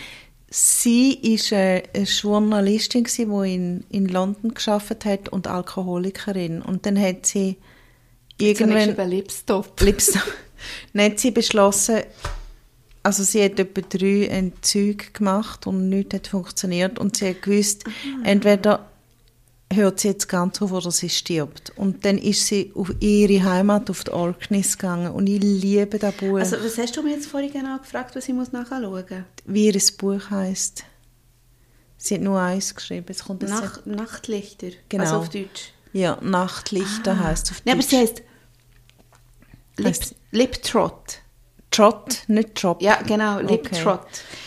Sie 0.50 1.18
war 1.22 1.59
äh, 1.59 1.82
eine 1.94 2.05
Journalistin, 2.05 3.05
die 3.05 3.22
in, 3.22 3.84
in 3.88 4.07
London 4.07 4.53
gearbeitet 4.53 5.05
hat 5.05 5.28
und 5.30 5.46
Alkoholikerin. 5.46 6.61
Und 6.61 6.84
dann 6.84 7.00
hat 7.00 7.26
sie 7.26 7.57
Irgendwann 8.38 8.76
irgendwann... 8.78 9.11
Lipstop. 9.11 9.80
Lips. 9.80 10.12
Dann 10.92 11.05
hat 11.05 11.18
sie 11.18 11.30
beschlossen, 11.30 12.00
also 13.03 13.24
sie 13.24 13.44
hat 13.44 13.59
etwa 13.59 13.80
drei 13.80 14.26
Entzüge 14.26 15.07
gemacht 15.12 15.66
und 15.66 15.88
nichts 15.88 16.14
hat 16.14 16.26
funktioniert 16.28 16.98
und 16.98 17.16
sie 17.16 17.30
hat 17.30 17.42
gewusst, 17.42 17.84
entweder 18.22 18.91
hört 19.74 20.00
sie 20.00 20.08
jetzt 20.08 20.28
ganz 20.28 20.60
auf 20.62 20.72
oder 20.72 20.90
sie 20.90 21.08
stirbt. 21.08 21.72
Und 21.76 22.04
dann 22.04 22.18
ist 22.18 22.46
sie 22.46 22.72
auf 22.74 22.92
ihre 23.00 23.42
Heimat, 23.44 23.88
auf 23.90 24.04
die 24.04 24.10
Orkneys 24.10 24.78
gegangen 24.78 25.12
und 25.12 25.26
ich 25.28 25.40
liebe 25.42 25.98
das 25.98 26.14
Buch, 26.14 26.38
Also, 26.38 26.56
was 26.62 26.78
hast 26.78 26.96
du 26.96 27.02
mir 27.02 27.12
jetzt 27.14 27.26
vorhin 27.26 27.52
genau 27.52 27.78
gefragt, 27.78 28.14
was 28.16 28.28
ich 28.28 28.34
muss 28.34 28.52
nachschauen 28.52 28.82
muss? 28.90 29.04
wie 29.46 29.66
ihr 29.70 29.80
Buch 29.98 30.30
heisst. 30.30 30.84
Sie 31.96 32.14
hat 32.16 32.22
nur 32.22 32.40
eins 32.40 32.74
geschrieben, 32.74 33.06
es 33.08 33.24
kommt 33.24 33.42
jetzt 33.42 33.50
Nach, 33.52 33.86
Nachtlichter. 33.86 34.68
Genau. 34.88 35.04
Also 35.04 35.16
auf 35.16 35.28
Deutsch. 35.28 35.72
Ja, 35.92 36.18
Nachtlichter 36.20 37.18
heisst 37.22 37.46
es 37.46 37.50
auf 37.52 37.62
Nein, 37.64 37.74
aber 37.74 37.82
Deutsch. 37.82 37.90
sie 37.90 37.98
heisst 37.98 38.22
Lip, 39.78 39.86
Heisst- 39.86 40.14
Liptrot. 40.32 41.21
Trot, 41.72 42.22
nicht 42.28 42.62
Drop. 42.62 42.80
Ja, 42.82 43.00
genau, 43.02 43.38
Okay. 43.38 43.46
Liptrot. 43.52 44.00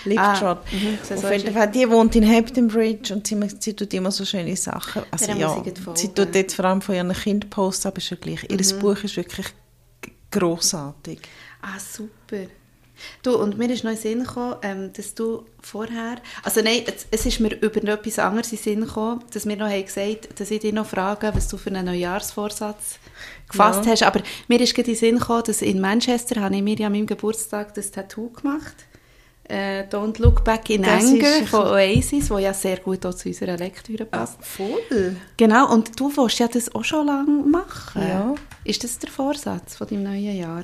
Liptrot. 0.05 0.17
Ah, 0.43 0.61
mhm, 0.71 0.97
so 1.03 1.15
Auf 1.15 1.31
jeden 1.31 1.53
Fall, 1.53 1.69
die 1.71 1.89
wohnt 1.89 2.15
in 2.15 2.25
Hampton 2.27 2.67
Bridge 2.67 3.13
und 3.13 3.27
sie, 3.27 3.37
sie 3.59 3.73
tut 3.73 3.93
immer 3.93 4.11
so 4.11 4.23
schöne 4.23 4.55
Sachen. 4.55 5.01
Also 5.11 5.31
ja, 5.31 5.61
sie 5.95 6.07
tut 6.09 6.33
jetzt 6.35 6.55
vor 6.55 6.65
allem 6.65 6.81
von 6.81 6.95
ihren 6.95 7.11
Kindern 7.13 7.49
posten, 7.49 7.87
aber 7.87 7.97
ist 7.97 8.09
ja 8.11 8.17
gleich. 8.21 8.43
Ihr 8.49 8.57
Mhm. 8.57 8.79
Buch 8.79 9.03
ist 9.03 9.17
wirklich 9.17 9.47
grossartig. 10.31 11.19
Ah, 11.61 11.79
super. 11.79 12.45
Du, 13.23 13.35
und 13.37 13.57
mir 13.57 13.69
ist 13.69 13.83
noch 13.83 13.91
in 13.91 13.97
Sinn 13.97 14.19
gekommen, 14.23 14.55
ähm, 14.61 14.91
dass 14.93 15.13
du 15.15 15.45
vorher, 15.61 16.17
also 16.43 16.61
nein, 16.61 16.83
es, 16.85 17.05
es 17.11 17.25
ist 17.25 17.39
mir 17.39 17.55
über 17.61 17.83
etwas 17.83 18.19
anderes 18.19 18.51
in 18.51 18.57
den 18.57 18.63
Sinn 18.63 18.81
gekommen, 18.85 19.23
dass 19.33 19.45
wir 19.45 19.55
noch 19.57 19.67
haben 19.69 19.85
gesagt, 19.85 20.39
dass 20.39 20.51
ich 20.51 20.59
dich 20.61 20.73
noch 20.73 20.85
frage, 20.85 21.31
was 21.33 21.47
du 21.47 21.57
für 21.57 21.69
einen 21.69 21.85
Neujahrsvorsatz 21.85 22.99
gefasst 23.49 23.85
Ja. 23.85 23.91
hast, 23.91 24.03
aber 24.03 24.21
mir 24.47 24.59
ist 24.61 24.73
gerade 24.75 24.89
in 24.91 24.95
den 24.95 24.99
Sinn 24.99 25.19
gekommen, 25.19 25.43
dass 25.45 25.61
in 25.61 25.79
Manchester 25.81 26.41
habe 26.41 26.55
ich 26.55 26.61
mir 26.61 26.75
ja 26.77 26.87
an 26.87 26.93
meinem 26.93 27.07
Geburtstag 27.07 27.73
das 27.73 27.91
Tattoo 27.91 28.29
gemacht, 28.31 28.75
äh, 29.47 29.83
Don't 29.83 30.19
Look 30.21 30.43
Back 30.43 30.69
in 30.71 30.81
Das 30.81 31.03
Anger 31.05 31.45
von 31.45 31.67
Oasis, 31.67 32.29
wo 32.31 32.39
ja 32.39 32.51
sehr 32.53 32.77
gut 32.77 33.05
auch 33.05 33.13
zu 33.13 33.29
unserer 33.29 33.57
Lektüre 33.57 34.05
passt. 34.05 34.43
voll. 34.43 35.15
Genau, 35.37 35.71
und 35.71 35.99
du 35.99 36.09
willst 36.17 36.39
ja 36.39 36.47
das 36.47 36.73
auch 36.73 36.83
schon 36.83 37.05
lange 37.05 37.43
machen. 37.43 38.01
Ja. 38.01 38.33
Ist 38.63 38.83
das 38.83 38.97
der 38.97 39.11
Vorsatz 39.11 39.75
von 39.75 39.87
deinem 39.87 40.03
neuen 40.03 40.35
Jahr? 40.35 40.63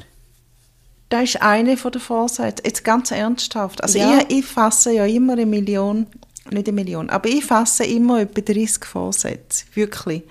Das 1.11 1.23
ist 1.25 1.41
eine 1.41 1.77
von 1.77 1.91
den 1.91 2.01
Vorsätzen. 2.01 2.63
Jetzt 2.65 2.83
ganz 2.83 3.11
ernsthaft. 3.11 3.83
Also 3.83 3.99
Ja. 3.99 4.19
ich, 4.27 4.39
ich 4.39 4.45
fasse 4.45 4.93
ja 4.93 5.05
immer 5.05 5.33
eine 5.33 5.45
Million, 5.45 6.07
nicht 6.49 6.67
eine 6.67 6.71
Million, 6.75 7.09
aber 7.09 7.29
ich 7.29 7.45
fasse 7.45 7.83
immer 7.83 8.21
etwa 8.21 8.41
30 8.41 8.85
Vorsätze. 8.85 9.65
Wirklich. 9.75 10.23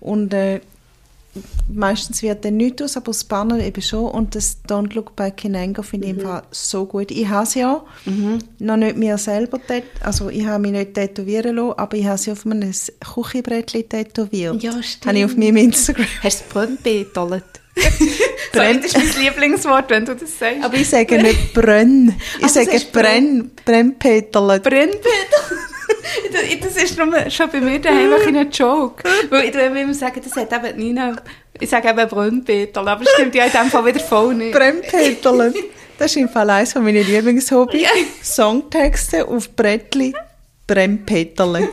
Und 0.00 0.32
äh, 0.34 0.60
meistens 1.72 2.22
wird 2.22 2.44
dann 2.44 2.56
nichts 2.56 2.82
aus, 2.82 2.96
aber 2.96 3.06
das 3.12 3.24
Banner 3.24 3.58
eben 3.60 3.80
schon. 3.82 4.06
Und 4.10 4.34
das 4.34 4.58
Don't 4.68 4.94
Look 4.94 5.14
Back 5.16 5.44
in 5.44 5.56
Anger 5.56 5.82
finde 5.82 6.08
ich 6.08 6.16
Mhm. 6.16 6.20
Fall 6.20 6.42
so 6.50 6.84
gut. 6.86 7.10
Ich 7.10 7.28
habe 7.28 7.44
es 7.44 7.54
ja 7.54 7.82
noch 8.58 8.76
nicht 8.76 8.96
mir 8.96 9.18
selber 9.18 9.58
tät 9.66 9.84
also 10.00 10.28
ich 10.30 10.44
habe 10.46 10.60
mich 10.62 10.72
nicht 10.72 10.94
tätowieren 10.94 11.56
lassen, 11.56 11.78
aber 11.78 11.96
ich 11.96 12.06
habe 12.06 12.18
sie 12.18 12.32
auf 12.32 12.44
meinem 12.44 12.72
Küchenbrettchen 13.14 13.88
tätowiert. 13.88 14.62
Ja, 14.62 14.72
Habe 14.72 14.80
ich 14.80 14.90
stimmt. 14.92 15.24
auf 15.24 15.36
meinem 15.36 15.56
Instagram. 15.56 16.06
Hast 16.22 16.44
du 16.54 16.66
das? 17.14 17.42
Sorry, 18.52 18.80
das 18.80 18.92
ist 18.92 18.96
mein 18.96 19.24
Lieblingswort, 19.24 19.90
wenn 19.90 20.04
du 20.04 20.14
das 20.14 20.38
sagst. 20.38 20.64
Aber 20.64 20.74
ich 20.76 20.88
sage 20.88 21.20
nicht 21.20 21.52
Brenn. 21.54 22.14
Ich 22.38 22.46
du 22.46 22.48
sage 22.48 22.80
Brenn, 22.92 23.50
Brennpeterle. 23.64 24.60
Brennbetollet. 24.60 25.02
Das 26.62 26.82
ist 26.82 26.96
nur 26.98 27.30
schon 27.30 27.50
bei 27.50 27.60
mir 27.60 27.78
daheim 27.78 28.12
ein 28.12 28.50
Joke. 28.50 29.04
Weil 29.30 29.48
ich 29.48 29.54
immer 29.54 29.94
sagen, 29.94 30.20
das 30.22 30.36
hat 30.36 30.52
eben 30.52 30.78
Nina... 30.78 31.16
Ich 31.60 31.68
sage 31.68 31.88
eben 31.88 32.08
Brennbetollet, 32.08 32.88
aber 32.88 33.04
das 33.04 33.12
stimmt 33.14 33.34
ja 33.34 33.44
in 33.44 33.52
dem 33.52 33.70
Fall 33.70 33.84
wieder 33.86 34.00
voll 34.00 34.34
nicht. 34.34 34.52
Brennpeterle. 34.52 35.52
Das 35.98 36.10
ist 36.10 36.16
im 36.16 36.28
Fall 36.28 36.48
eines 36.50 36.74
Lieblingshobbys. 36.74 37.82
Ja. 37.82 37.90
Songtexte 38.22 39.26
auf 39.26 39.50
Brettli 39.54 40.14
Brempeterle. 40.66 41.68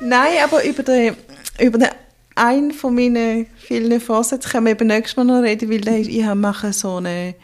Nein, 0.00 0.32
aber 0.42 0.64
über 0.64 0.82
den, 0.82 1.16
über 1.60 1.78
den 1.78 1.88
einen 2.36 2.72
von 2.72 2.94
meinen 2.94 3.46
vielen 3.56 4.00
Vorsätzen 4.00 4.50
können 4.50 4.66
wir 4.66 4.72
eben 4.72 4.86
nächstes 4.86 5.16
Mal 5.16 5.24
noch 5.24 5.42
reden, 5.42 5.68
weil 5.70 6.08
ich 6.08 6.24
mache 6.34 6.72
so 6.72 6.96
eine 6.96 7.34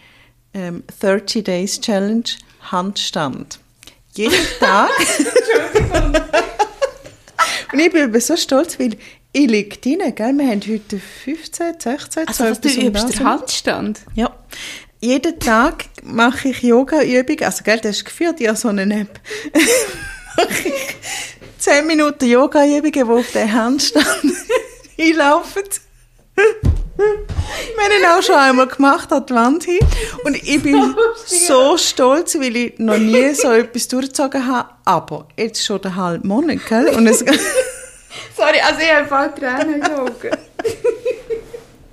ähm, 0.54 0.84
30 1.00 1.44
Days 1.44 1.80
Challenge 1.80 2.24
Handstand. 2.70 3.58
Jeden 4.14 4.34
Tag. 4.60 4.90
Und 7.72 7.78
ich 7.80 7.90
bin 7.90 8.04
eben 8.04 8.20
so 8.20 8.36
stolz, 8.36 8.78
weil 8.78 8.96
ich 9.32 9.46
liege 9.48 9.78
drin, 9.78 10.14
gell? 10.14 10.32
Wir 10.34 10.46
haben 10.46 10.60
heute 10.60 11.00
15, 11.24 11.80
16, 11.80 12.28
Also 12.28 12.44
was 12.44 12.60
du 12.60 12.68
etwas 12.68 12.84
übst, 12.84 13.04
das 13.04 13.10
der 13.16 13.24
Handstand? 13.24 14.00
ja. 14.14 14.36
Jeden 15.04 15.40
Tag 15.40 15.86
mache 16.04 16.50
ich 16.50 16.62
Yoga-Übungen. 16.62 17.42
Also, 17.42 17.64
gell, 17.64 17.80
das 17.80 17.96
ist 17.96 18.04
geführt, 18.04 18.38
ja, 18.38 18.54
so 18.54 18.68
eine 18.68 19.00
App. 19.00 19.18
mache 20.36 20.68
ich 20.68 20.96
10 21.58 21.88
Minuten 21.88 22.24
Yoga-Übungen, 22.26 22.92
die 22.92 23.02
auf 23.02 23.32
den 23.32 23.52
Handstand 23.52 24.06
einlaufen. 24.98 25.62
Wir 26.94 27.84
haben 27.84 28.00
ihn 28.00 28.06
auch 28.06 28.22
schon 28.22 28.36
einmal 28.36 28.66
gemacht 28.66 29.12
an 29.12 29.26
die 29.26 29.34
Wand 29.34 29.64
hin. 29.64 29.80
Und 30.24 30.36
ich 30.36 30.62
bin 30.62 30.94
so 31.26 31.76
stolz, 31.76 32.34
weil 32.36 32.56
ich 32.56 32.78
noch 32.78 32.98
nie 32.98 33.34
so 33.34 33.50
etwas 33.50 33.88
durchgezogen 33.88 34.46
habe. 34.46 34.68
Aber 34.84 35.28
jetzt 35.36 35.64
schon 35.64 35.80
den 35.80 35.96
halben 35.96 36.28
Monat, 36.28 36.58
gell? 36.68 36.88
Und 36.88 37.06
es, 37.06 37.18
Sorry, 38.36 38.60
also 38.60 38.80
ich 38.80 38.92
habe 38.92 39.06
voll 39.06 39.32
Tränen 39.34 39.74
in 39.74 39.80
den 39.80 39.92
Augen. 39.92 40.30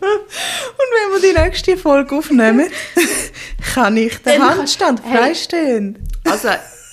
Und 0.01 0.89
wenn 0.91 1.21
wir 1.21 1.33
die 1.33 1.37
nächste 1.39 1.77
Folge 1.77 2.15
aufnehmen, 2.15 2.69
kann 3.73 3.97
ich 3.97 4.17
den 4.21 4.41
Handstand 4.41 5.01
freistehen. 5.01 6.07
Also, 6.25 6.49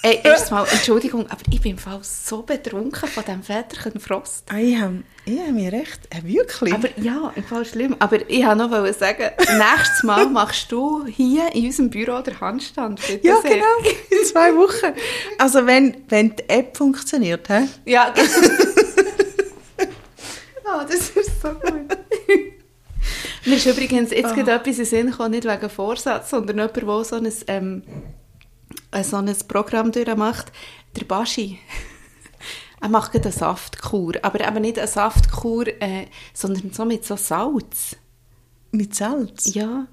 ey, 0.06 0.20
erstmal, 0.22 0.66
Entschuldigung, 0.70 1.26
aber 1.28 1.40
ich 1.50 1.60
bin 1.60 1.72
im 1.72 1.78
Fall 1.78 1.98
so 2.02 2.42
betrunken 2.42 3.08
von 3.08 3.24
diesem 3.24 3.42
Väterchen 3.42 4.00
Frost. 4.00 4.44
Ah, 4.50 4.58
Ich 4.58 4.76
habe, 4.78 5.02
ich 5.24 5.38
habe 5.40 5.52
mich 5.52 5.72
recht, 5.72 6.00
äh, 6.10 6.22
wirklich. 6.22 6.72
Aber 6.72 6.88
ja, 6.96 7.32
im 7.34 7.42
Fall 7.44 7.64
schlimm. 7.64 7.96
Aber 7.98 8.18
ich 8.30 8.46
wollte 8.46 8.56
noch 8.56 8.92
sagen, 8.94 9.30
nächstes 9.38 10.02
Mal 10.04 10.26
machst 10.30 10.70
du 10.70 11.04
hier 11.06 11.52
in 11.54 11.66
unserem 11.66 11.90
Büro 11.90 12.20
den 12.20 12.40
Handstand. 12.40 13.00
Bitte 13.06 13.26
ja, 13.26 13.40
sehr. 13.40 13.50
genau, 13.54 13.90
in 14.10 14.26
zwei 14.26 14.54
Wochen. 14.54 14.94
Also 15.38 15.66
wenn, 15.66 15.96
wenn 16.08 16.36
die 16.36 16.48
App 16.48 16.76
funktioniert, 16.76 17.48
hä? 17.48 17.62
Ja, 17.84 18.10
genau. 18.10 18.28
Ah, 20.68 20.84
das 20.84 21.10
ist 21.10 21.40
so 21.40 21.48
gut. 21.50 21.96
Mir 23.44 23.54
ist 23.56 23.66
übrigens 23.66 24.10
jetzt 24.10 24.34
gerade 24.34 24.50
etwas 24.50 24.66
in 24.66 24.74
den 24.78 24.84
Sinn 24.84 25.10
gekommen, 25.12 25.30
nicht 25.30 25.44
wegen 25.46 25.70
Vorsatz, 25.70 26.30
sondern 26.30 26.56
jemand, 26.58 26.76
der 26.76 27.04
so 27.04 27.14
ein, 27.16 27.32
ähm, 27.46 27.82
äh, 27.86 28.25
so 29.02 29.16
ein 29.16 29.34
Programm 29.48 29.92
durchmacht. 29.92 30.52
Der 30.96 31.04
Baschi. 31.04 31.58
Er 32.78 32.90
macht 32.90 33.14
eine 33.16 33.32
Saftkur. 33.32 34.12
Aber 34.22 34.46
eben 34.46 34.60
nicht 34.60 34.78
eine 34.78 34.86
Saftkur, 34.86 35.66
äh, 35.80 36.06
sondern 36.34 36.70
so 36.72 36.84
mit 36.84 37.06
so 37.06 37.16
Salz. 37.16 37.96
Mit 38.70 38.94
Salz? 38.94 39.54
Ja. 39.54 39.86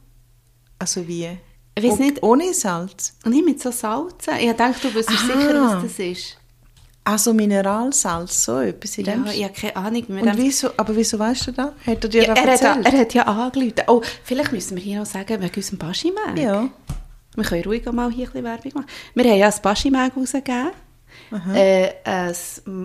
Also 0.80 1.08
wie? 1.08 1.30
Ich 1.76 1.86
O- 1.92 1.96
nicht. 1.96 2.22
Ohne 2.22 2.54
Salz? 2.54 3.16
Und 3.24 3.32
nicht 3.32 3.46
mit 3.46 3.62
so 3.62 3.72
Salzen. 3.72 4.34
Ich 4.38 4.52
dachte, 4.54 4.90
du 4.92 5.00
Aha. 5.00 5.02
sicher, 5.02 5.62
was 5.76 5.84
das 5.84 6.00
ist. 6.00 6.38
Also 7.06 7.34
Mineralsalz, 7.34 8.44
so 8.44 8.60
etwas 8.60 8.98
in 8.98 9.06
Ja, 9.06 9.14
dem 9.14 9.26
ich 9.28 9.44
habe 9.44 9.54
keine 9.54 9.76
Ahnung. 9.78 10.04
man 10.10 10.20
Und 10.28 10.38
wieso, 10.38 10.70
aber 10.78 10.96
wieso 10.96 11.18
weißt 11.18 11.48
du 11.48 11.52
das? 11.54 11.72
Hat 11.88 12.04
er 12.04 12.10
dir 12.10 12.24
Ja, 12.26 12.34
das 12.34 12.38
er, 12.38 12.52
hat, 12.52 12.78
erzählt? 12.78 12.86
er 12.94 13.00
hat 13.00 13.14
ja 13.14 13.24
angerufen. 13.24 13.74
Oh, 13.88 14.02
vielleicht 14.26 14.52
müssen 14.52 14.76
wir 14.76 14.84
hier 14.84 15.00
noch 15.00 15.06
sagen, 15.06 15.42
wegen 15.42 15.56
unserem 15.56 15.80
Baschi-Mag. 15.80 16.38
ja. 16.38 16.70
Wir 17.36 17.44
können 17.44 17.64
ruhig 17.64 17.88
auch 17.88 17.94
mal 17.94 18.12
hier 18.12 18.28
ein 18.28 18.32
bisschen 18.32 18.46
Werbung 18.46 18.72
machen. 18.76 18.88
Wir 19.16 19.32
haben 19.32 19.40
ja 19.40 19.48
ein 19.48 19.62
Baschi-Mag 19.62 20.16
rausgegeben. 20.16 20.72
Äh, 21.54 21.90
ein 22.04 22.36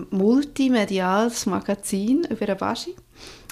multimediales 0.09 1.45
Magazin 1.45 2.25
über 2.29 2.45
den 2.45 2.57
Baschi. 2.57 2.95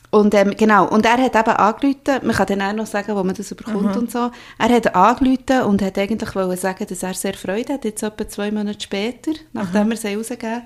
Und 0.10 0.34
ähm, 0.34 0.54
genau, 0.56 0.88
und 0.88 1.06
er 1.06 1.18
hat 1.18 1.36
eben 1.36 1.58
angerufen, 1.58 2.26
man 2.26 2.36
kann 2.36 2.48
dann 2.48 2.62
auch 2.62 2.74
noch 2.74 2.86
sagen, 2.86 3.16
wo 3.16 3.24
man 3.24 3.36
das 3.36 3.54
bekommt 3.54 3.96
und 3.98 4.10
so. 4.10 4.32
Er 4.58 4.70
hat 4.70 4.96
angerufen 4.96 5.64
und 5.68 5.82
hat 5.82 5.98
eigentlich 5.98 6.34
wollen 6.34 6.56
sagen, 6.56 6.86
dass 6.88 7.04
er 7.04 7.14
sehr 7.14 7.34
Freude 7.34 7.74
hat, 7.74 7.84
jetzt 7.84 8.04
etwa 8.04 8.28
zwei 8.28 8.50
Monate 8.50 8.80
später, 8.80 9.32
nachdem 9.52 9.92
er 9.92 9.98
sie 9.98 10.16
rausgegeben 10.16 10.64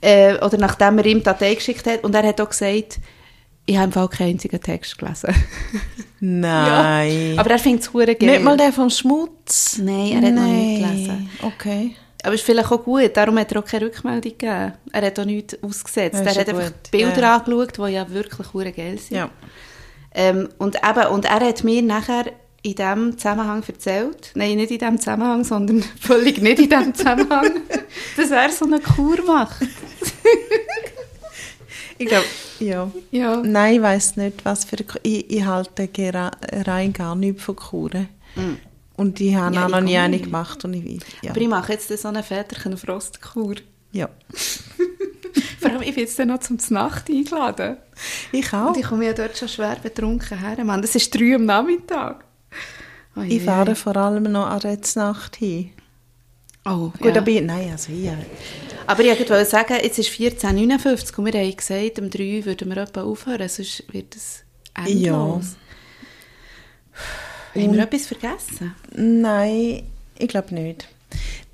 äh, 0.00 0.34
oder 0.44 0.58
nachdem 0.58 0.98
er 0.98 1.06
ihm 1.06 1.18
die 1.18 1.24
Datei 1.24 1.54
geschickt 1.54 1.86
hat. 1.86 2.02
Und 2.02 2.14
er 2.16 2.26
hat 2.26 2.40
auch 2.40 2.48
gesagt, 2.48 2.98
ich 3.66 3.76
habe 3.76 3.86
im 3.86 3.92
Fall 3.92 4.08
keinen 4.08 4.30
einzigen 4.30 4.60
Text 4.60 4.98
gelesen. 4.98 5.34
Nein. 6.20 7.34
Aber 7.38 7.50
er 7.50 7.58
findet 7.58 7.84
es 7.84 7.92
geil. 7.92 8.16
nicht 8.18 8.42
mal 8.42 8.56
der 8.56 8.72
vom 8.72 8.90
Schmutz? 8.90 9.78
Nein, 9.82 10.12
er 10.22 10.28
hat 10.28 10.34
noch 10.34 10.42
nicht 10.46 10.82
gelesen. 10.82 11.30
Okay. 11.42 11.96
Aber 12.22 12.34
es 12.34 12.40
ist 12.40 12.46
vielleicht 12.46 12.72
auch 12.72 12.82
gut, 12.82 13.14
darum 13.16 13.38
hat 13.38 13.52
er 13.52 13.58
auch 13.60 13.64
keine 13.64 13.86
Rückmeldung 13.86 14.22
gegeben. 14.22 14.72
Er 14.92 15.02
hat 15.06 15.18
auch 15.18 15.24
nichts 15.26 15.62
ausgesetzt. 15.62 16.20
Ja, 16.24 16.32
er 16.32 16.40
hat 16.40 16.48
ja 16.48 16.54
einfach 16.54 16.72
gut. 16.72 16.90
Bilder 16.90 17.20
Ja. 17.20 17.36
angeschaut, 17.36 17.76
die 17.76 17.92
ja 17.92 18.10
wirklich 18.10 18.52
hure 18.54 18.72
geil 18.72 18.98
sind. 18.98 19.16
Ja. 19.18 19.30
Ähm, 20.14 20.48
und, 20.58 20.76
eben, 20.76 21.06
und 21.08 21.24
er 21.26 21.40
hat 21.40 21.64
mir 21.64 21.82
nachher 21.82 22.26
in 22.62 22.74
diesem 22.74 23.18
Zusammenhang 23.18 23.62
erzählt, 23.66 24.30
nein, 24.34 24.56
nicht 24.56 24.70
in 24.70 24.78
diesem 24.78 24.98
Zusammenhang, 24.98 25.44
sondern 25.44 25.82
völlig 26.00 26.40
nicht 26.40 26.60
in 26.60 26.70
diesem 26.70 26.94
Zusammenhang, 26.94 27.50
dass 28.16 28.30
er 28.30 28.50
so 28.50 28.64
eine 28.64 28.80
Kur 28.80 29.22
macht. 29.26 29.60
Ich 31.98 32.06
glaube, 32.06 32.24
ja. 32.60 32.90
Ja. 33.10 33.36
Nein, 33.44 33.74
ich 33.76 33.82
weiss 33.82 34.16
nicht, 34.16 34.44
was 34.44 34.64
für 34.64 34.76
Kur- 34.76 35.00
Ich, 35.02 35.30
ich 35.30 35.44
halte 35.44 35.88
rein 36.66 36.92
gar 36.92 37.14
nichts 37.14 37.42
von 37.42 37.56
Kuren. 37.56 38.08
Und 38.96 39.20
ich 39.20 39.34
habe 39.34 39.50
Mm. 39.50 39.54
Ja, 39.54 39.64
auch 39.66 39.68
noch 39.70 39.80
nie 39.80 39.96
eine 39.96 40.16
nicht. 40.16 40.24
gemacht. 40.26 40.64
Und 40.64 40.74
ich, 40.74 41.00
ja. 41.22 41.30
Aber 41.30 41.40
ich 41.40 41.48
mache 41.48 41.72
jetzt 41.72 41.88
so 41.96 42.08
eine 42.08 42.22
Väterchen 42.22 42.76
Frostkur. 42.76 43.54
ja. 43.92 44.08
Vor 45.60 45.70
allem, 45.70 45.82
ich 45.82 45.94
bin 45.94 46.04
jetzt 46.04 46.18
dann 46.18 46.28
noch 46.28 46.40
zum 46.40 46.58
Nacht 46.70 47.08
eingeladen. 47.08 47.78
Ich 48.32 48.52
auch. 48.52 48.68
Und 48.68 48.76
ich 48.76 48.84
komme 48.86 49.06
ja 49.06 49.12
dort 49.14 49.36
schon 49.36 49.48
schwer 49.48 49.76
betrunken 49.82 50.38
her. 50.38 50.62
Mann, 50.64 50.82
das 50.82 50.94
ist 50.94 51.12
drei 51.14 51.34
am 51.36 51.46
Nachmittag. 51.46 52.24
Oh 53.16 53.22
Ich 53.22 53.42
fahre 53.42 53.74
vor 53.74 53.96
allem 53.96 54.24
noch 54.24 54.46
an 54.46 54.60
der 54.60 54.78
Nacht 54.96 55.36
hin. 55.36 55.70
Oh, 56.66 56.90
Gut, 56.98 57.14
ja. 57.14 57.20
aber 57.20 57.28
ich, 57.28 57.42
nein, 57.42 57.70
also 57.72 57.92
ich, 57.92 58.10
Aber 58.86 59.02
ich 59.02 59.18
wollte 59.18 59.44
sagen, 59.44 59.76
jetzt 59.82 59.98
ist 59.98 60.10
14.59 60.10 61.18
und 61.18 61.26
wir 61.26 61.40
haben 61.40 61.56
gesagt, 61.56 61.98
um 61.98 62.10
3 62.10 62.44
würden 62.44 62.70
wir 62.70 62.76
etwa 62.78 63.02
aufhören, 63.02 63.48
sonst 63.48 63.84
wird 63.92 64.16
es 64.16 64.44
endlos. 64.74 65.56
Haben 67.54 67.72
wir 67.72 67.82
etwas 67.82 68.06
vergessen? 68.06 68.74
nein, 68.92 69.82
ich 70.18 70.28
glaube 70.28 70.54
nicht. 70.54 70.88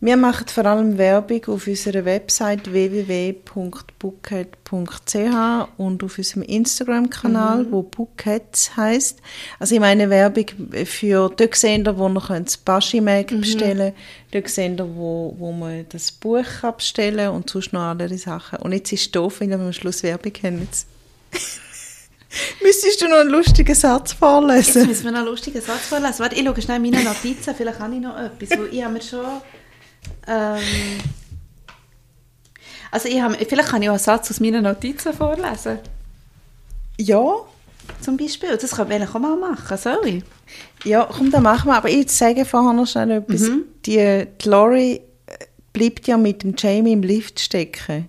Wir 0.02 0.16
machen 0.16 0.48
vor 0.48 0.64
allem 0.64 0.96
Werbung 0.96 1.44
auf 1.48 1.66
unserer 1.66 2.06
Website 2.06 2.72
www.bookhead.ch 2.72 5.68
und 5.76 6.02
auf 6.02 6.16
unserem 6.16 6.42
Instagram-Kanal, 6.42 7.66
wo 7.70 7.82
Bookheads 7.82 8.78
heisst. 8.78 9.18
Also 9.58 9.74
ich 9.74 9.80
meine 9.80 10.08
Werbung 10.08 10.46
für, 10.86 11.30
dort 11.36 11.54
sehen 11.54 11.84
ihr, 11.86 11.98
wo 11.98 12.08
ihr 12.08 12.20
könnt 12.20 12.48
das 12.48 12.56
Baschi-Mag 12.56 13.26
bestellen 13.26 13.92
dort 14.32 14.48
sehen 14.48 14.78
ihr, 14.78 14.96
wo, 14.96 15.34
wo 15.38 15.52
man 15.52 15.84
das 15.90 16.10
Buch 16.12 16.46
kann 16.60 16.76
bestellen 16.76 17.28
und 17.30 17.50
sonst 17.50 17.74
noch 17.74 17.82
andere 17.82 18.16
Sachen. 18.16 18.60
Und 18.60 18.72
jetzt 18.72 18.92
ist 18.92 19.02
es 19.02 19.10
doof, 19.10 19.40
weil 19.40 19.50
wir 19.50 19.58
am 19.58 19.72
Schluss 19.72 20.02
Werbung 20.02 20.32
haben. 20.42 20.60
Jetzt. 20.60 20.86
Müsstest 22.62 23.02
du 23.02 23.08
noch 23.08 23.18
einen 23.18 23.30
lustigen 23.30 23.74
Satz 23.74 24.10
Jetzt 24.10 24.18
vorlesen? 24.18 24.86
müssen 24.86 25.04
wir 25.04 25.10
noch 25.12 25.18
einen 25.20 25.28
lustigen 25.28 25.60
Satz 25.60 25.86
vorlesen. 25.88 26.18
Warte, 26.20 26.36
ich 26.36 26.44
schaue 26.44 26.62
schnell 26.62 26.78
meine 26.78 27.02
Notizen, 27.02 27.54
vielleicht 27.54 27.78
habe 27.80 27.94
ich 27.94 28.00
noch 28.00 28.16
etwas, 28.16 28.58
weil 28.58 28.68
ich 28.72 28.82
habe 28.84 28.92
mir 28.94 29.02
schon... 29.02 29.24
Ähm, 30.28 30.58
also 32.92 33.08
ich 33.08 33.20
habe, 33.20 33.34
vielleicht 33.34 33.68
kann 33.68 33.82
ich 33.82 33.88
auch 33.88 33.94
einen 33.94 33.98
Satz 34.00 34.30
aus 34.30 34.40
meinen 34.40 34.62
Notizen 34.64 35.12
vorlesen. 35.12 35.78
Ja, 36.98 37.34
Zum 38.00 38.16
Beispiel, 38.16 38.56
das 38.56 38.72
können 38.72 38.90
wir 38.90 38.96
eigentlich 38.96 39.14
auch 39.14 39.18
mal 39.20 39.36
machen, 39.36 39.76
soll 39.76 40.06
ich? 40.06 40.24
Ja, 40.84 41.08
komm, 41.10 41.30
dann 41.30 41.42
machen 41.42 41.68
wir. 41.68 41.76
Aber 41.76 41.88
ich 41.88 42.10
sage 42.10 42.44
vorher 42.44 42.72
noch 42.72 42.86
schnell 42.86 43.10
etwas. 43.10 43.42
Die, 43.86 44.26
die 44.42 44.48
Lori 44.48 45.00
äh, 45.26 45.36
bleibt 45.72 46.06
ja 46.06 46.16
mit 46.16 46.42
dem 46.42 46.54
Jamie 46.56 46.92
im 46.92 47.02
Lift 47.02 47.40
stecken. 47.40 48.08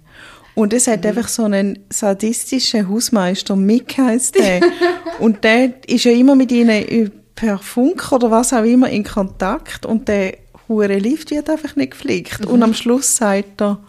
Und 0.54 0.74
es 0.74 0.88
hat 0.88 1.06
einfach 1.06 1.28
so 1.28 1.44
einen 1.44 1.80
sadistischen 1.90 2.90
Hausmeister, 2.90 3.56
Mick 3.56 3.98
heisst 3.98 4.36
der. 4.36 4.62
und 5.20 5.44
der 5.44 5.74
ist 5.88 6.04
ja 6.04 6.12
immer 6.12 6.36
mit 6.36 6.52
ihnen 6.52 7.12
per 7.36 7.58
Funk 7.58 8.12
oder 8.12 8.30
was 8.30 8.54
auch 8.54 8.64
immer 8.64 8.90
in 8.90 9.04
Kontakt. 9.04 9.86
Und 9.86 10.08
der 10.08 10.38
hure 10.68 10.98
Lift 10.98 11.32
wird 11.32 11.50
einfach 11.50 11.76
nicht 11.76 11.92
geflickt. 11.92 12.46
Und 12.46 12.64
am 12.64 12.74
Schluss 12.74 13.16
sagt 13.16 13.62
er, 13.62 13.80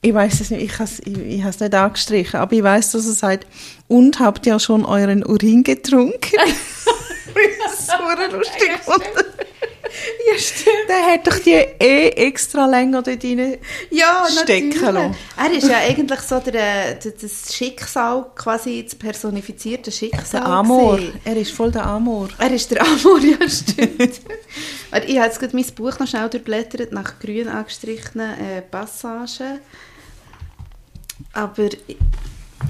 ich 0.00 0.14
weiß 0.14 0.40
es 0.40 0.50
nicht, 0.50 0.62
ich 0.62 0.72
habe 0.74 0.84
es 0.84 1.00
ich, 1.00 1.18
ich 1.18 1.42
has 1.42 1.58
nicht 1.58 1.74
angestrichen, 1.74 2.38
aber 2.38 2.52
ich 2.52 2.62
weiß, 2.62 2.92
dass 2.92 3.06
er 3.06 3.12
sagt, 3.14 3.46
und 3.88 4.20
habt 4.20 4.46
ihr 4.46 4.58
schon 4.60 4.84
euren 4.84 5.24
Urin 5.24 5.64
getrunken? 5.64 6.38
es 7.66 7.86
so 7.86 8.36
lustig 8.36 8.72
gefunden. 8.76 9.47
Ja, 10.32 10.38
stimmt. 10.38 10.88
Der 10.88 11.12
hat 11.12 11.26
doch 11.26 11.38
die 11.38 11.50
eh 11.52 12.08
extra 12.10 12.66
länger 12.66 13.02
dort 13.02 13.24
rein 13.24 13.58
Ja, 13.90 14.26
stecken 14.30 14.80
lassen. 14.94 15.16
Er 15.36 15.52
ist 15.52 15.68
ja 15.68 15.78
eigentlich 15.78 16.20
so 16.20 16.38
der, 16.40 16.94
der, 16.94 17.12
das 17.12 17.54
Schicksal, 17.54 18.26
quasi 18.34 18.84
das 18.84 18.94
personifizierte 18.94 19.90
Schicksal. 19.90 20.40
Der 20.40 20.46
Amor. 20.46 20.96
gewesen. 20.96 21.20
Er 21.24 21.36
ist 21.36 21.52
voll 21.52 21.70
der 21.70 21.86
Amor. 21.86 22.28
Er 22.38 22.50
ist 22.50 22.70
der 22.70 22.82
Amor, 22.82 23.18
ja, 23.40 23.48
stimmt. 23.48 24.20
Ich 25.06 25.16
habe 25.18 25.26
jetzt 25.26 25.40
gerade 25.40 25.54
mein 25.56 25.66
Buch 25.74 25.98
noch 25.98 26.06
schnell 26.06 26.28
durchblättert, 26.28 26.92
nach 26.92 27.18
grün 27.18 27.48
angestrichenen 27.48 28.38
äh, 28.38 28.62
Passagen. 28.62 29.60
Aber 31.32 31.68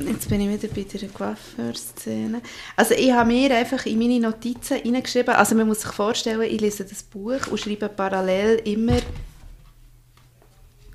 jetzt 0.07 0.29
bin 0.29 0.41
ich 0.41 0.63
wieder 0.63 0.73
bei 0.75 0.83
der 0.83 1.09
Coiffeur-Szene. 1.09 2.41
Also 2.77 2.95
ich 2.95 3.13
habe 3.13 3.33
mir 3.33 3.55
einfach 3.57 3.87
in 3.87 3.99
meine 3.99 4.21
Notizen 4.21 4.79
reingeschrieben, 4.79 5.35
also 5.35 5.55
man 5.55 5.67
muss 5.67 5.81
sich 5.83 5.93
vorstellen, 5.93 6.43
ich 6.43 6.61
lese 6.61 6.85
das 6.85 7.03
Buch 7.03 7.47
und 7.51 7.59
schreibe 7.59 7.89
parallel 7.89 8.61
immer 8.65 8.99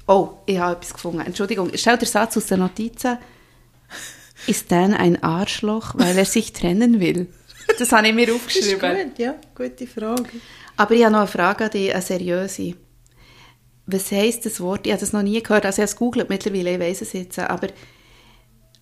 Oh, 0.06 0.32
ich 0.46 0.58
habe 0.58 0.76
etwas 0.76 0.94
gefunden. 0.94 1.22
Entschuldigung, 1.22 1.72
stell 1.76 1.98
der 1.98 2.08
Satz 2.08 2.36
aus 2.36 2.48
den 2.48 2.60
Notizen. 2.60 3.18
Ist 4.48 4.70
Dan 4.70 4.94
ein 4.94 5.24
Arschloch, 5.24 5.94
weil 5.96 6.18
er 6.18 6.26
sich 6.26 6.52
trennen 6.52 7.00
will? 7.00 7.28
Das 7.80 7.94
habe 7.94 8.10
ich 8.10 8.14
mir 8.14 8.28
Ist 8.28 8.36
aufgeschrieben. 8.36 9.10
gut, 9.10 9.20
ja. 9.20 9.36
Gute 9.56 9.88
Frage. 9.88 10.26
Aber 10.76 10.94
ich 10.94 11.04
habe 11.04 11.14
noch 11.14 11.20
eine 11.22 11.28
Frage 11.28 11.64
an 11.66 11.72
dich, 11.72 11.94
eine 11.94 12.02
seriöse. 12.02 12.76
Was 13.86 14.12
heisst 14.12 14.46
das 14.46 14.60
Wort? 14.60 14.86
Ich 14.86 14.92
habe 14.92 15.00
das 15.00 15.14
noch 15.14 15.22
nie 15.24 15.42
gehört. 15.42 15.66
Also 15.66 15.76
ich 15.78 15.84
habe 15.84 15.92
es 15.92 15.96
gegoogelt 15.96 16.30
mittlerweile, 16.30 16.74
ich 16.74 16.80
weiß 16.80 17.02
es 17.04 17.14
jetzt. 17.14 17.40
Aber 17.40 17.68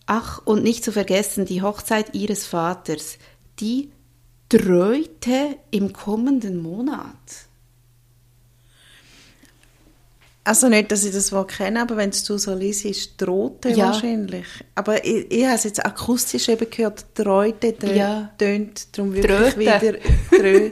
ach, 0.05 0.41
und 0.45 0.63
nicht 0.63 0.83
zu 0.83 0.91
vergessen, 0.91 1.45
die 1.45 1.61
Hochzeit 1.61 2.13
ihres 2.15 2.45
Vaters, 2.45 3.17
die 3.59 3.91
dröhte 4.49 5.55
im 5.71 5.93
kommenden 5.93 6.61
Monat. 6.61 7.05
Also 10.43 10.69
nicht, 10.69 10.91
dass 10.91 11.03
ich 11.03 11.13
das 11.13 11.31
Wort 11.31 11.51
kenne, 11.51 11.81
aber 11.83 11.97
wenn 11.97 12.09
es 12.09 12.23
du 12.23 12.37
so 12.39 12.55
liest, 12.55 12.83
ist 12.85 13.21
drohte 13.21 13.69
Ja. 13.69 13.87
wahrscheinlich. 13.87 14.45
Aber 14.73 15.05
ich, 15.05 15.31
ich 15.31 15.45
habe 15.45 15.53
es 15.55 15.65
jetzt 15.65 15.85
akustisch 15.85 16.49
eben 16.49 16.67
gehört, 16.67 17.05
drohte, 17.13 17.73
drö, 17.73 17.93
Ja. 17.93 18.31
tönt 18.39 18.97
darum 18.97 19.13
wirklich 19.13 19.57
wieder, 19.57 19.93
drö, 20.31 20.71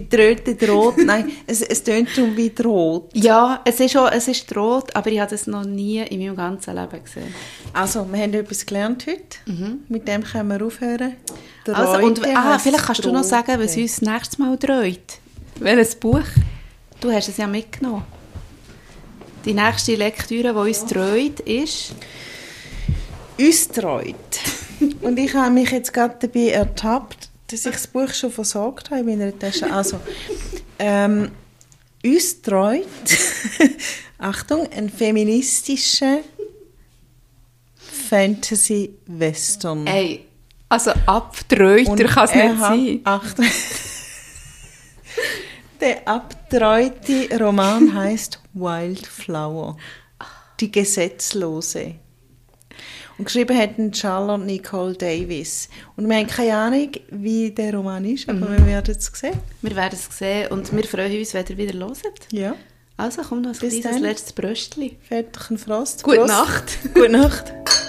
die 0.00 0.08
Dröte 0.08 0.54
droht, 0.54 0.98
nein, 1.04 1.30
es, 1.46 1.62
es 1.62 1.82
tönt 1.82 2.08
darum 2.16 2.36
wie 2.36 2.50
droht. 2.50 3.10
Ja, 3.14 3.60
es 3.64 3.80
ist, 3.80 3.96
auch, 3.96 4.10
es 4.10 4.28
ist 4.28 4.54
rot, 4.56 4.94
aber 4.94 5.10
ich 5.10 5.20
habe 5.20 5.30
das 5.30 5.46
noch 5.46 5.64
nie 5.64 5.98
in 5.98 6.20
meinem 6.20 6.36
ganzen 6.36 6.74
Leben 6.74 7.02
gesehen. 7.02 7.34
Also, 7.72 8.06
wir 8.10 8.20
haben 8.20 8.34
etwas 8.34 8.64
gelernt 8.64 9.06
heute. 9.06 9.38
Mit 9.88 10.06
dem 10.06 10.22
können 10.22 10.48
wir 10.48 10.64
aufhören. 10.66 11.16
Also, 11.66 12.06
und, 12.06 12.26
ah, 12.26 12.58
vielleicht 12.58 12.84
kannst 12.84 13.04
du 13.04 13.12
noch 13.12 13.24
sagen, 13.24 13.60
was 13.60 13.76
uns 13.76 14.00
nächstes 14.00 14.38
Mal 14.38 14.56
dreht. 14.56 15.18
Welches 15.56 15.94
Buch? 15.96 16.24
Du 17.00 17.12
hast 17.12 17.28
es 17.28 17.36
ja 17.36 17.46
mitgenommen. 17.46 18.04
Die 19.44 19.54
nächste 19.54 19.94
Lektüre, 19.94 20.52
die 20.52 20.58
uns 20.58 20.84
dreht, 20.84 21.40
ist... 21.40 21.94
uns 23.38 23.68
treut. 23.68 24.14
Und 25.02 25.18
ich 25.18 25.34
habe 25.34 25.50
mich 25.50 25.70
jetzt 25.70 25.92
gerade 25.92 26.16
dabei 26.20 26.50
ertappt, 26.50 27.27
dass 27.48 27.64
ich 27.66 27.72
das 27.72 27.86
Buch 27.86 28.12
schon 28.12 28.30
versorgt 28.30 28.90
habe 28.90 29.00
in 29.00 29.18
meiner 29.18 29.36
Tasche. 29.38 29.72
Also, 29.72 30.00
ähm, 30.78 31.30
uns 32.04 32.40
treut, 32.42 32.86
Achtung, 34.18 34.68
ein 34.72 34.88
feministischer 34.90 36.18
Fantasy-Western. 38.08 39.86
Ey, 39.86 40.24
also 40.68 40.90
abdreuter 41.06 42.04
kann 42.04 42.24
es 42.28 42.34
nicht 42.34 42.56
hat- 42.56 42.58
sein. 42.58 43.00
Achtung. 43.04 43.46
Der 45.80 46.08
abtreute 46.08 47.28
Roman 47.38 47.94
heißt 47.94 48.40
Wildflower. 48.52 49.76
Die 50.58 50.72
Gesetzlose. 50.72 51.94
Und 53.18 53.24
geschrieben 53.24 53.58
hat 53.58 53.76
ihn 53.78 53.92
Charlotte 53.92 54.44
Nicole 54.44 54.94
Davis. 54.94 55.68
Und 55.96 56.08
wir 56.08 56.16
haben 56.16 56.26
keine 56.28 56.56
Ahnung, 56.56 56.90
wie 57.10 57.50
der 57.50 57.74
Roman 57.74 58.04
ist, 58.04 58.28
aber 58.28 58.48
wir 58.48 58.64
werden 58.66 58.94
es 58.96 59.06
sehen. 59.12 59.34
Wir 59.60 59.74
werden 59.74 59.98
es 59.98 60.16
sehen 60.16 60.48
und 60.52 60.74
wir 60.74 60.84
freuen 60.84 61.18
uns, 61.18 61.34
wenn 61.34 61.44
ihr 61.48 61.56
wieder 61.56 61.78
hört. 61.78 61.98
Ja. 62.32 62.54
Also 62.96 63.22
komm 63.22 63.42
noch 63.42 63.50
ein 63.52 63.58
Bis 63.58 63.80
kleines 63.80 63.84
dann. 63.84 64.02
letztes 64.02 64.32
Bröstchen. 64.32 64.96
Väterchen 65.02 65.58
Frost. 65.58 66.02
Gute 66.02 66.18
Prost. 66.18 66.28
Nacht. 66.32 66.78
Gute 66.94 67.08
Nacht. 67.10 67.52